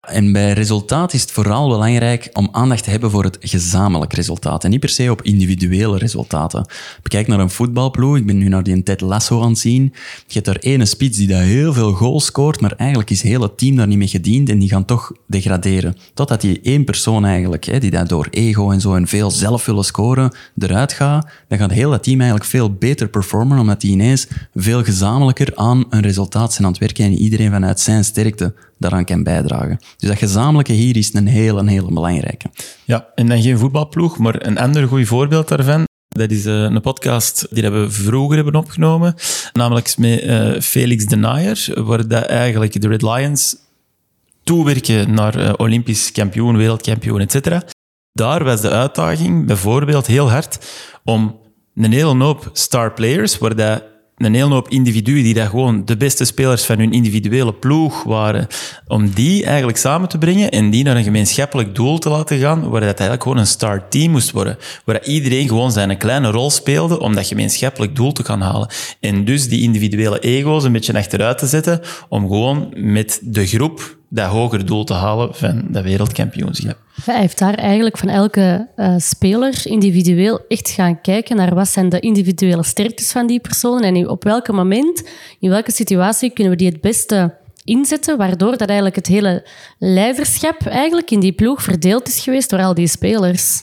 En 0.06 0.32
bij 0.32 0.52
resultaat 0.52 1.12
is 1.12 1.20
het 1.20 1.30
vooral 1.30 1.68
belangrijk 1.68 2.30
om 2.32 2.48
aandacht 2.52 2.84
te 2.84 2.90
hebben 2.90 3.10
voor 3.10 3.24
het 3.24 3.36
gezamenlijk 3.40 4.12
resultaat 4.12 4.64
en 4.64 4.70
niet 4.70 4.80
per 4.80 4.88
se 4.88 5.10
op 5.10 5.22
individuele 5.22 5.98
resultaten. 5.98 6.66
Bekijk 7.02 7.26
naar 7.26 7.40
een 7.40 7.50
voetbalploeg, 7.50 8.16
ik 8.16 8.26
ben 8.26 8.38
nu 8.38 8.48
naar 8.48 8.62
die 8.62 8.82
Ted 8.82 9.00
Lasso 9.00 9.42
aan 9.42 9.48
het 9.48 9.58
zien. 9.58 9.92
Je 10.26 10.32
hebt 10.32 10.44
daar 10.44 10.56
ene 10.56 10.84
spits 10.84 11.16
die 11.16 11.26
daar 11.26 11.42
heel 11.42 11.72
veel 11.72 11.92
goals 11.92 12.24
scoort, 12.24 12.60
maar 12.60 12.72
eigenlijk 12.76 13.10
is 13.10 13.22
het 13.22 13.30
hele 13.30 13.54
team 13.54 13.76
daar 13.76 13.86
niet 13.86 13.98
mee 13.98 14.08
gediend 14.08 14.48
en 14.48 14.58
die 14.58 14.68
gaan 14.68 14.84
toch 14.84 15.12
degraderen. 15.26 15.96
Totdat 16.14 16.40
die 16.40 16.60
één 16.62 16.84
persoon 16.84 17.24
eigenlijk, 17.24 17.64
hè, 17.64 17.78
die 17.78 17.90
daar 17.90 18.08
door 18.08 18.28
ego 18.30 18.70
en 18.70 18.80
zo 18.80 18.94
en 18.94 19.06
veel 19.06 19.30
zelf 19.30 19.66
willen 19.66 19.84
scoren, 19.84 20.34
eruit 20.58 20.92
gaat, 20.92 21.26
dan 21.48 21.58
gaat 21.58 21.70
heel 21.70 21.90
dat 21.90 22.02
team 22.02 22.20
eigenlijk 22.20 22.50
veel 22.50 22.72
beter 22.72 23.08
performen, 23.08 23.58
omdat 23.58 23.80
die 23.80 23.90
ineens 23.90 24.26
veel 24.54 24.84
gezamenlijker 24.84 25.52
aan 25.54 25.84
een 25.90 26.02
resultaat 26.02 26.52
zijn 26.52 26.66
aan 26.66 26.72
het 26.72 26.80
werken 26.80 27.04
en 27.04 27.12
iedereen 27.12 27.50
vanuit 27.50 27.80
zijn 27.80 28.04
sterkte 28.04 28.54
daaraan 28.78 29.04
kan 29.04 29.22
bijdragen. 29.22 29.78
Dus 29.96 30.08
dat 30.08 30.18
gezamenlijke 30.18 30.72
hier 30.72 30.96
is 30.96 31.14
een 31.14 31.26
hele, 31.26 31.60
een 31.60 31.68
hele 31.68 31.92
belangrijke. 31.92 32.50
Ja, 32.84 33.06
en 33.14 33.26
dan 33.26 33.42
geen 33.42 33.58
voetbalploeg, 33.58 34.18
maar 34.18 34.46
een 34.46 34.58
ander 34.58 34.88
goed 34.88 35.06
voorbeeld 35.06 35.48
daarvan. 35.48 35.84
Dat 36.08 36.30
is 36.30 36.46
uh, 36.46 36.62
een 36.62 36.80
podcast 36.80 37.46
die 37.50 37.70
we 37.70 37.90
vroeger 37.90 38.36
hebben 38.36 38.54
opgenomen, 38.54 39.14
namelijk 39.52 39.96
met 39.98 40.22
uh, 40.22 40.60
Felix 40.60 41.04
Denier, 41.04 41.68
waar 41.74 42.08
dat 42.08 42.24
eigenlijk 42.24 42.80
de 42.80 42.88
Red 42.88 43.02
Lions 43.02 43.56
toewerken 44.42 45.14
naar 45.14 45.38
uh, 45.38 45.52
Olympisch 45.56 46.12
kampioen, 46.12 46.56
wereldkampioen, 46.56 47.20
etc. 47.20 47.58
Daar 48.12 48.44
was 48.44 48.60
de 48.60 48.70
uitdaging 48.70 49.46
bijvoorbeeld 49.46 50.06
heel 50.06 50.30
hard 50.30 50.58
om 51.04 51.38
een 51.74 51.92
hele 51.92 52.24
hoop 52.24 52.50
star 52.52 52.92
players, 52.92 53.38
waar 53.38 53.56
dat 53.56 53.82
een 54.16 54.35
hele 54.35 54.55
hoop 54.55 54.68
individuen 54.68 55.22
die 55.22 55.35
daar 55.35 55.48
gewoon 55.48 55.85
de 55.85 55.96
beste 55.96 56.24
spelers 56.24 56.64
van 56.64 56.79
hun 56.79 56.92
individuele 56.92 57.52
ploeg 57.52 58.02
waren, 58.02 58.46
om 58.87 59.11
die 59.11 59.44
eigenlijk 59.44 59.79
samen 59.79 60.09
te 60.09 60.18
brengen 60.18 60.50
en 60.50 60.70
die 60.70 60.85
naar 60.85 60.96
een 60.96 61.05
gemeenschappelijk 61.05 61.74
doel 61.74 61.98
te 61.98 62.09
laten 62.09 62.38
gaan, 62.38 62.61
waar 62.61 62.81
dat 62.81 62.88
eigenlijk 62.88 63.22
gewoon 63.22 63.38
een 63.38 63.46
star 63.46 63.88
team 63.88 64.11
moest 64.11 64.31
worden. 64.31 64.59
Waar 64.85 65.05
iedereen 65.05 65.48
gewoon 65.48 65.72
zijn 65.72 65.98
kleine 65.98 66.31
rol 66.31 66.50
speelde 66.50 67.00
om 67.00 67.14
dat 67.14 67.26
gemeenschappelijk 67.26 67.96
doel 67.96 68.12
te 68.12 68.24
gaan 68.24 68.40
halen. 68.40 68.68
En 69.00 69.24
dus 69.24 69.48
die 69.48 69.62
individuele 69.62 70.18
ego's 70.18 70.64
een 70.64 70.72
beetje 70.72 70.98
achteruit 70.98 71.38
te 71.38 71.46
zetten, 71.46 71.81
om 72.09 72.29
gewoon 72.29 72.72
met 72.74 73.20
de 73.22 73.46
groep 73.46 73.96
dat 74.08 74.30
hoger 74.30 74.66
doel 74.66 74.84
te 74.84 74.94
halen 74.94 75.34
van 75.34 75.64
dat 75.68 75.82
wereldkampioenschap. 75.82 76.78
Hij 77.04 77.20
heeft 77.20 77.38
daar 77.38 77.54
eigenlijk 77.54 77.98
van 77.98 78.08
elke 78.08 78.68
uh, 78.76 78.94
speler 78.98 79.60
individueel 79.64 80.40
echt 80.48 80.70
gaan 80.70 81.00
kijken 81.00 81.36
naar 81.36 81.54
wat 81.54 81.68
zijn 81.68 81.88
de 81.88 82.00
individuele 82.00 82.62
sterktes 82.62 83.12
van 83.12 83.26
die 83.26 83.40
persoon 83.40 83.82
en 83.82 84.08
op 84.08 84.24
welk 84.24 84.52
moment, 84.52 85.08
in 85.40 85.50
welke 85.50 85.72
situatie 85.72 86.30
kunnen 86.30 86.52
we 86.52 86.58
die 86.58 86.70
het 86.70 86.80
beste 86.80 87.34
inzetten, 87.64 88.16
waardoor 88.16 88.56
dat 88.56 88.68
eigenlijk 88.68 88.96
het 88.96 89.06
hele 89.06 89.46
leiderschap 89.78 90.66
eigenlijk 90.66 91.10
in 91.10 91.20
die 91.20 91.32
ploeg 91.32 91.62
verdeeld 91.62 92.08
is 92.08 92.20
geweest 92.20 92.50
door 92.50 92.60
al 92.60 92.74
die 92.74 92.88
spelers. 92.88 93.62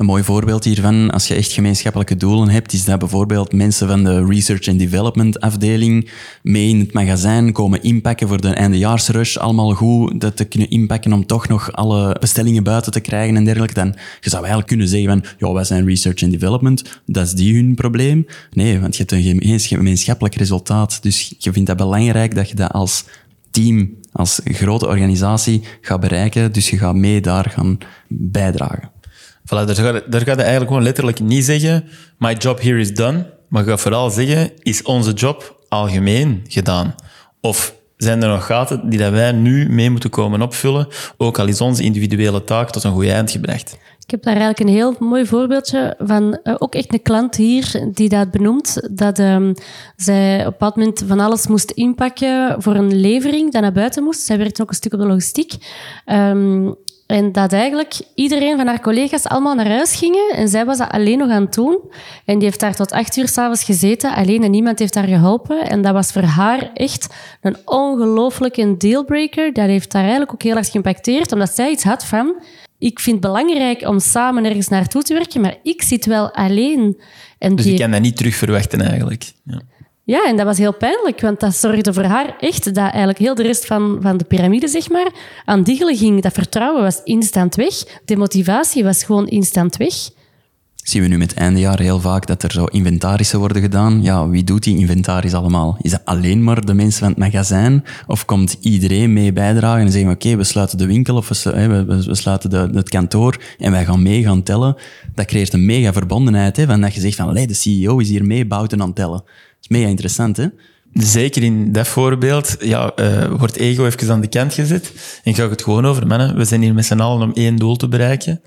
Een 0.00 0.06
mooi 0.06 0.22
voorbeeld 0.22 0.64
hiervan, 0.64 1.10
als 1.10 1.28
je 1.28 1.34
echt 1.34 1.52
gemeenschappelijke 1.52 2.16
doelen 2.16 2.48
hebt, 2.48 2.72
is 2.72 2.84
dat 2.84 2.98
bijvoorbeeld 2.98 3.52
mensen 3.52 3.88
van 3.88 4.04
de 4.04 4.26
Research 4.26 4.68
and 4.68 4.78
Development 4.78 5.40
afdeling 5.40 6.10
mee 6.42 6.68
in 6.68 6.78
het 6.78 6.92
magazijn 6.92 7.52
komen 7.52 7.82
inpakken 7.82 8.28
voor 8.28 8.40
de 8.40 8.48
eindejaarsrush. 8.48 9.36
Allemaal 9.36 9.74
goed 9.74 10.20
dat 10.20 10.36
te 10.36 10.44
kunnen 10.44 10.70
inpakken 10.70 11.12
om 11.12 11.26
toch 11.26 11.48
nog 11.48 11.72
alle 11.72 12.16
bestellingen 12.20 12.64
buiten 12.64 12.92
te 12.92 13.00
krijgen 13.00 13.36
en 13.36 13.44
dergelijke. 13.44 13.74
Dan 13.74 13.94
je 14.20 14.30
zou 14.30 14.36
eigenlijk 14.36 14.68
kunnen 14.68 14.88
zeggen 14.88 15.08
van, 15.08 15.24
ja, 15.38 15.54
wij 15.54 15.64
zijn 15.64 15.86
Research 15.86 16.22
and 16.22 16.32
Development, 16.32 17.00
dat 17.06 17.26
is 17.26 17.32
die 17.32 17.54
hun 17.54 17.74
probleem. 17.74 18.26
Nee, 18.52 18.80
want 18.80 18.96
je 18.96 19.04
hebt 19.06 19.12
een 19.12 19.60
gemeenschappelijk 19.60 20.34
resultaat. 20.34 20.98
Dus 21.02 21.34
je 21.38 21.52
vindt 21.52 21.68
dat 21.68 21.76
belangrijk 21.76 22.34
dat 22.34 22.48
je 22.48 22.54
dat 22.54 22.72
als 22.72 23.04
team, 23.50 23.94
als 24.12 24.40
grote 24.44 24.86
organisatie 24.86 25.62
gaat 25.80 26.00
bereiken. 26.00 26.52
Dus 26.52 26.70
je 26.70 26.78
gaat 26.78 26.94
mee 26.94 27.20
daar 27.20 27.50
gaan 27.50 27.78
bijdragen. 28.08 28.98
Voilà, 29.50 29.64
daar 29.64 29.74
gaat, 29.76 30.08
daar 30.10 30.26
eigenlijk 30.26 30.68
gewoon 30.68 30.82
letterlijk 30.82 31.20
niet 31.20 31.44
zeggen, 31.44 31.84
my 32.18 32.32
job 32.32 32.60
here 32.60 32.78
is 32.78 32.94
done, 32.94 33.26
maar 33.48 33.64
je 33.64 33.70
gaat 33.70 33.80
vooral 33.80 34.10
zeggen, 34.10 34.50
is 34.62 34.82
onze 34.82 35.12
job 35.12 35.64
algemeen 35.68 36.44
gedaan? 36.48 36.94
Of 37.40 37.74
zijn 37.96 38.22
er 38.22 38.28
nog 38.28 38.46
gaten 38.46 38.90
die 38.90 38.98
dat 38.98 39.12
wij 39.12 39.32
nu 39.32 39.68
mee 39.68 39.90
moeten 39.90 40.10
komen 40.10 40.42
opvullen, 40.42 40.88
ook 41.16 41.38
al 41.38 41.46
is 41.46 41.60
onze 41.60 41.82
individuele 41.82 42.44
taak 42.44 42.70
tot 42.70 42.84
een 42.84 42.92
goed 42.92 43.06
eind 43.06 43.30
gebracht? 43.30 43.78
Ik 44.00 44.10
heb 44.10 44.22
daar 44.22 44.42
eigenlijk 44.42 44.60
een 44.60 44.76
heel 44.76 44.94
mooi 44.98 45.26
voorbeeldje 45.26 45.94
van 45.98 46.38
uh, 46.44 46.54
ook 46.58 46.74
echt 46.74 46.92
een 46.92 47.02
klant 47.02 47.36
hier 47.36 47.84
die 47.92 48.08
dat 48.08 48.30
benoemt, 48.30 48.88
dat 48.90 49.18
um, 49.18 49.54
zij 49.96 50.46
op 50.46 50.62
een 50.62 50.72
moment 50.74 51.02
van 51.06 51.20
alles 51.20 51.46
moest 51.46 51.70
inpakken 51.70 52.62
voor 52.62 52.74
een 52.74 53.00
levering 53.00 53.52
dat 53.52 53.62
naar 53.62 53.72
buiten 53.72 54.02
moest. 54.02 54.20
Zij 54.20 54.38
werkte 54.38 54.62
ook 54.62 54.68
een 54.68 54.74
stuk 54.74 54.92
op 54.92 54.98
de 54.98 55.06
logistiek. 55.06 55.54
Um, 56.06 56.76
en 57.10 57.32
dat 57.32 57.52
eigenlijk 57.52 58.00
iedereen 58.14 58.56
van 58.56 58.66
haar 58.66 58.80
collega's 58.80 59.26
allemaal 59.26 59.54
naar 59.54 59.68
huis 59.68 59.94
gingen 59.94 60.30
en 60.34 60.48
zij 60.48 60.64
was 60.64 60.78
dat 60.78 60.90
alleen 60.90 61.18
nog 61.18 61.30
aan 61.30 61.42
het 61.42 61.54
doen. 61.54 61.78
En 62.24 62.34
die 62.34 62.44
heeft 62.44 62.60
daar 62.60 62.74
tot 62.74 62.92
acht 62.92 63.16
uur 63.16 63.28
s'avonds 63.28 63.64
gezeten, 63.64 64.14
alleen 64.14 64.42
en 64.42 64.50
niemand 64.50 64.78
heeft 64.78 64.94
haar 64.94 65.06
geholpen. 65.06 65.68
En 65.68 65.82
dat 65.82 65.92
was 65.92 66.12
voor 66.12 66.22
haar 66.22 66.70
echt 66.74 67.14
een 67.40 67.56
ongelooflijke 67.64 68.76
dealbreaker. 68.76 69.52
Dat 69.52 69.66
heeft 69.66 69.92
haar 69.92 70.02
eigenlijk 70.02 70.32
ook 70.32 70.42
heel 70.42 70.56
erg 70.56 70.70
geïmpacteerd, 70.70 71.32
omdat 71.32 71.54
zij 71.54 71.70
iets 71.70 71.84
had 71.84 72.04
van... 72.04 72.34
Ik 72.78 73.00
vind 73.00 73.16
het 73.16 73.32
belangrijk 73.32 73.88
om 73.88 73.98
samen 73.98 74.44
ergens 74.44 74.68
naartoe 74.68 75.02
te 75.02 75.14
werken, 75.14 75.40
maar 75.40 75.56
ik 75.62 75.82
zit 75.82 76.06
wel 76.06 76.34
alleen. 76.34 77.00
En 77.38 77.56
dus 77.56 77.64
die... 77.64 77.74
je 77.74 77.80
kan 77.80 77.90
dat 77.90 78.00
niet 78.00 78.16
terug 78.16 78.34
verwachten 78.34 78.80
eigenlijk. 78.80 79.32
Ja. 79.44 79.60
Ja, 80.04 80.26
en 80.26 80.36
dat 80.36 80.46
was 80.46 80.58
heel 80.58 80.74
pijnlijk, 80.74 81.20
want 81.20 81.40
dat 81.40 81.56
zorgde 81.56 81.92
voor 81.92 82.04
haar 82.04 82.36
echt 82.38 82.64
dat 82.64 82.76
eigenlijk 82.76 83.18
heel 83.18 83.34
de 83.34 83.42
rest 83.42 83.66
van, 83.66 83.98
van 84.00 84.16
de 84.16 84.24
piramide, 84.24 84.68
zeg 84.68 84.90
maar, 84.90 85.12
aan 85.44 85.62
diggelen 85.62 85.96
ging. 85.96 86.22
Dat 86.22 86.32
vertrouwen 86.32 86.82
was 86.82 87.00
instant 87.04 87.54
weg. 87.54 87.74
De 88.04 88.16
motivatie 88.16 88.84
was 88.84 89.04
gewoon 89.04 89.28
instant 89.28 89.76
weg. 89.76 89.94
Zien 90.82 91.02
we 91.02 91.08
nu 91.08 91.18
met 91.18 91.34
eindejaar 91.34 91.80
heel 91.80 92.00
vaak 92.00 92.26
dat 92.26 92.42
er 92.42 92.52
zo 92.52 92.64
inventarissen 92.64 93.38
worden 93.38 93.62
gedaan. 93.62 94.02
Ja, 94.02 94.28
wie 94.28 94.44
doet 94.44 94.62
die 94.62 94.78
inventaris 94.78 95.34
allemaal? 95.34 95.76
Is 95.80 95.90
dat 95.90 96.00
alleen 96.04 96.44
maar 96.44 96.64
de 96.64 96.74
mensen 96.74 97.00
van 97.00 97.08
het 97.08 97.18
magazijn? 97.18 97.84
Of 98.06 98.24
komt 98.24 98.56
iedereen 98.60 99.12
mee 99.12 99.32
bijdragen 99.32 99.80
en 99.80 99.92
zeggen 99.92 100.10
oké, 100.10 100.36
we 100.36 100.44
sluiten 100.44 100.78
de 100.78 100.86
winkel 100.86 101.16
of 101.16 101.28
we, 101.28 102.08
sluiten 102.10 102.50
de, 102.50 102.70
het 102.72 102.88
kantoor 102.88 103.40
en 103.58 103.70
wij 103.70 103.84
gaan 103.84 104.02
mee 104.02 104.22
gaan 104.22 104.42
tellen. 104.42 104.76
Dat 105.14 105.26
creëert 105.26 105.52
een 105.52 105.66
mega 105.66 105.92
verbondenheid, 105.92 106.56
hè, 106.56 106.66
van 106.66 106.80
dat 106.80 106.94
je 106.94 107.00
zegt 107.00 107.16
van 107.16 107.34
de 107.34 107.54
CEO 107.54 107.98
is 107.98 108.08
hier 108.08 108.24
mee 108.24 108.46
bouten 108.46 108.82
aan 108.82 108.92
tellen 108.92 109.24
is 109.60 109.68
mega 109.68 109.88
interessant, 109.88 110.36
hè? 110.36 110.46
Zeker 110.92 111.42
in 111.42 111.72
dat 111.72 111.88
voorbeeld 111.88 112.56
ja, 112.60 112.92
uh, 112.96 113.32
wordt 113.38 113.56
ego 113.56 113.86
even 113.86 114.10
aan 114.10 114.20
de 114.20 114.28
kant 114.28 114.54
gezet. 114.54 114.92
En 115.24 115.34
ga 115.34 115.44
ik 115.44 115.50
het 115.50 115.62
gewoon 115.62 115.86
over, 115.86 116.06
mannen. 116.06 116.36
We 116.36 116.44
zijn 116.44 116.62
hier 116.62 116.74
met 116.74 116.84
z'n 116.84 117.00
allen 117.00 117.22
om 117.22 117.32
één 117.34 117.56
doel 117.56 117.76
te 117.76 117.88
bereiken. 117.88 118.40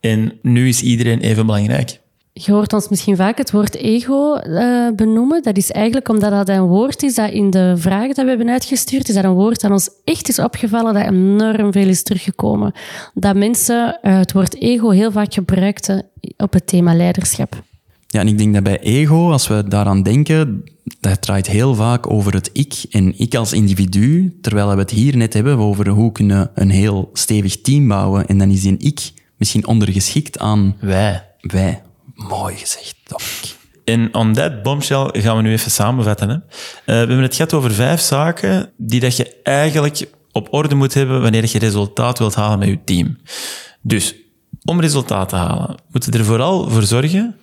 En 0.00 0.32
nu 0.42 0.68
is 0.68 0.82
iedereen 0.82 1.20
even 1.20 1.46
belangrijk. 1.46 2.00
Je 2.32 2.52
hoort 2.52 2.72
ons 2.72 2.88
misschien 2.88 3.16
vaak 3.16 3.38
het 3.38 3.50
woord 3.50 3.74
ego 3.74 4.40
uh, 4.46 4.88
benoemen. 4.96 5.42
Dat 5.42 5.56
is 5.56 5.70
eigenlijk 5.70 6.08
omdat 6.08 6.30
dat 6.30 6.48
een 6.48 6.62
woord 6.62 7.02
is 7.02 7.14
dat 7.14 7.30
in 7.30 7.50
de 7.50 7.74
vragen 7.76 8.14
dat 8.14 8.24
we 8.24 8.28
hebben 8.30 8.48
uitgestuurd, 8.48 9.08
is 9.08 9.14
dat 9.14 9.24
een 9.24 9.30
woord 9.30 9.60
dat 9.60 9.70
ons 9.70 9.90
echt 10.04 10.28
is 10.28 10.38
opgevallen, 10.38 10.94
dat 10.94 11.06
enorm 11.06 11.72
veel 11.72 11.88
is 11.88 12.02
teruggekomen. 12.02 12.72
Dat 13.14 13.36
mensen 13.36 13.98
uh, 14.02 14.18
het 14.18 14.32
woord 14.32 14.60
ego 14.60 14.90
heel 14.90 15.12
vaak 15.12 15.34
gebruikten 15.34 16.06
op 16.36 16.52
het 16.52 16.66
thema 16.66 16.94
leiderschap. 16.94 17.62
Ja, 18.10 18.20
en 18.20 18.28
ik 18.28 18.38
denk 18.38 18.54
dat 18.54 18.62
bij 18.62 18.80
ego, 18.80 19.30
als 19.30 19.48
we 19.48 19.64
daaraan 19.68 20.02
denken, 20.02 20.64
dat 21.00 21.22
draait 21.22 21.46
heel 21.46 21.74
vaak 21.74 22.10
over 22.10 22.34
het 22.34 22.50
ik 22.52 22.74
en 22.90 23.18
ik 23.18 23.34
als 23.34 23.52
individu, 23.52 24.38
terwijl 24.42 24.70
we 24.70 24.78
het 24.78 24.90
hier 24.90 25.16
net 25.16 25.32
hebben 25.32 25.58
over 25.58 25.88
hoe 25.88 26.12
kunnen 26.12 26.50
een 26.54 26.70
heel 26.70 27.10
stevig 27.12 27.60
team 27.60 27.88
bouwen. 27.88 28.26
En 28.26 28.38
dan 28.38 28.50
is 28.50 28.62
die 28.62 28.76
ik 28.78 29.12
misschien 29.36 29.66
ondergeschikt 29.66 30.38
aan 30.38 30.76
wij. 30.80 31.24
Wij. 31.40 31.82
Mooi 32.14 32.56
gezegd, 32.56 32.96
ik. 33.06 33.56
En 33.84 34.14
on 34.14 34.32
that 34.32 34.62
bombshell 34.62 35.10
gaan 35.12 35.36
we 35.36 35.42
nu 35.42 35.52
even 35.52 35.70
samenvatten. 35.70 36.28
Hè. 36.28 36.34
Uh, 36.34 36.42
we 36.84 36.92
hebben 36.92 37.22
het 37.22 37.34
gehad 37.34 37.54
over 37.54 37.72
vijf 37.72 38.00
zaken 38.00 38.70
die 38.76 39.00
dat 39.00 39.16
je 39.16 39.36
eigenlijk 39.42 40.08
op 40.32 40.48
orde 40.50 40.74
moet 40.74 40.94
hebben 40.94 41.22
wanneer 41.22 41.48
je 41.52 41.58
resultaat 41.58 42.18
wilt 42.18 42.34
halen 42.34 42.58
met 42.58 42.68
je 42.68 42.78
team. 42.84 43.18
Dus 43.80 44.14
om 44.68 44.80
resultaat 44.80 45.28
te 45.28 45.36
halen, 45.36 45.76
moet 45.90 46.04
je 46.04 46.10
er 46.10 46.24
vooral 46.24 46.70
voor 46.70 46.82
zorgen 46.82 47.36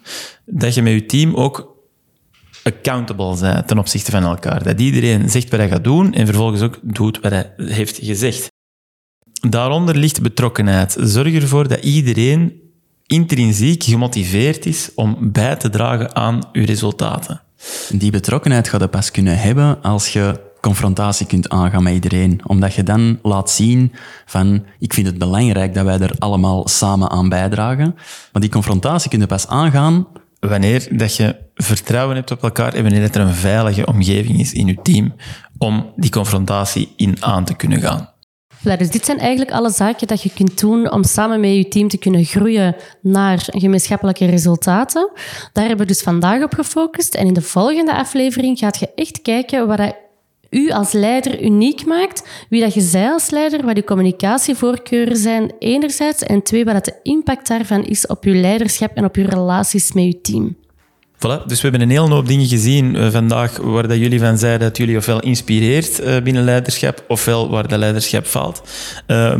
dat 0.45 0.73
je 0.73 0.81
met 0.81 0.93
je 0.93 1.05
team 1.05 1.35
ook 1.35 1.75
accountable 2.63 3.39
bent 3.39 3.67
ten 3.67 3.77
opzichte 3.77 4.11
van 4.11 4.23
elkaar. 4.23 4.63
Dat 4.63 4.79
iedereen 4.79 5.29
zegt 5.29 5.49
wat 5.49 5.59
hij 5.59 5.69
gaat 5.69 5.83
doen 5.83 6.13
en 6.13 6.25
vervolgens 6.25 6.61
ook 6.61 6.79
doet 6.81 7.19
wat 7.19 7.31
hij 7.31 7.53
heeft 7.57 7.99
gezegd. 8.01 8.47
Daaronder 9.49 9.95
ligt 9.95 10.21
betrokkenheid. 10.21 10.95
Zorg 10.99 11.33
ervoor 11.33 11.67
dat 11.67 11.83
iedereen 11.83 12.53
intrinsiek 13.05 13.83
gemotiveerd 13.83 14.65
is 14.65 14.91
om 14.95 15.17
bij 15.31 15.55
te 15.55 15.69
dragen 15.69 16.15
aan 16.15 16.39
je 16.51 16.65
resultaten. 16.65 17.41
Die 17.89 18.11
betrokkenheid 18.11 18.69
gaat 18.69 18.81
je 18.81 18.87
pas 18.87 19.11
kunnen 19.11 19.37
hebben 19.37 19.81
als 19.81 20.13
je 20.13 20.39
confrontatie 20.65 21.25
kunt 21.25 21.49
aangaan 21.49 21.83
met 21.83 21.93
iedereen. 21.93 22.41
Omdat 22.45 22.73
je 22.73 22.83
dan 22.83 23.19
laat 23.21 23.49
zien 23.49 23.91
van, 24.25 24.65
ik 24.79 24.93
vind 24.93 25.07
het 25.07 25.17
belangrijk 25.17 25.73
dat 25.73 25.85
wij 25.85 25.99
er 25.99 26.15
allemaal 26.19 26.67
samen 26.67 27.09
aan 27.09 27.29
bijdragen. 27.29 27.95
Maar 28.31 28.41
die 28.41 28.51
confrontatie 28.51 29.09
kun 29.09 29.19
je 29.19 29.27
pas 29.27 29.47
aangaan... 29.47 30.07
Wanneer 30.39 30.87
dat 30.91 31.15
je 31.15 31.35
vertrouwen 31.55 32.15
hebt 32.15 32.31
op 32.31 32.43
elkaar 32.43 32.73
en 32.73 32.83
wanneer 32.83 33.01
er 33.01 33.21
een 33.21 33.33
veilige 33.33 33.85
omgeving 33.85 34.39
is 34.39 34.53
in 34.53 34.67
je 34.67 34.81
team 34.81 35.13
om 35.57 35.91
die 35.95 36.09
confrontatie 36.09 36.93
in 36.95 37.23
aan 37.23 37.45
te 37.45 37.53
kunnen 37.53 37.81
gaan. 37.81 38.09
Dus 38.61 38.89
dit 38.89 39.05
zijn 39.05 39.19
eigenlijk 39.19 39.51
alle 39.51 39.69
zaken 39.71 40.07
dat 40.07 40.21
je 40.21 40.33
kunt 40.33 40.59
doen 40.59 40.91
om 40.91 41.03
samen 41.03 41.39
met 41.39 41.55
je 41.55 41.67
team 41.67 41.87
te 41.87 41.97
kunnen 41.97 42.25
groeien 42.25 42.75
naar 43.01 43.43
gemeenschappelijke 43.45 44.25
resultaten. 44.25 45.11
Daar 45.53 45.67
hebben 45.67 45.85
we 45.85 45.93
dus 45.93 46.01
vandaag 46.01 46.43
op 46.43 46.53
gefocust. 46.53 47.15
En 47.15 47.27
in 47.27 47.33
de 47.33 47.41
volgende 47.41 47.95
aflevering 47.95 48.57
gaat 48.57 48.79
je 48.79 48.89
echt 48.95 49.21
kijken 49.21 49.67
wat 49.67 49.95
u 50.49 50.69
als 50.71 50.91
leider 50.91 51.43
uniek 51.43 51.85
maakt, 51.85 52.27
wie 52.49 52.61
dat 52.61 52.73
je 52.73 52.81
zij 52.81 53.11
als 53.11 53.29
leider, 53.29 53.65
wat 53.65 53.75
je 53.75 53.83
communicatievoorkeuren 53.83 55.17
zijn 55.17 55.51
enerzijds 55.59 56.23
en 56.23 56.43
twee, 56.43 56.65
wat 56.65 56.85
de 56.85 56.99
impact 57.03 57.47
daarvan 57.47 57.83
is 57.83 58.07
op 58.07 58.23
je 58.23 58.35
leiderschap 58.35 58.91
en 58.95 59.05
op 59.05 59.15
je 59.15 59.23
relaties 59.23 59.93
met 59.93 60.03
je 60.03 60.21
team. 60.21 60.55
Voilà, 61.15 61.45
dus 61.45 61.61
we 61.61 61.67
hebben 61.69 61.81
een 61.81 61.89
hele 61.89 62.13
hoop 62.13 62.27
dingen 62.27 62.47
gezien 62.47 62.95
uh, 62.95 63.11
vandaag 63.11 63.57
waar 63.57 63.87
dat 63.87 63.97
jullie 63.97 64.19
van 64.19 64.37
zeiden 64.37 64.67
dat 64.67 64.77
jullie 64.77 64.97
ofwel 64.97 65.19
inspireert 65.19 65.99
uh, 65.99 66.21
binnen 66.21 66.43
leiderschap, 66.43 67.03
ofwel 67.07 67.49
waar 67.49 67.67
de 67.67 67.77
leiderschap 67.77 68.25
valt. 68.25 68.61
Uh, 69.07 69.35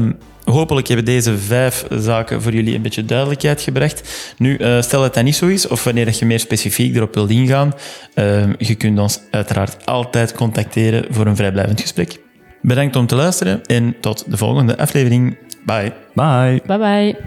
hopelijk 0.46 0.88
hebben 0.88 1.06
deze 1.06 1.38
vijf 1.38 1.86
zaken 1.90 2.42
voor 2.42 2.54
jullie 2.54 2.76
een 2.76 2.82
beetje 2.82 3.06
duidelijkheid 3.06 3.62
gebracht. 3.62 4.34
Nu, 4.38 4.58
uh, 4.58 4.82
stel 4.82 5.02
dat 5.02 5.14
dat 5.14 5.24
niet 5.24 5.36
zo 5.36 5.48
is, 5.48 5.68
of 5.68 5.84
wanneer 5.84 6.16
je 6.20 6.26
meer 6.26 6.40
specifiek 6.40 6.96
erop 6.96 7.14
wilt 7.14 7.30
ingaan, 7.30 7.74
uh, 8.16 8.44
je 8.58 8.76
kunt 8.76 9.00
ons 9.00 9.20
uiteraard 9.32 9.86
altijd 9.86 10.34
contacteren 10.34 11.06
voor 11.10 11.26
een 11.26 11.36
vrijblijvend 11.36 11.82
gesprek. 11.82 12.20
Bedankt 12.62 12.96
om 12.96 13.08
te 13.08 13.16
luisteren 13.16 13.62
en 13.64 13.96
tot 14.02 14.24
de 14.28 14.38
volgende 14.38 14.78
aflevering. 14.78 15.38
Bye. 15.66 15.94
Bye. 16.14 16.62
Bye 16.66 16.78
bye. 16.78 17.18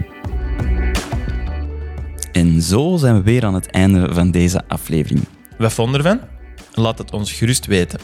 En 2.33 2.63
zo 2.63 2.97
zijn 2.97 3.15
we 3.15 3.23
weer 3.23 3.45
aan 3.45 3.55
het 3.55 3.71
einde 3.71 4.15
van 4.15 4.31
deze 4.31 4.63
aflevering. 4.69 5.25
Wat 5.59 5.73
vond 5.73 5.91
je 5.91 5.97
ervan? 5.97 6.21
Laat 6.75 6.99
het 6.99 7.13
ons 7.13 7.33
gerust 7.33 7.67
weten. 7.67 8.01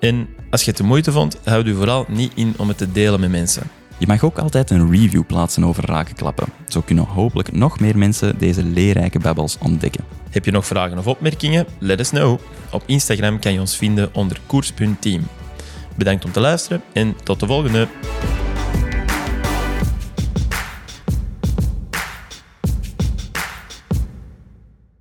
En 0.00 0.28
als 0.50 0.62
je 0.62 0.68
het 0.68 0.76
de 0.76 0.84
moeite 0.84 1.12
vond, 1.12 1.38
houd 1.44 1.66
u 1.66 1.74
vooral 1.74 2.04
niet 2.08 2.32
in 2.34 2.54
om 2.56 2.68
het 2.68 2.78
te 2.78 2.92
delen 2.92 3.20
met 3.20 3.30
mensen. 3.30 3.62
Je 3.98 4.06
mag 4.06 4.24
ook 4.24 4.38
altijd 4.38 4.70
een 4.70 4.90
review 4.90 5.22
plaatsen 5.26 5.64
over 5.64 5.86
Rakenklappen. 5.86 6.46
Zo 6.68 6.80
kunnen 6.80 7.04
hopelijk 7.04 7.52
nog 7.52 7.80
meer 7.80 7.98
mensen 7.98 8.38
deze 8.38 8.64
leerrijke 8.64 9.18
babbels 9.18 9.58
ontdekken. 9.58 10.04
Heb 10.30 10.44
je 10.44 10.50
nog 10.50 10.66
vragen 10.66 10.98
of 10.98 11.06
opmerkingen? 11.06 11.66
Let 11.78 12.00
us 12.00 12.08
know. 12.08 12.38
Op 12.70 12.82
Instagram 12.86 13.38
kan 13.38 13.52
je 13.52 13.60
ons 13.60 13.76
vinden 13.76 14.14
onder 14.14 14.40
koers.team. 14.46 15.26
Bedankt 15.96 16.24
om 16.24 16.32
te 16.32 16.40
luisteren 16.40 16.82
en 16.92 17.16
tot 17.22 17.40
de 17.40 17.46
volgende. 17.46 17.88